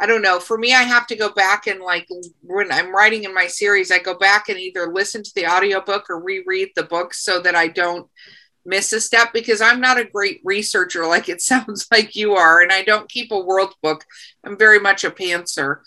I 0.00 0.06
don't 0.06 0.22
know. 0.22 0.40
For 0.40 0.58
me, 0.58 0.74
I 0.74 0.82
have 0.82 1.06
to 1.08 1.16
go 1.16 1.30
back 1.30 1.66
and 1.66 1.80
like 1.80 2.08
when 2.42 2.72
I'm 2.72 2.94
writing 2.94 3.24
in 3.24 3.32
my 3.32 3.46
series, 3.46 3.92
I 3.92 3.98
go 3.98 4.18
back 4.18 4.48
and 4.48 4.58
either 4.58 4.92
listen 4.92 5.22
to 5.22 5.34
the 5.34 5.46
audiobook 5.46 6.10
or 6.10 6.20
reread 6.20 6.70
the 6.74 6.82
book 6.82 7.14
so 7.14 7.40
that 7.40 7.54
I 7.54 7.68
don't 7.68 8.08
miss 8.66 8.92
a 8.92 9.00
step 9.00 9.32
because 9.32 9.60
I'm 9.60 9.80
not 9.80 9.98
a 9.98 10.04
great 10.04 10.40
researcher 10.42 11.06
like 11.06 11.28
it 11.28 11.42
sounds 11.42 11.86
like 11.90 12.16
you 12.16 12.34
are, 12.34 12.60
and 12.60 12.72
I 12.72 12.82
don't 12.82 13.08
keep 13.08 13.30
a 13.30 13.38
world 13.38 13.74
book. 13.82 14.04
I'm 14.44 14.58
very 14.58 14.80
much 14.80 15.04
a 15.04 15.10
pantser. 15.10 15.80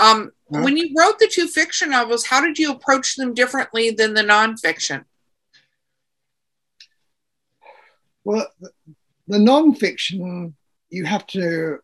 Um? 0.00 0.30
When 0.50 0.78
you 0.78 0.94
wrote 0.96 1.18
the 1.18 1.28
two 1.30 1.46
fiction 1.46 1.90
novels, 1.90 2.24
how 2.24 2.40
did 2.40 2.58
you 2.58 2.72
approach 2.72 3.16
them 3.16 3.34
differently 3.34 3.90
than 3.90 4.14
the 4.14 4.22
nonfiction? 4.22 5.04
Well, 8.24 8.46
the 9.26 9.38
nonfiction, 9.38 10.54
you 10.88 11.04
have 11.04 11.26
to 11.28 11.80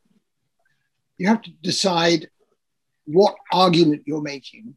you 1.19 1.29
have 1.29 1.43
to 1.43 1.51
decide 1.63 2.29
what 3.07 3.37
argument 3.53 4.03
you're 4.07 4.23
making 4.23 4.77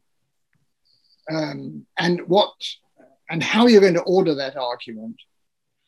um, 1.30 1.86
and 1.98 2.20
what 2.28 2.52
and 3.30 3.42
how 3.42 3.66
you're 3.66 3.80
going 3.80 3.94
to 3.94 4.02
order 4.02 4.34
that 4.34 4.56
argument 4.56 5.16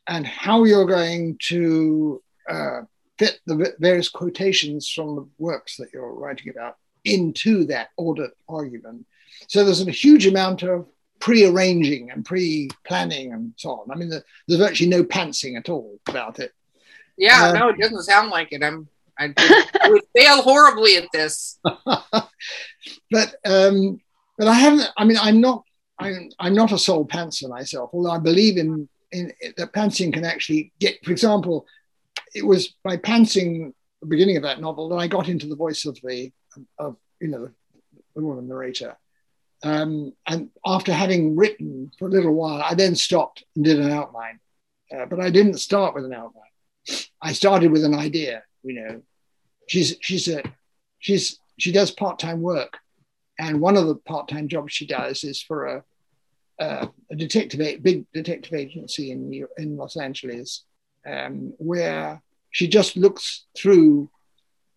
and 0.07 0.27
how 0.27 0.65
you're 0.65 0.87
going 0.87 1.37
to 1.41 2.23
uh, 2.49 2.81
fit 3.19 3.41
the 3.47 3.75
various 3.79 4.09
quotations 4.09 4.89
from 4.89 5.17
the 5.17 5.29
works 5.39 5.77
that 5.77 5.89
you're 5.93 6.15
writing 6.15 6.51
about 6.51 6.77
into 7.05 7.65
that 7.65 7.91
ordered 7.97 8.31
argument. 8.49 9.07
So 9.49 9.65
there's 9.65 9.87
a 9.87 9.91
huge 9.91 10.27
amount 10.27 10.63
of 10.63 10.87
pre-arranging 11.19 12.11
and 12.11 12.25
pre-planning 12.25 13.33
and 13.33 13.53
so 13.57 13.71
on. 13.73 13.91
I 13.91 13.95
mean, 13.95 14.11
there's 14.11 14.61
virtually 14.61 14.91
no 14.91 15.05
pantsing 15.05 15.57
at 15.57 15.69
all 15.69 15.99
about 16.09 16.39
it. 16.39 16.53
Yeah, 17.17 17.49
um, 17.49 17.59
no, 17.59 17.69
it 17.69 17.79
doesn't 17.79 18.03
sound 18.03 18.31
like 18.31 18.53
it. 18.53 18.63
I'm 18.63 18.89
I, 19.21 19.89
would 19.89 20.03
fail 20.17 20.43
horribly 20.43 20.97
at 20.97 21.09
this. 21.13 21.59
but 21.65 23.35
um, 23.45 24.01
but 24.39 24.49
I 24.49 24.55
haven't. 24.55 24.89
I 24.97 25.05
mean, 25.05 25.19
I'm 25.21 25.41
not. 25.41 25.65
I'm, 25.99 26.31
I'm 26.39 26.55
not 26.55 26.73
a 26.73 26.79
sole 26.79 27.07
pantser 27.07 27.49
myself, 27.51 27.91
although 27.93 28.11
I 28.11 28.19
believe 28.19 28.57
in 28.57 28.89
in, 29.13 29.33
that 29.57 29.73
pantsing 29.73 30.13
can 30.13 30.25
actually 30.25 30.73
get, 30.79 31.05
for 31.05 31.13
example, 31.13 31.67
it 32.35 32.47
was 32.47 32.75
by 32.85 32.97
pantsing 32.97 33.73
the 34.01 34.07
beginning 34.07 34.37
of 34.37 34.43
that 34.45 34.61
novel 34.61 34.89
that 34.91 34.97
I 34.97 35.07
got 35.07 35.29
into 35.29 35.47
the 35.47 35.57
voice 35.57 35.85
of 35.85 35.99
the, 36.03 36.33
of, 36.79 36.97
you 37.21 37.29
know, 37.29 37.51
the 38.15 38.23
woman 38.23 38.49
narrator. 38.49 38.97
Um, 39.63 40.13
and 40.27 40.51
after 40.65 40.93
having 40.93 41.37
written 41.37 41.91
for 41.99 42.09
a 42.09 42.11
little 42.11 42.33
while, 42.33 42.63
I 42.63 42.75
then 42.75 42.95
stopped 42.95 43.45
and 43.55 43.65
did 43.65 43.79
an 43.79 43.91
outline. 43.91 44.41
Uh, 44.95 45.07
but 45.07 45.21
I 45.21 45.31
didn't 45.31 45.59
start 45.59 45.95
with 45.95 46.05
an 46.05 46.15
outline. 46.15 46.45
I 47.21 47.33
started 47.35 47.71
with 47.71 47.85
an 47.85 47.95
idea, 47.95 48.43
you 48.63 48.75
know. 48.75 49.03
She's, 49.71 49.97
she's 50.01 50.27
a, 50.27 50.43
she's, 50.99 51.39
she 51.63 51.71
does 51.71 51.93
part-time 51.93 52.41
work. 52.43 52.73
And 53.39 53.61
one 53.61 53.77
of 53.77 53.87
the 53.87 53.95
part-time 53.95 54.49
jobs 54.49 54.73
she 54.73 54.85
does 54.85 55.23
is 55.23 55.41
for 55.41 55.59
a, 55.67 55.85
uh, 56.59 56.87
a 57.13 57.17
detective, 57.17 57.83
big 57.83 58.05
detective 58.13 58.53
agency 58.53 59.13
in 59.13 59.47
in 59.57 59.77
Los 59.77 59.97
Angeles, 59.97 60.65
um, 61.07 61.55
where 61.59 62.21
she 62.51 62.67
just 62.67 62.97
looks 62.97 63.47
through 63.57 64.11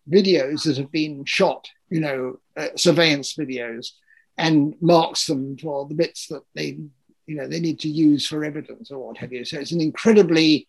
videos 0.08 0.62
that 0.64 0.76
have 0.76 0.92
been 0.92 1.24
shot, 1.24 1.68
you 1.90 2.00
know, 2.00 2.38
uh, 2.56 2.68
surveillance 2.76 3.34
videos, 3.34 3.88
and 4.38 4.74
marks 4.80 5.26
them 5.26 5.58
for 5.58 5.88
the 5.88 5.94
bits 5.94 6.28
that 6.28 6.44
they, 6.54 6.78
you 7.26 7.36
know, 7.36 7.48
they 7.48 7.60
need 7.60 7.80
to 7.80 7.88
use 7.88 8.26
for 8.28 8.44
evidence 8.44 8.92
or 8.92 8.98
what 9.08 9.18
have 9.18 9.32
you. 9.32 9.44
So 9.44 9.58
it's 9.58 9.72
an 9.72 9.80
incredibly, 9.80 10.68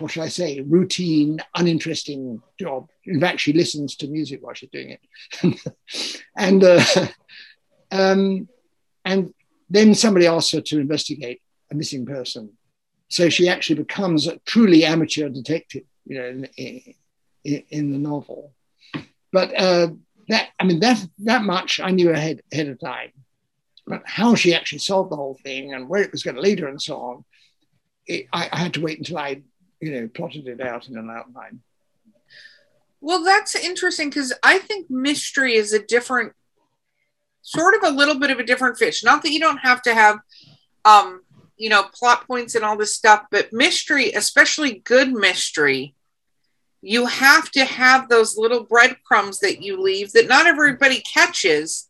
what 0.00 0.12
should 0.12 0.22
I 0.22 0.28
say, 0.28 0.60
routine, 0.60 1.40
uninteresting 1.54 2.42
job. 2.58 2.88
In 3.04 3.20
fact, 3.20 3.40
she 3.40 3.52
listens 3.52 3.96
to 3.96 4.08
music 4.08 4.42
while 4.42 4.54
she's 4.54 4.70
doing 4.70 4.96
it, 5.42 5.74
and 6.36 6.64
uh, 6.64 6.84
um, 7.90 8.48
and 9.04 9.34
then 9.70 9.94
somebody 9.94 10.26
asks 10.26 10.52
her 10.52 10.60
to 10.60 10.80
investigate 10.80 11.40
a 11.70 11.74
missing 11.74 12.06
person. 12.06 12.50
So 13.08 13.28
she 13.28 13.48
actually 13.48 13.76
becomes 13.76 14.26
a 14.26 14.38
truly 14.46 14.84
amateur 14.84 15.28
detective, 15.28 15.82
you 16.04 16.18
know, 16.18 16.26
in, 16.56 16.94
in, 17.44 17.62
in 17.70 17.92
the 17.92 17.98
novel. 17.98 18.52
But 19.32 19.54
uh, 19.60 19.88
that, 20.28 20.48
I 20.58 20.64
mean, 20.64 20.80
that, 20.80 21.04
that 21.20 21.42
much 21.42 21.80
I 21.80 21.90
knew 21.90 22.10
ahead, 22.10 22.42
ahead 22.52 22.68
of 22.68 22.80
time. 22.80 23.12
But 23.86 24.02
how 24.06 24.34
she 24.34 24.54
actually 24.54 24.78
solved 24.78 25.10
the 25.10 25.16
whole 25.16 25.38
thing 25.42 25.74
and 25.74 25.88
where 25.88 26.02
it 26.02 26.12
was 26.12 26.22
going 26.22 26.36
to 26.36 26.40
lead 26.40 26.60
her 26.60 26.68
and 26.68 26.80
so 26.80 26.96
on, 26.96 27.24
it, 28.06 28.26
I, 28.32 28.48
I 28.50 28.58
had 28.58 28.74
to 28.74 28.80
wait 28.80 28.98
until 28.98 29.18
I, 29.18 29.42
you 29.84 30.00
know, 30.00 30.08
plotted 30.08 30.48
it 30.48 30.60
out 30.60 30.88
in 30.88 30.96
an 30.96 31.10
outline. 31.10 31.60
Well, 33.00 33.22
that's 33.22 33.54
interesting 33.54 34.08
because 34.08 34.32
I 34.42 34.58
think 34.58 34.90
mystery 34.90 35.54
is 35.54 35.72
a 35.72 35.84
different 35.84 36.32
sort 37.42 37.74
of 37.74 37.82
a 37.82 37.94
little 37.94 38.18
bit 38.18 38.30
of 38.30 38.38
a 38.38 38.44
different 38.44 38.78
fish. 38.78 39.04
Not 39.04 39.22
that 39.22 39.32
you 39.32 39.40
don't 39.40 39.58
have 39.58 39.82
to 39.82 39.94
have, 39.94 40.18
um, 40.86 41.20
you 41.58 41.68
know, 41.68 41.82
plot 41.92 42.26
points 42.26 42.54
and 42.54 42.64
all 42.64 42.78
this 42.78 42.94
stuff, 42.94 43.26
but 43.30 43.52
mystery, 43.52 44.12
especially 44.12 44.82
good 44.84 45.12
mystery, 45.12 45.94
you 46.80 47.06
have 47.06 47.50
to 47.50 47.64
have 47.64 48.08
those 48.08 48.38
little 48.38 48.64
breadcrumbs 48.64 49.40
that 49.40 49.62
you 49.62 49.80
leave 49.80 50.12
that 50.12 50.28
not 50.28 50.46
everybody 50.46 51.00
catches, 51.00 51.88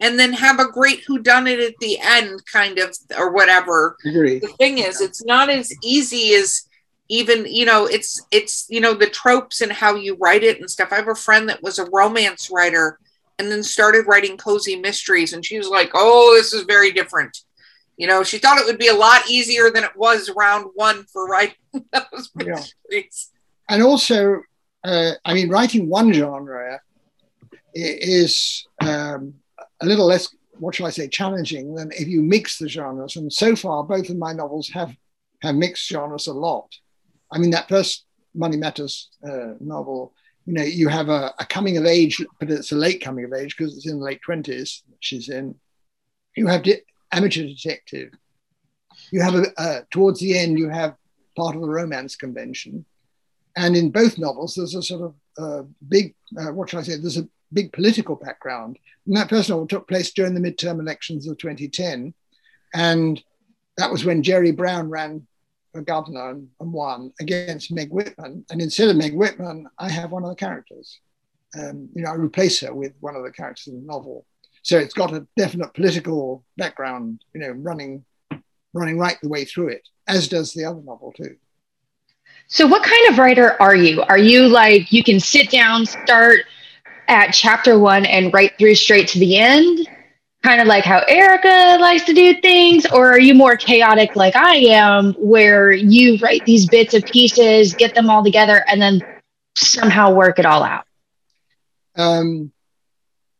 and 0.00 0.18
then 0.18 0.32
have 0.32 0.60
a 0.60 0.70
great 0.70 1.02
who 1.06 1.18
done 1.18 1.46
it 1.46 1.58
at 1.58 1.74
the 1.80 1.98
end, 2.00 2.40
kind 2.52 2.78
of, 2.78 2.96
or 3.16 3.32
whatever. 3.32 3.96
The 4.38 4.54
thing 4.58 4.78
is, 4.78 5.00
it's 5.00 5.24
not 5.24 5.50
as 5.50 5.72
easy 5.82 6.34
as 6.34 6.67
even 7.08 7.46
you 7.46 7.64
know 7.64 7.86
it's 7.86 8.22
it's 8.30 8.66
you 8.68 8.80
know 8.80 8.94
the 8.94 9.08
tropes 9.08 9.60
and 9.60 9.72
how 9.72 9.94
you 9.94 10.16
write 10.20 10.42
it 10.42 10.60
and 10.60 10.70
stuff 10.70 10.92
i 10.92 10.96
have 10.96 11.08
a 11.08 11.14
friend 11.14 11.48
that 11.48 11.62
was 11.62 11.78
a 11.78 11.88
romance 11.90 12.50
writer 12.50 12.98
and 13.38 13.50
then 13.50 13.62
started 13.62 14.06
writing 14.06 14.36
cozy 14.36 14.76
mysteries. 14.76 15.32
And 15.32 15.44
she 15.44 15.58
was 15.58 15.68
like, 15.68 15.90
oh, 15.94 16.34
this 16.36 16.52
is 16.52 16.64
very 16.64 16.90
different. 16.90 17.38
You 17.96 18.06
know, 18.06 18.22
she 18.22 18.38
thought 18.38 18.58
it 18.58 18.66
would 18.66 18.78
be 18.78 18.88
a 18.88 18.94
lot 18.94 19.28
easier 19.28 19.70
than 19.70 19.84
it 19.84 19.96
was 19.96 20.30
round 20.36 20.66
one 20.74 21.04
for 21.04 21.26
writing 21.26 21.56
those 21.72 22.30
mysteries. 22.34 22.76
Yeah. 22.90 23.04
And 23.70 23.82
also, 23.82 24.42
uh, 24.84 25.12
I 25.24 25.34
mean, 25.34 25.48
writing 25.48 25.88
one 25.88 26.12
genre 26.12 26.80
is 27.74 28.66
um, 28.80 29.34
a 29.80 29.86
little 29.86 30.06
less, 30.06 30.28
what 30.58 30.74
shall 30.74 30.86
I 30.86 30.90
say, 30.90 31.08
challenging 31.08 31.74
than 31.74 31.92
if 31.92 32.08
you 32.08 32.22
mix 32.22 32.58
the 32.58 32.68
genres. 32.68 33.16
And 33.16 33.32
so 33.32 33.54
far, 33.54 33.84
both 33.84 34.10
of 34.10 34.16
my 34.16 34.32
novels 34.32 34.68
have, 34.70 34.94
have 35.42 35.54
mixed 35.54 35.88
genres 35.88 36.28
a 36.28 36.32
lot. 36.32 36.72
I 37.30 37.38
mean, 37.38 37.50
that 37.50 37.68
first 37.68 38.04
Money 38.34 38.56
Matters 38.56 39.10
uh, 39.26 39.54
novel 39.60 40.14
you 40.48 40.54
know, 40.54 40.62
you 40.62 40.88
have 40.88 41.10
a, 41.10 41.34
a 41.38 41.44
coming 41.44 41.76
of 41.76 41.84
age, 41.84 42.24
but 42.40 42.50
it's 42.50 42.72
a 42.72 42.74
late 42.74 43.02
coming 43.02 43.26
of 43.26 43.34
age 43.34 43.54
because 43.54 43.76
it's 43.76 43.86
in 43.86 43.98
the 43.98 44.04
late 44.04 44.20
20s 44.26 44.80
she's 44.98 45.28
in. 45.28 45.54
You 46.36 46.46
have 46.46 46.62
de- 46.62 46.80
amateur 47.12 47.42
detective. 47.42 48.12
You 49.12 49.20
have, 49.20 49.34
a, 49.34 49.44
uh, 49.58 49.80
towards 49.90 50.20
the 50.20 50.38
end, 50.38 50.58
you 50.58 50.70
have 50.70 50.94
part 51.36 51.54
of 51.54 51.60
the 51.60 51.68
romance 51.68 52.16
convention. 52.16 52.86
And 53.58 53.76
in 53.76 53.90
both 53.90 54.16
novels, 54.16 54.54
there's 54.54 54.74
a 54.74 54.82
sort 54.82 55.02
of 55.02 55.14
uh, 55.36 55.66
big, 55.86 56.14
uh, 56.40 56.54
what 56.54 56.70
should 56.70 56.78
I 56.78 56.82
say, 56.82 56.96
there's 56.96 57.18
a 57.18 57.28
big 57.52 57.70
political 57.74 58.16
background. 58.16 58.78
And 59.06 59.14
that 59.18 59.28
first 59.28 59.50
novel 59.50 59.66
took 59.66 59.86
place 59.86 60.12
during 60.12 60.32
the 60.32 60.40
midterm 60.40 60.80
elections 60.80 61.28
of 61.28 61.36
2010. 61.36 62.14
And 62.72 63.22
that 63.76 63.92
was 63.92 64.06
when 64.06 64.22
Jerry 64.22 64.52
Brown 64.52 64.88
ran 64.88 65.26
governor 65.82 66.30
and, 66.30 66.48
and 66.60 67.12
against 67.20 67.72
Meg 67.72 67.90
Whitman. 67.90 68.44
And 68.50 68.60
instead 68.60 68.88
of 68.88 68.96
Meg 68.96 69.14
Whitman, 69.14 69.68
I 69.78 69.88
have 69.90 70.10
one 70.10 70.24
of 70.24 70.30
the 70.30 70.36
characters. 70.36 71.00
Um, 71.58 71.88
you 71.94 72.02
know, 72.02 72.10
I 72.10 72.14
replace 72.14 72.60
her 72.60 72.74
with 72.74 72.92
one 73.00 73.16
of 73.16 73.24
the 73.24 73.32
characters 73.32 73.68
in 73.68 73.80
the 73.80 73.86
novel. 73.86 74.26
So 74.62 74.78
it's 74.78 74.94
got 74.94 75.14
a 75.14 75.26
definite 75.36 75.72
political 75.74 76.44
background, 76.56 77.22
you 77.34 77.40
know, 77.40 77.50
running 77.50 78.04
running 78.74 78.98
right 78.98 79.16
the 79.22 79.28
way 79.28 79.44
through 79.44 79.68
it, 79.68 79.88
as 80.06 80.28
does 80.28 80.52
the 80.52 80.64
other 80.64 80.82
novel 80.82 81.12
too. 81.16 81.36
So 82.48 82.66
what 82.66 82.82
kind 82.82 83.08
of 83.10 83.18
writer 83.18 83.60
are 83.60 83.74
you? 83.74 84.02
Are 84.02 84.18
you 84.18 84.48
like 84.48 84.92
you 84.92 85.02
can 85.02 85.20
sit 85.20 85.50
down, 85.50 85.86
start 85.86 86.40
at 87.08 87.32
chapter 87.32 87.78
one 87.78 88.04
and 88.04 88.32
write 88.32 88.58
through 88.58 88.74
straight 88.74 89.08
to 89.08 89.18
the 89.18 89.38
end? 89.38 89.88
Kind 90.48 90.62
of 90.62 90.66
like 90.66 90.84
how 90.84 91.02
Erica 91.08 91.76
likes 91.78 92.04
to 92.04 92.14
do 92.14 92.40
things, 92.40 92.86
or 92.86 93.12
are 93.12 93.20
you 93.20 93.34
more 93.34 93.54
chaotic 93.54 94.16
like 94.16 94.34
I 94.34 94.56
am, 94.56 95.12
where 95.18 95.72
you 95.72 96.16
write 96.22 96.46
these 96.46 96.66
bits 96.66 96.94
of 96.94 97.04
pieces, 97.04 97.74
get 97.74 97.94
them 97.94 98.08
all 98.08 98.24
together, 98.24 98.64
and 98.66 98.80
then 98.80 99.02
somehow 99.58 100.14
work 100.14 100.38
it 100.38 100.46
all 100.46 100.62
out? 100.62 100.86
Um, 101.96 102.50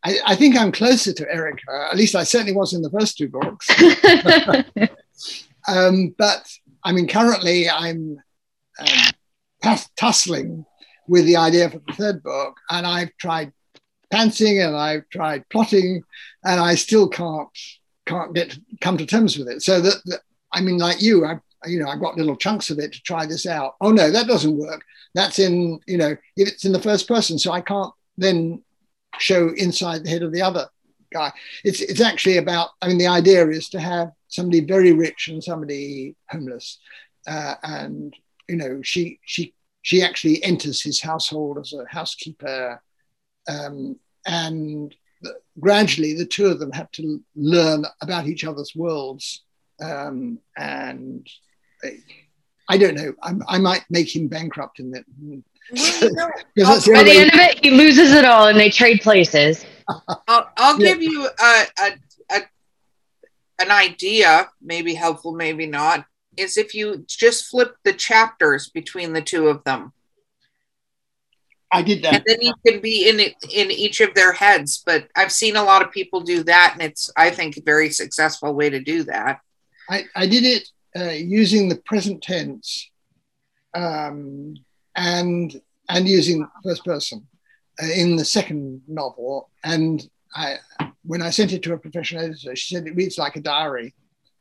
I, 0.05 0.19
I, 0.27 0.37
think 0.37 0.55
I'm 0.55 0.71
closer 0.71 1.15
to 1.15 1.33
Erica. 1.33 1.89
At 1.91 1.97
least 1.97 2.15
I 2.15 2.25
certainly 2.25 2.53
was 2.53 2.75
in 2.75 2.83
the 2.83 2.91
first 2.91 3.17
two 3.17 3.29
books. 3.31 3.71
um, 5.69 6.15
but 6.19 6.47
I 6.85 6.93
mean, 6.93 7.09
currently 7.09 7.71
I'm 7.71 8.19
um, 8.81 9.79
tussling 9.97 10.67
with 11.07 11.25
the 11.25 11.39
idea 11.39 11.71
for 11.71 11.81
the 11.87 11.95
third 11.95 12.23
book, 12.23 12.59
and 12.69 12.87
I've 12.87 13.17
tried 13.17 13.53
pantsing 14.13 14.65
and 14.67 14.77
I've 14.77 15.09
tried 15.11 15.49
plotting, 15.49 16.03
and 16.45 16.61
I 16.61 16.75
still 16.75 17.09
can't 17.09 17.49
can't 18.07 18.35
get 18.35 18.59
come 18.81 18.97
to 18.99 19.07
terms 19.07 19.39
with 19.39 19.49
it. 19.49 19.63
So 19.63 19.81
that, 19.81 20.01
that 20.07 20.21
I 20.53 20.61
mean, 20.61 20.79
like 20.79 21.03
you, 21.03 21.25
I 21.25 21.39
you 21.67 21.79
know, 21.79 21.89
I've 21.89 22.01
got 22.01 22.17
little 22.17 22.37
chunks 22.37 22.71
of 22.71 22.79
it 22.79 22.93
to 22.93 23.03
try 23.03 23.27
this 23.27 23.47
out. 23.47 23.75
Oh 23.81 23.91
no, 23.91 24.11
that 24.11 24.27
doesn't 24.27 24.57
work. 24.57 24.83
That's 25.15 25.39
in 25.39 25.81
you 25.87 25.99
know, 25.99 26.17
if 26.37 26.49
it's 26.49 26.65
in 26.65 26.73
the 26.73 26.83
first 26.83 27.09
person, 27.09 27.39
so 27.39 27.53
I 27.53 27.61
can't 27.61 27.93
then 28.17 28.63
show 29.19 29.51
inside 29.57 30.05
the 30.05 30.11
head 30.11 30.23
of 30.23 30.33
the 30.33 30.43
other 30.43 30.69
guy. 31.13 31.33
It's 31.65 31.81
it's 31.81 32.01
actually 32.01 32.39
about. 32.39 32.71
I 32.83 32.89
mean, 32.89 32.99
the 32.99 33.07
idea 33.07 33.49
is 33.49 33.69
to 33.71 33.81
have 33.81 34.13
somebody 34.29 34.61
very 34.61 34.93
rich 34.93 35.29
and 35.29 35.43
somebody 35.43 36.15
homeless, 36.31 36.79
uh, 37.27 37.55
and 37.63 38.15
you 38.49 38.57
know, 38.57 38.81
she 38.83 39.21
she 39.25 39.55
she 39.83 40.03
actually 40.03 40.43
enters 40.45 40.83
his 40.83 41.01
household 41.01 41.59
as 41.59 41.73
a 41.73 41.85
housekeeper, 41.89 42.83
um, 43.49 43.99
and 44.27 44.95
gradually 45.59 46.15
the 46.15 46.27
two 46.27 46.47
of 46.47 46.61
them 46.61 46.73
have 46.73 46.91
to 46.93 47.23
learn 47.35 47.85
about 48.01 48.27
each 48.27 48.45
other's 48.45 48.75
worlds, 48.75 49.45
um, 49.81 50.39
and 50.57 51.29
I 52.69 52.77
don't 52.77 52.95
know. 52.95 53.15
I, 53.23 53.35
I, 53.49 53.59
might 53.59 53.85
make 53.89 54.15
him 54.15 54.29
bankrupt 54.29 54.79
in 54.79 54.91
that. 54.91 55.05
Well, 55.21 55.43
the 55.71 56.91
By 56.93 57.03
the 57.03 57.13
end 57.13 57.33
of 57.33 57.41
it, 57.41 57.65
he 57.65 57.71
loses 57.71 58.13
it 58.13 58.25
all, 58.25 58.49
and 58.49 58.59
they 58.59 58.71
trade 58.71 59.01
places. 59.01 59.65
I'll, 60.29 60.51
I'll 60.57 60.81
yeah. 60.81 60.89
give 60.89 61.03
you 61.03 61.27
a, 61.27 61.65
a, 61.81 61.91
a, 62.33 62.41
an 63.59 63.71
idea, 63.71 64.51
maybe 64.61 64.95
helpful, 64.95 65.33
maybe 65.33 65.67
not. 65.67 66.05
Is 66.37 66.57
if 66.57 66.75
you 66.75 67.05
just 67.09 67.47
flip 67.47 67.77
the 67.85 67.93
chapters 67.93 68.69
between 68.69 69.13
the 69.13 69.23
two 69.23 69.49
of 69.49 69.65
them. 69.65 69.93
I 71.71 71.83
did 71.83 72.03
that. 72.03 72.15
And 72.15 72.25
then 72.27 72.39
you 72.41 72.55
can 72.67 72.81
be 72.81 73.09
in 73.09 73.21
it 73.21 73.35
in 73.53 73.71
each 73.71 74.01
of 74.01 74.15
their 74.15 74.33
heads. 74.33 74.83
But 74.85 75.09
I've 75.17 75.33
seen 75.33 75.57
a 75.57 75.63
lot 75.63 75.83
of 75.83 75.93
people 75.93 76.21
do 76.21 76.43
that, 76.45 76.71
and 76.75 76.83
it's 76.83 77.11
I 77.17 77.31
think 77.31 77.57
a 77.57 77.63
very 77.63 77.91
successful 77.91 78.55
way 78.55 78.71
to 78.71 78.81
do 78.81 79.05
that. 79.05 79.41
I, 79.91 80.05
I 80.15 80.27
did 80.27 80.45
it 80.45 80.69
uh, 80.99 81.11
using 81.11 81.69
the 81.69 81.77
present 81.77 82.23
tense 82.23 82.91
um, 83.75 84.55
and 84.97 85.61
and 85.89 86.09
using 86.09 86.47
first 86.63 86.85
person 86.85 87.27
uh, 87.83 87.87
in 87.87 88.17
the 88.17 88.25
second 88.25 88.83
novel. 88.87 89.51
And 89.65 90.09
I, 90.35 90.57
when 91.03 91.23
I 91.23 91.31
sent 91.31 91.53
it 91.53 91.63
to 91.63 91.73
a 91.73 91.79
professional 91.79 92.25
editor, 92.25 92.55
she 92.57 92.75
said 92.75 92.87
it 92.87 92.97
reads 92.97 93.19
like 93.19 93.37
a 93.37 93.41
diary. 93.41 93.95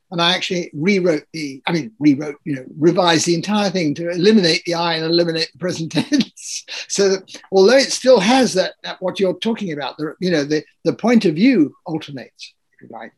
And 0.09 0.21
I 0.21 0.33
actually 0.33 0.71
rewrote 0.73 1.25
the, 1.33 1.61
I 1.67 1.73
mean, 1.73 1.91
rewrote, 1.99 2.37
you 2.45 2.55
know, 2.55 2.65
revised 2.77 3.25
the 3.25 3.35
entire 3.35 3.69
thing 3.69 3.93
to 3.95 4.09
eliminate 4.09 4.63
the 4.65 4.75
I 4.75 4.95
and 4.95 5.05
eliminate 5.05 5.51
the 5.51 5.59
present 5.59 5.91
tense. 5.91 6.65
so 6.87 7.09
that 7.09 7.41
although 7.51 7.75
it 7.75 7.91
still 7.91 8.19
has 8.19 8.53
that, 8.53 8.75
that 8.83 9.01
what 9.01 9.19
you're 9.19 9.37
talking 9.39 9.73
about, 9.73 9.97
the, 9.97 10.15
you 10.19 10.31
know, 10.31 10.45
the, 10.45 10.63
the 10.85 10.93
point 10.93 11.25
of 11.25 11.35
view 11.35 11.75
alternates, 11.85 12.53
if 12.73 12.81
you 12.81 12.95
like. 12.95 13.11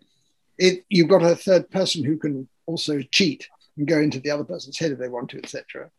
It, 0.57 0.83
you've 0.89 1.09
got 1.09 1.23
a 1.23 1.35
third 1.35 1.69
person 1.69 2.03
who 2.03 2.17
can 2.17 2.47
also 2.65 3.01
cheat 3.11 3.47
and 3.77 3.87
go 3.87 3.99
into 3.99 4.19
the 4.19 4.31
other 4.31 4.43
person's 4.43 4.77
head 4.77 4.91
if 4.91 4.99
they 4.99 5.07
want 5.07 5.29
to, 5.29 5.37
etc. 5.37 5.89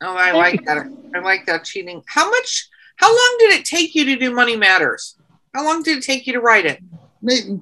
Oh, 0.00 0.14
I 0.16 0.32
like 0.32 0.64
that. 0.66 0.86
I 1.14 1.18
like 1.20 1.46
that 1.46 1.64
cheating. 1.64 2.02
How 2.06 2.30
much? 2.30 2.68
How 2.96 3.08
long 3.08 3.36
did 3.40 3.52
it 3.58 3.64
take 3.64 3.94
you 3.94 4.04
to 4.04 4.16
do 4.16 4.32
Money 4.32 4.56
Matters? 4.56 5.16
How 5.54 5.64
long 5.64 5.82
did 5.82 5.98
it 5.98 6.04
take 6.04 6.26
you 6.26 6.32
to 6.34 6.40
write 6.40 6.66
it? 6.66 6.80
Maybe, 7.22 7.60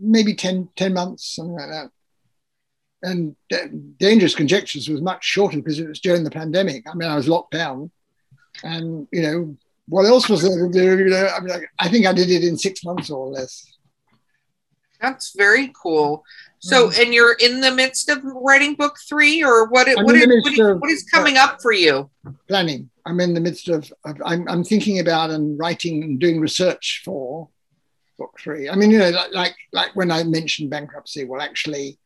maybe 0.00 0.34
10, 0.34 0.68
10 0.76 0.94
months, 0.94 1.36
something 1.36 1.54
like 1.54 1.68
that. 1.68 1.90
And 3.02 3.36
Dangerous 3.98 4.34
Conjectures 4.34 4.88
was 4.88 5.00
much 5.00 5.24
shorter 5.24 5.56
because 5.56 5.78
it 5.78 5.88
was 5.88 6.00
during 6.00 6.24
the 6.24 6.30
pandemic. 6.30 6.84
I 6.88 6.94
mean, 6.94 7.08
I 7.08 7.16
was 7.16 7.28
locked 7.28 7.52
down, 7.52 7.90
and 8.62 9.08
you 9.10 9.22
know, 9.22 9.56
what 9.88 10.04
else 10.04 10.28
was 10.28 10.42
there 10.42 10.66
to 10.66 10.72
do? 10.72 11.04
You 11.04 11.10
know, 11.10 11.26
I 11.26 11.40
mean, 11.40 11.66
I 11.78 11.88
think 11.88 12.06
I 12.06 12.12
did 12.12 12.30
it 12.30 12.44
in 12.44 12.58
six 12.58 12.84
months 12.84 13.10
or 13.10 13.28
less. 13.28 13.66
That's 15.00 15.34
very 15.34 15.72
cool. 15.82 16.24
So, 16.58 16.90
mm. 16.90 17.02
and 17.02 17.14
you're 17.14 17.36
in 17.40 17.60
the 17.60 17.70
midst 17.70 18.10
of 18.10 18.22
writing 18.22 18.74
book 18.74 18.96
three, 19.08 19.42
or 19.42 19.66
what? 19.68 19.88
what, 20.02 20.14
is, 20.14 20.26
what, 20.26 20.52
is, 20.52 20.80
what 20.80 20.90
is 20.90 21.04
coming 21.04 21.38
uh, 21.38 21.44
up 21.44 21.62
for 21.62 21.72
you? 21.72 22.10
Planning. 22.48 22.90
I'm 23.06 23.18
in 23.20 23.32
the 23.32 23.40
midst 23.40 23.68
of. 23.68 23.90
of 24.04 24.20
I'm, 24.26 24.46
I'm 24.46 24.62
thinking 24.62 24.98
about 24.98 25.30
and 25.30 25.58
writing 25.58 26.02
and 26.02 26.18
doing 26.20 26.38
research 26.38 27.00
for 27.02 27.48
book 28.20 28.38
three. 28.38 28.68
I 28.68 28.76
mean, 28.76 28.90
you 28.90 28.98
know, 28.98 29.10
like 29.32 29.56
like 29.72 29.96
when 29.96 30.10
I 30.10 30.22
mentioned 30.22 30.70
bankruptcy. 30.70 31.24
Well, 31.24 31.40
actually, 31.40 31.98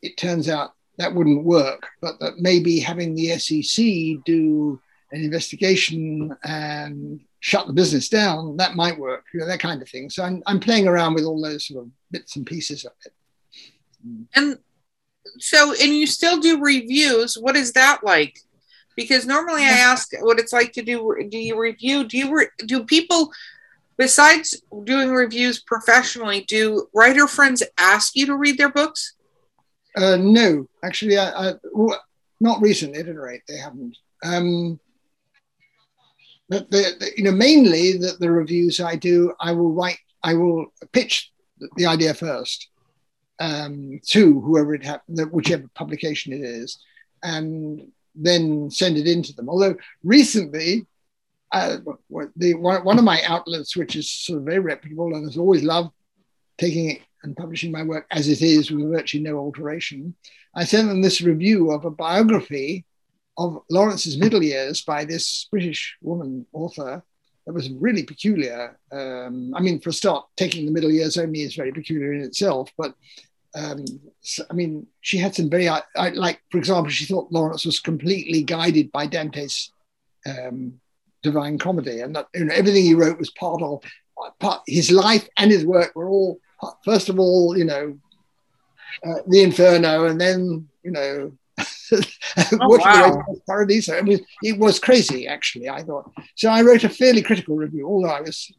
it 0.00 0.16
turns 0.16 0.48
out 0.48 0.72
that 0.98 1.14
wouldn't 1.14 1.44
work, 1.44 1.88
but 2.00 2.20
that 2.20 2.38
maybe 2.38 2.78
having 2.78 3.14
the 3.14 3.36
SEC 3.38 4.24
do 4.24 4.80
an 5.12 5.24
investigation 5.24 6.36
and 6.44 7.20
shut 7.40 7.66
the 7.66 7.72
business 7.72 8.08
down, 8.08 8.56
that 8.58 8.76
might 8.76 8.98
work, 8.98 9.24
you 9.32 9.40
know, 9.40 9.46
that 9.46 9.60
kind 9.60 9.82
of 9.82 9.88
thing. 9.88 10.08
So 10.10 10.22
I'm, 10.22 10.42
I'm 10.46 10.60
playing 10.60 10.86
around 10.86 11.14
with 11.14 11.24
all 11.24 11.42
those 11.42 11.66
sort 11.66 11.84
of 11.84 11.90
bits 12.10 12.36
and 12.36 12.46
pieces 12.46 12.84
of 12.84 12.92
it. 13.04 13.12
Mm. 14.06 14.26
And 14.36 14.58
so, 15.38 15.72
and 15.72 15.94
you 15.94 16.06
still 16.06 16.38
do 16.38 16.60
reviews. 16.60 17.36
What 17.36 17.56
is 17.56 17.72
that 17.72 18.00
like? 18.04 18.38
Because 18.94 19.26
normally 19.26 19.62
I 19.62 19.70
ask 19.70 20.08
what 20.20 20.38
it's 20.38 20.52
like 20.52 20.72
to 20.74 20.82
do. 20.82 21.16
Do 21.30 21.38
you 21.38 21.58
review? 21.58 22.04
Do 22.04 22.18
you 22.18 22.36
re, 22.36 22.46
do 22.66 22.84
people 22.84 23.32
besides 24.00 24.62
doing 24.84 25.10
reviews 25.10 25.60
professionally? 25.60 26.46
Do 26.48 26.88
writer 26.94 27.28
friends 27.28 27.62
ask 27.76 28.16
you 28.16 28.24
to 28.26 28.34
read 28.34 28.56
their 28.56 28.72
books? 28.72 29.14
Uh, 29.94 30.16
no, 30.16 30.66
actually, 30.82 31.18
I, 31.18 31.50
I 31.50 31.54
not 32.40 32.62
recently. 32.62 32.98
At 32.98 33.08
any 33.08 33.18
rate, 33.18 33.42
they 33.46 33.58
haven't. 33.58 33.98
Um, 34.24 34.80
but 36.48 36.66
you 37.16 37.24
know, 37.24 37.32
mainly 37.32 37.98
that 37.98 38.18
the 38.18 38.30
reviews 38.30 38.80
I 38.80 38.96
do, 38.96 39.34
I 39.38 39.52
will 39.52 39.72
write, 39.72 39.98
I 40.22 40.32
will 40.32 40.72
pitch 40.92 41.30
the 41.76 41.84
idea 41.84 42.14
first 42.14 42.68
um, 43.38 44.00
to 44.06 44.40
whoever 44.40 44.74
it 44.74 44.82
happens, 44.82 45.20
whichever 45.26 45.68
publication 45.74 46.32
it 46.32 46.40
is, 46.40 46.78
and 47.22 47.82
then 48.14 48.70
send 48.70 48.96
it 48.96 49.06
into 49.06 49.34
them. 49.34 49.50
Although 49.50 49.76
recently, 50.02 50.86
uh, 51.52 51.78
the 52.36 52.54
one, 52.54 52.84
one 52.84 52.98
of 52.98 53.04
my 53.04 53.20
outlets, 53.26 53.76
which 53.76 53.96
is 53.96 54.10
sort 54.10 54.38
of 54.38 54.44
very 54.44 54.60
reputable 54.60 55.14
and 55.14 55.24
has 55.24 55.36
always 55.36 55.62
loved 55.62 55.90
taking 56.58 56.90
it 56.90 57.00
and 57.22 57.36
publishing 57.36 57.72
my 57.72 57.82
work 57.82 58.06
as 58.10 58.28
it 58.28 58.42
is 58.42 58.70
with 58.70 58.88
virtually 58.90 59.22
no 59.22 59.36
alteration, 59.36 60.14
I 60.54 60.64
sent 60.64 60.88
them 60.88 61.02
this 61.02 61.20
review 61.20 61.70
of 61.70 61.84
a 61.84 61.90
biography 61.90 62.84
of 63.36 63.62
Lawrence's 63.70 64.18
middle 64.18 64.42
years 64.42 64.82
by 64.82 65.04
this 65.04 65.46
British 65.50 65.96
woman 66.02 66.46
author 66.52 67.02
that 67.46 67.52
was 67.52 67.70
really 67.70 68.02
peculiar. 68.02 68.78
Um, 68.92 69.54
I 69.54 69.60
mean, 69.60 69.80
for 69.80 69.90
a 69.90 69.92
start, 69.92 70.26
taking 70.36 70.66
the 70.66 70.72
middle 70.72 70.90
years 70.90 71.16
only 71.16 71.42
is 71.42 71.54
very 71.54 71.72
peculiar 71.72 72.12
in 72.12 72.22
itself, 72.22 72.70
but 72.76 72.94
um, 73.54 73.84
so, 74.20 74.44
I 74.50 74.54
mean, 74.54 74.86
she 75.00 75.18
had 75.18 75.34
some 75.34 75.50
very, 75.50 75.68
I, 75.68 75.82
I, 75.96 76.10
like, 76.10 76.40
for 76.50 76.58
example, 76.58 76.90
she 76.90 77.06
thought 77.06 77.32
Lawrence 77.32 77.64
was 77.64 77.80
completely 77.80 78.42
guided 78.42 78.92
by 78.92 79.06
Dante's 79.06 79.72
um, 80.26 80.80
Divine 81.22 81.58
Comedy, 81.58 82.00
and 82.00 82.16
that 82.16 82.28
you 82.34 82.44
know, 82.44 82.54
everything 82.54 82.84
he 82.84 82.94
wrote 82.94 83.18
was 83.18 83.30
part 83.30 83.62
of 83.62 83.82
part, 84.38 84.62
his 84.66 84.90
life 84.90 85.28
and 85.36 85.50
his 85.50 85.64
work 85.64 85.94
were 85.94 86.08
all, 86.08 86.40
first 86.84 87.08
of 87.08 87.18
all, 87.18 87.56
you 87.56 87.64
know, 87.64 87.98
uh, 89.04 89.20
the 89.26 89.42
Inferno, 89.42 90.06
and 90.06 90.20
then, 90.20 90.68
you 90.82 90.90
know, 90.90 91.32
oh, 91.92 92.78
wow. 92.78 93.22
Paradiso. 93.46 93.94
It 93.94 94.04
was, 94.04 94.20
it 94.42 94.58
was 94.58 94.78
crazy, 94.78 95.26
actually, 95.26 95.68
I 95.68 95.82
thought. 95.82 96.10
So 96.34 96.50
I 96.50 96.62
wrote 96.62 96.84
a 96.84 96.88
fairly 96.88 97.22
critical 97.22 97.56
review, 97.56 97.86
although 97.86 98.10
I 98.10 98.20
was 98.20 98.52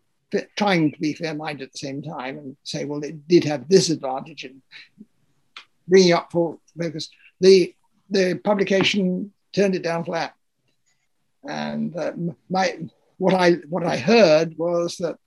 trying 0.56 0.92
to 0.92 1.00
be 1.00 1.14
fair-minded 1.14 1.66
at 1.66 1.72
the 1.74 1.78
same 1.78 2.02
time 2.02 2.38
and 2.38 2.56
say, 2.64 2.86
well, 2.86 3.04
it 3.04 3.28
did 3.28 3.44
have 3.44 3.68
this 3.68 3.90
advantage 3.90 4.46
in 4.46 4.62
bringing 5.88 6.14
up 6.14 6.32
for 6.32 6.58
focus. 6.80 7.10
The, 7.42 7.76
the 8.10 8.40
publication 8.44 9.34
turned 9.54 9.76
it 9.76 9.84
down 9.84 10.06
flat. 10.06 10.34
And 11.48 11.96
uh, 11.96 12.14
my, 12.50 12.78
what, 13.18 13.34
I, 13.34 13.54
what 13.70 13.86
I 13.86 13.98
heard 13.98 14.58
was 14.58 14.98
that 14.98 15.18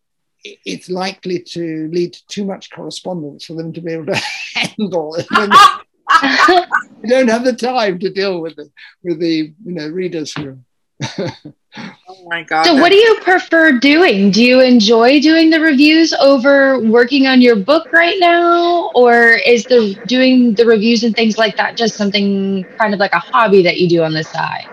it's 0.45 0.91
likely 0.91 1.41
to 1.41 1.89
lead 1.93 2.12
to 2.12 2.27
too 2.27 2.45
much 2.45 2.71
correspondence 2.71 3.47
for 3.47 3.55
them 3.55 3.73
to 3.73 3.81
be 3.81 3.93
able 3.93 4.07
to 4.07 4.21
handle 4.55 5.15
it. 5.15 5.27
you 7.03 7.09
don't 7.09 7.29
have 7.29 7.45
the 7.45 7.55
time 7.55 7.99
to 7.99 8.11
deal 8.11 8.41
with 8.41 8.57
the 8.57 8.71
with 9.03 9.19
the 9.19 9.55
you 9.65 9.73
know 9.73 9.89
readers 9.89 10.33
who. 10.33 10.59
oh 11.19 12.25
my 12.27 12.43
god! 12.43 12.65
So, 12.65 12.75
what 12.75 12.91
do 12.91 12.97
you 12.97 13.19
prefer 13.23 13.79
doing? 13.79 14.31
Do 14.31 14.45
you 14.45 14.61
enjoy 14.61 15.21
doing 15.21 15.51
the 15.51 15.61
reviews 15.61 16.12
over 16.12 16.79
working 16.81 17.27
on 17.27 17.41
your 17.41 17.57
book 17.57 17.91
right 17.93 18.17
now, 18.21 18.91
or 18.95 19.33
is 19.33 19.65
the 19.65 19.99
doing 20.07 20.55
the 20.55 20.67
reviews 20.67 21.03
and 21.05 21.17
things 21.17 21.37
like 21.37 21.57
that 21.57 21.77
just 21.77 21.97
something 21.97 22.65
kind 22.79 22.95
of 22.95 23.01
like 23.01 23.12
a 23.12 23.19
hobby 23.19 23.62
that 23.62 23.79
you 23.79 23.89
do 23.89 24.03
on 24.03 24.12
the 24.12 24.23
side? 24.23 24.69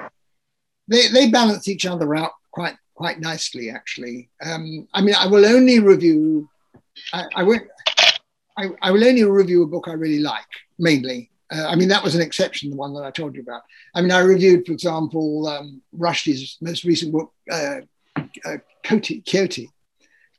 They 0.91 1.07
they 1.07 1.29
balance 1.29 1.67
each 1.67 1.85
other 1.85 2.15
out 2.15 2.33
quite 2.51 2.75
quite 2.95 3.19
nicely, 3.19 3.71
actually. 3.71 4.29
Um, 4.45 4.87
I 4.93 5.01
mean, 5.01 5.15
I 5.15 5.25
will 5.25 5.45
only 5.45 5.79
review. 5.79 6.49
I, 7.13 7.23
I 7.37 7.43
won't. 7.43 7.63
I, 8.57 8.69
I 8.81 8.91
will 8.91 9.03
only 9.03 9.23
review 9.23 9.63
a 9.63 9.67
book 9.67 9.87
I 9.87 9.93
really 9.93 10.19
like 10.19 10.51
mainly 10.77 11.31
Uh, 11.49 11.67
I 11.67 11.75
mean, 11.75 11.89
that 11.89 12.03
was 12.03 12.15
an 12.15 12.21
exception, 12.21 12.69
the 12.69 12.75
one 12.75 12.93
that 12.93 13.03
I 13.03 13.11
told 13.11 13.35
you 13.35 13.41
about. 13.41 13.61
I 13.95 14.01
mean, 14.01 14.11
I 14.11 14.19
reviewed, 14.19 14.65
for 14.65 14.73
example, 14.73 15.47
um, 15.47 15.81
Rushdie's 15.97 16.57
most 16.61 16.83
recent 16.83 17.11
book, 17.11 17.33
uh, 17.49 17.81
uh, 18.45 18.57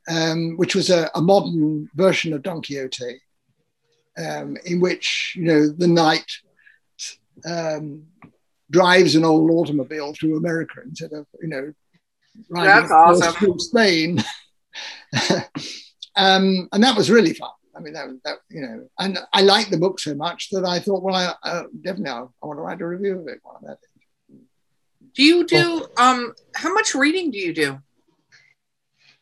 um, 0.08 0.56
which 0.56 0.74
was 0.74 0.90
a, 0.90 1.10
a, 1.14 1.20
modern 1.20 1.88
version 1.94 2.32
of 2.32 2.42
Don 2.42 2.60
Quixote, 2.62 3.20
um, 4.18 4.56
in 4.64 4.80
which, 4.80 5.34
you 5.36 5.44
know, 5.44 5.68
the 5.68 5.86
knight 5.86 6.30
um, 7.44 8.04
drives 8.72 9.14
an 9.14 9.24
old 9.24 9.50
automobile 9.50 10.14
through 10.14 10.36
America 10.36 10.80
instead 10.84 11.12
of, 11.12 11.26
you 11.40 11.48
know, 11.48 11.72
riding 12.48 12.88
That's 12.88 12.90
awesome. 12.90 13.34
through 13.34 13.58
Spain. 13.58 14.24
um, 16.16 16.68
and 16.72 16.82
that 16.82 16.96
was 16.96 17.10
really 17.10 17.34
fun. 17.34 17.50
I 17.76 17.80
mean, 17.80 17.94
that, 17.94 18.08
was 18.08 18.16
that 18.24 18.38
you 18.50 18.60
know, 18.60 18.88
and 18.98 19.18
I 19.32 19.42
liked 19.42 19.70
the 19.70 19.78
book 19.78 19.98
so 19.98 20.14
much 20.14 20.50
that 20.50 20.64
I 20.64 20.78
thought, 20.78 21.02
well, 21.02 21.14
I 21.14 21.34
uh, 21.42 21.64
definitely 21.80 22.10
I, 22.10 22.20
I, 22.20 22.46
want 22.46 22.58
to 22.58 22.62
write 22.62 22.80
a 22.80 22.86
review 22.86 23.20
of 23.20 23.28
it 23.28 23.40
while 23.42 23.58
I'm 23.62 23.70
at 23.70 23.78
it. 23.82 24.38
Do 25.14 25.22
you 25.22 25.46
do 25.46 25.86
um? 25.96 26.34
How 26.54 26.72
much 26.72 26.94
reading 26.94 27.30
do 27.30 27.38
you 27.38 27.54
do? 27.54 27.78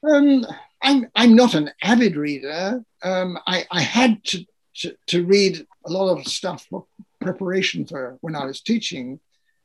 Um, 0.09 0.46
I'm 0.82 1.07
I'm 1.14 1.34
not 1.34 1.55
an 1.55 1.70
avid 1.82 2.16
reader. 2.16 2.82
Um, 3.03 3.38
I 3.46 3.66
I 3.70 3.82
had 3.82 4.24
to, 4.24 4.44
to 4.78 4.96
to 5.09 5.24
read 5.24 5.64
a 5.86 5.90
lot 5.90 6.16
of 6.16 6.26
stuff 6.26 6.66
for 6.70 6.86
preparation 7.20 7.86
for 7.86 8.18
when 8.20 8.34
I 8.34 8.46
was 8.46 8.61
teaching, 8.61 9.20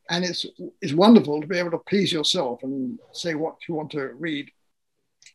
and 0.10 0.24
it's 0.24 0.46
it's 0.82 0.94
wonderful 0.94 1.42
to 1.42 1.48
be 1.48 1.58
able 1.58 1.72
to 1.72 1.80
please 1.80 2.12
yourself 2.12 2.64
and 2.64 3.00
say 3.12 3.36
what 3.36 3.56
you 3.68 3.76
want 3.76 3.92
to 3.92 4.10
read, 4.20 4.50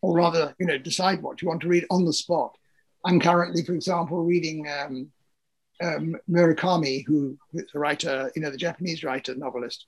or 0.02 0.14
rather, 0.14 0.54
you 0.58 0.66
know, 0.66 0.78
decide 0.78 1.22
what 1.22 1.42
you 1.42 1.48
want 1.48 1.60
to 1.62 1.68
read 1.68 1.86
on 1.90 2.04
the 2.04 2.12
spot 2.12 2.56
I'm 3.04 3.20
currently, 3.20 3.64
for 3.64 3.74
example, 3.74 4.24
reading 4.24 4.68
um, 4.68 5.10
um, 5.82 6.16
Murakami, 6.28 7.04
who 7.06 7.36
is 7.54 7.64
a 7.74 7.78
writer, 7.78 8.30
you 8.34 8.42
know, 8.42 8.50
the 8.50 8.56
Japanese 8.56 9.02
writer, 9.02 9.34
novelist. 9.34 9.86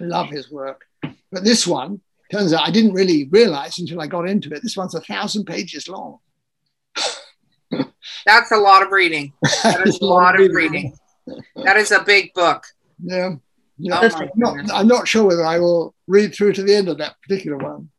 I 0.00 0.04
love 0.04 0.28
his 0.28 0.50
work. 0.50 0.82
But 1.02 1.44
this 1.44 1.66
one, 1.66 2.00
turns 2.30 2.52
out 2.52 2.66
I 2.66 2.70
didn't 2.70 2.92
really 2.92 3.28
realize 3.30 3.78
until 3.78 4.00
I 4.00 4.06
got 4.06 4.28
into 4.28 4.52
it, 4.52 4.62
this 4.62 4.76
one's 4.76 4.94
a 4.94 5.00
thousand 5.00 5.44
pages 5.44 5.88
long. 5.88 6.18
That's 8.26 8.52
a 8.52 8.56
lot 8.56 8.82
of 8.82 8.90
reading. 8.90 9.32
That 9.62 9.86
is 9.86 10.00
a 10.00 10.04
lot 10.04 10.38
of 10.38 10.50
reading. 10.52 10.96
That 11.56 11.76
is 11.76 11.90
a 11.90 12.02
big 12.04 12.34
book. 12.34 12.64
Yeah. 13.02 13.36
Yeah. 13.78 14.00
Oh 14.02 14.16
I'm, 14.16 14.30
not, 14.36 14.72
I'm 14.72 14.88
not 14.88 15.08
sure 15.08 15.24
whether 15.24 15.44
I 15.44 15.58
will 15.58 15.94
read 16.06 16.34
through 16.34 16.52
to 16.54 16.62
the 16.62 16.74
end 16.74 16.88
of 16.88 16.98
that 16.98 17.16
particular 17.22 17.56
one. 17.56 17.90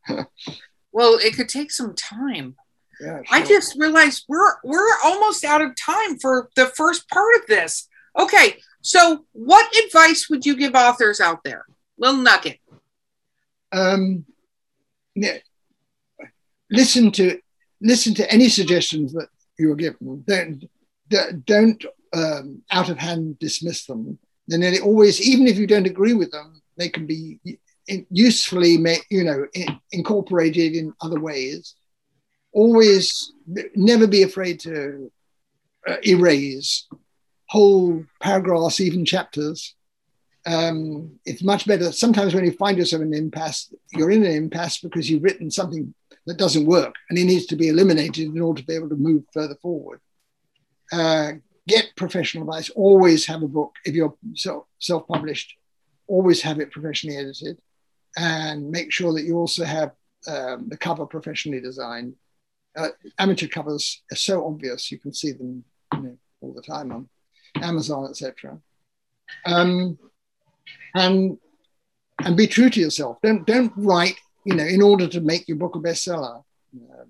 well, 0.92 1.18
it 1.22 1.34
could 1.34 1.48
take 1.48 1.70
some 1.70 1.94
time. 1.94 2.56
Yeah, 3.00 3.22
sure. 3.22 3.24
I 3.30 3.44
just 3.44 3.78
realized 3.78 4.24
we're 4.28 4.54
we're 4.64 4.98
almost 5.04 5.44
out 5.44 5.60
of 5.60 5.76
time 5.76 6.18
for 6.18 6.48
the 6.56 6.66
first 6.66 7.08
part 7.10 7.34
of 7.40 7.46
this. 7.46 7.88
Okay, 8.18 8.56
so 8.80 9.26
what 9.32 9.70
advice 9.84 10.28
would 10.30 10.46
you 10.46 10.56
give 10.56 10.74
authors 10.74 11.20
out 11.20 11.44
there? 11.44 11.64
Little 11.98 12.22
nugget. 12.22 12.58
Um, 13.72 14.24
yeah, 15.14 15.38
listen 16.70 17.10
to 17.12 17.38
listen 17.82 18.14
to 18.14 18.30
any 18.32 18.48
suggestions 18.48 19.12
that 19.12 19.28
you 19.58 19.72
are 19.72 19.76
given. 19.76 20.24
Don't 20.26 20.64
don't 21.44 21.84
um, 22.14 22.62
out 22.70 22.88
of 22.88 22.98
hand 22.98 23.38
dismiss 23.38 23.84
them. 23.86 24.18
It 24.48 24.82
always, 24.82 25.20
even 25.20 25.46
if 25.46 25.58
you 25.58 25.66
don't 25.66 25.86
agree 25.86 26.14
with 26.14 26.30
them, 26.30 26.60
they 26.76 26.88
can 26.88 27.06
be 27.06 27.40
usefully, 28.10 28.78
you 29.10 29.24
know, 29.24 29.46
incorporated 29.92 30.74
in 30.74 30.92
other 31.00 31.20
ways 31.20 31.74
always 32.56 33.32
never 33.74 34.06
be 34.06 34.22
afraid 34.22 34.58
to 34.58 35.12
uh, 35.86 35.96
erase 36.06 36.88
whole 37.48 38.02
paragraphs, 38.20 38.80
even 38.80 39.04
chapters. 39.04 39.74
Um, 40.46 41.18
it's 41.26 41.44
much 41.44 41.66
better. 41.66 41.92
Sometimes 41.92 42.34
when 42.34 42.46
you 42.46 42.52
find 42.52 42.78
yourself 42.78 43.02
in 43.02 43.08
an 43.08 43.14
impasse, 43.14 43.72
you're 43.92 44.10
in 44.10 44.24
an 44.24 44.32
impasse 44.32 44.78
because 44.78 45.08
you've 45.08 45.22
written 45.22 45.50
something 45.50 45.94
that 46.26 46.38
doesn't 46.38 46.66
work 46.66 46.94
and 47.10 47.18
it 47.18 47.24
needs 47.24 47.46
to 47.46 47.56
be 47.56 47.68
eliminated 47.68 48.26
in 48.26 48.40
order 48.40 48.62
to 48.62 48.66
be 48.66 48.74
able 48.74 48.88
to 48.88 48.96
move 48.96 49.24
further 49.32 49.56
forward. 49.56 50.00
Uh, 50.90 51.32
get 51.68 51.92
professional 51.96 52.44
advice. 52.44 52.70
Always 52.70 53.26
have 53.26 53.42
a 53.42 53.48
book. 53.48 53.72
If 53.84 53.94
you're 53.94 54.14
self 54.34 55.08
published, 55.08 55.56
always 56.06 56.42
have 56.42 56.60
it 56.60 56.70
professionally 56.70 57.16
edited 57.16 57.58
and 58.16 58.70
make 58.70 58.92
sure 58.92 59.12
that 59.12 59.24
you 59.24 59.36
also 59.36 59.64
have 59.64 59.92
um, 60.28 60.68
the 60.68 60.76
cover 60.76 61.06
professionally 61.06 61.60
designed 61.60 62.14
uh, 62.76 62.88
amateur 63.18 63.48
covers 63.48 64.02
are 64.12 64.16
so 64.16 64.46
obvious 64.46 64.90
you 64.92 64.98
can 64.98 65.12
see 65.12 65.32
them 65.32 65.64
you 65.94 66.02
know, 66.02 66.18
all 66.40 66.52
the 66.52 66.62
time 66.62 66.92
on 66.92 67.08
Amazon, 67.62 68.08
etc. 68.10 68.58
Um, 69.46 69.98
and 70.94 71.38
and 72.24 72.36
be 72.36 72.46
true 72.46 72.70
to 72.70 72.80
yourself. 72.80 73.18
Don't 73.22 73.46
don't 73.46 73.72
write 73.76 74.16
you 74.44 74.54
know 74.54 74.64
in 74.64 74.82
order 74.82 75.08
to 75.08 75.20
make 75.20 75.48
your 75.48 75.56
book 75.56 75.74
a 75.74 75.78
bestseller. 75.78 76.42
Um, 76.74 77.08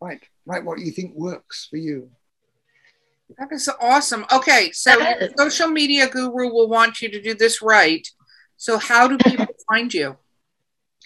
write 0.00 0.22
write 0.46 0.64
what 0.64 0.78
you 0.78 0.92
think 0.92 1.14
works 1.14 1.66
for 1.68 1.76
you. 1.76 2.10
That 3.38 3.52
is 3.52 3.68
awesome. 3.80 4.24
Okay, 4.32 4.70
so 4.72 4.94
social 5.36 5.68
media 5.68 6.08
guru 6.08 6.52
will 6.52 6.68
want 6.68 7.00
you 7.00 7.08
to 7.10 7.20
do 7.20 7.34
this 7.34 7.62
right. 7.62 8.06
So 8.56 8.78
how 8.78 9.08
do 9.08 9.16
people 9.18 9.46
find 9.68 9.92
you? 9.92 10.16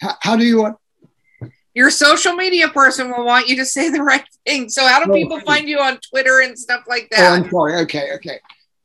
How, 0.01 0.15
how 0.21 0.35
do 0.35 0.45
you 0.45 0.61
want? 0.61 0.77
your 1.77 1.91
social 1.91 2.33
media 2.33 2.67
person 2.69 3.11
will 3.11 3.23
want 3.23 3.47
you 3.47 3.55
to 3.55 3.63
say 3.63 3.91
the 3.91 4.01
right 4.01 4.25
thing. 4.47 4.67
So 4.67 4.87
how 4.87 5.05
do 5.05 5.13
people 5.13 5.39
find 5.41 5.69
you 5.69 5.77
on 5.77 5.99
Twitter 6.09 6.39
and 6.39 6.57
stuff 6.57 6.85
like 6.87 7.07
that? 7.11 7.19
Oh, 7.19 7.35
I'm 7.35 7.47
sorry. 7.51 7.75
Okay, 7.83 8.13
okay. 8.15 8.39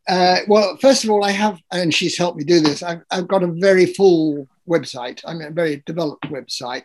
Uh, 0.07 0.41
well, 0.47 0.77
first 0.77 1.03
of 1.03 1.09
all, 1.09 1.25
I 1.25 1.31
have, 1.31 1.59
and 1.71 1.95
she's 1.95 2.19
helped 2.19 2.37
me 2.37 2.45
do 2.45 2.61
this. 2.61 2.83
I've, 2.83 3.01
I've 3.11 3.27
got 3.27 3.43
a 3.43 3.47
very 3.47 3.87
full 3.87 4.47
website. 4.69 5.23
I 5.27 5.33
mean, 5.33 5.49
a 5.49 5.51
very 5.51 5.83
developed 5.87 6.25
website, 6.25 6.83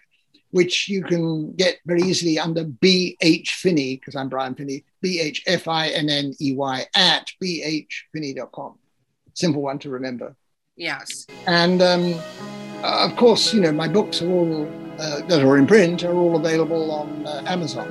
which 0.51 0.87
you 0.87 1.03
can 1.03 1.53
get 1.53 1.79
very 1.85 2.01
easily 2.01 2.39
under 2.39 2.65
BH 2.65 3.49
Finney, 3.49 3.95
because 3.95 4.15
I'm 4.15 4.29
Brian 4.29 4.55
Finney, 4.55 4.83
B 5.01 5.19
H 5.19 5.43
F 5.47 5.67
I 5.67 5.89
N 5.89 6.09
N 6.09 6.33
E 6.39 6.53
Y 6.53 6.85
at 6.95 7.27
bhfinney.com. 7.41 8.77
Simple 9.33 9.61
one 9.61 9.79
to 9.79 9.89
remember. 9.89 10.35
Yes. 10.75 11.25
And 11.47 11.81
um, 11.81 12.13
uh, 12.83 13.07
of 13.09 13.15
course, 13.15 13.53
you 13.53 13.61
know, 13.61 13.71
my 13.71 13.87
books 13.87 14.21
are 14.21 14.29
all 14.29 14.67
uh, 14.99 15.21
that 15.27 15.43
are 15.43 15.57
in 15.57 15.67
print 15.67 16.03
are 16.03 16.13
all 16.13 16.35
available 16.35 16.91
on 16.91 17.25
uh, 17.27 17.43
Amazon. 17.45 17.87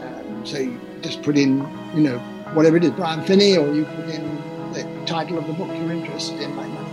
Um, 0.00 0.46
so 0.46 0.58
you 0.58 0.80
just 1.02 1.22
put 1.22 1.36
in, 1.36 1.58
you 1.94 2.02
know, 2.02 2.18
whatever 2.54 2.76
it 2.76 2.84
is, 2.84 2.90
Brian 2.92 3.24
Finney, 3.24 3.56
or 3.56 3.72
you 3.74 3.84
put 3.84 4.08
in 4.08 4.72
the 4.72 4.84
title 5.06 5.38
of 5.38 5.46
the 5.46 5.52
book 5.52 5.68
you're 5.68 5.92
interested 5.92 6.40
in, 6.40 6.56
like 6.56 6.70
that. 6.72 6.86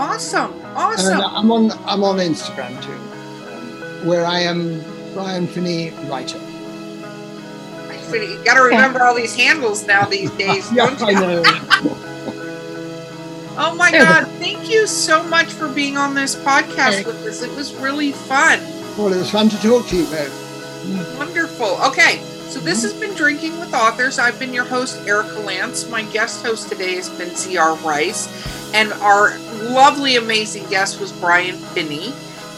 Awesome, 0.00 0.54
awesome. 0.74 1.14
And 1.14 1.22
I'm 1.22 1.52
on 1.52 1.72
I'm 1.84 2.02
on 2.02 2.16
Instagram 2.16 2.82
too, 2.82 2.96
where 4.04 4.26
I 4.26 4.40
am 4.40 4.82
Brian 5.14 5.46
Finney 5.46 5.90
writer. 6.08 6.38
You 8.12 8.42
got 8.44 8.54
to 8.54 8.62
remember 8.62 9.04
all 9.04 9.14
these 9.14 9.36
handles 9.36 9.86
now 9.86 10.04
these 10.04 10.30
days. 10.32 10.72
yeah, 10.74 10.96
I 11.00 11.12
know. 11.12 11.96
Oh 13.62 13.74
my 13.74 13.90
God. 13.90 14.26
Thank 14.38 14.70
you 14.70 14.86
so 14.86 15.22
much 15.22 15.52
for 15.52 15.68
being 15.68 15.98
on 15.98 16.14
this 16.14 16.34
podcast 16.34 17.04
with 17.04 17.16
us. 17.26 17.42
It 17.42 17.54
was 17.54 17.74
really 17.74 18.12
fun. 18.12 18.58
Well, 18.96 19.12
it 19.12 19.18
was 19.18 19.30
fun 19.30 19.50
to 19.50 19.56
talk 19.60 19.86
to 19.88 19.96
you 19.96 20.06
about. 20.06 20.30
Wonderful. 21.18 21.76
Okay. 21.84 22.22
So 22.48 22.58
this 22.58 22.78
mm-hmm. 22.78 22.90
has 22.90 22.94
been 22.94 23.14
Drinking 23.14 23.60
with 23.60 23.74
Authors. 23.74 24.18
I've 24.18 24.38
been 24.38 24.54
your 24.54 24.64
host, 24.64 25.06
Erica 25.06 25.40
Lance. 25.40 25.86
My 25.90 26.04
guest 26.04 26.42
host 26.42 26.70
today 26.70 26.94
has 26.94 27.10
been 27.10 27.36
C.R. 27.36 27.76
Rice. 27.76 28.28
And 28.72 28.94
our 28.94 29.38
lovely, 29.64 30.16
amazing 30.16 30.66
guest 30.70 30.98
was 30.98 31.12
Brian 31.12 31.56
Finney. 31.56 32.14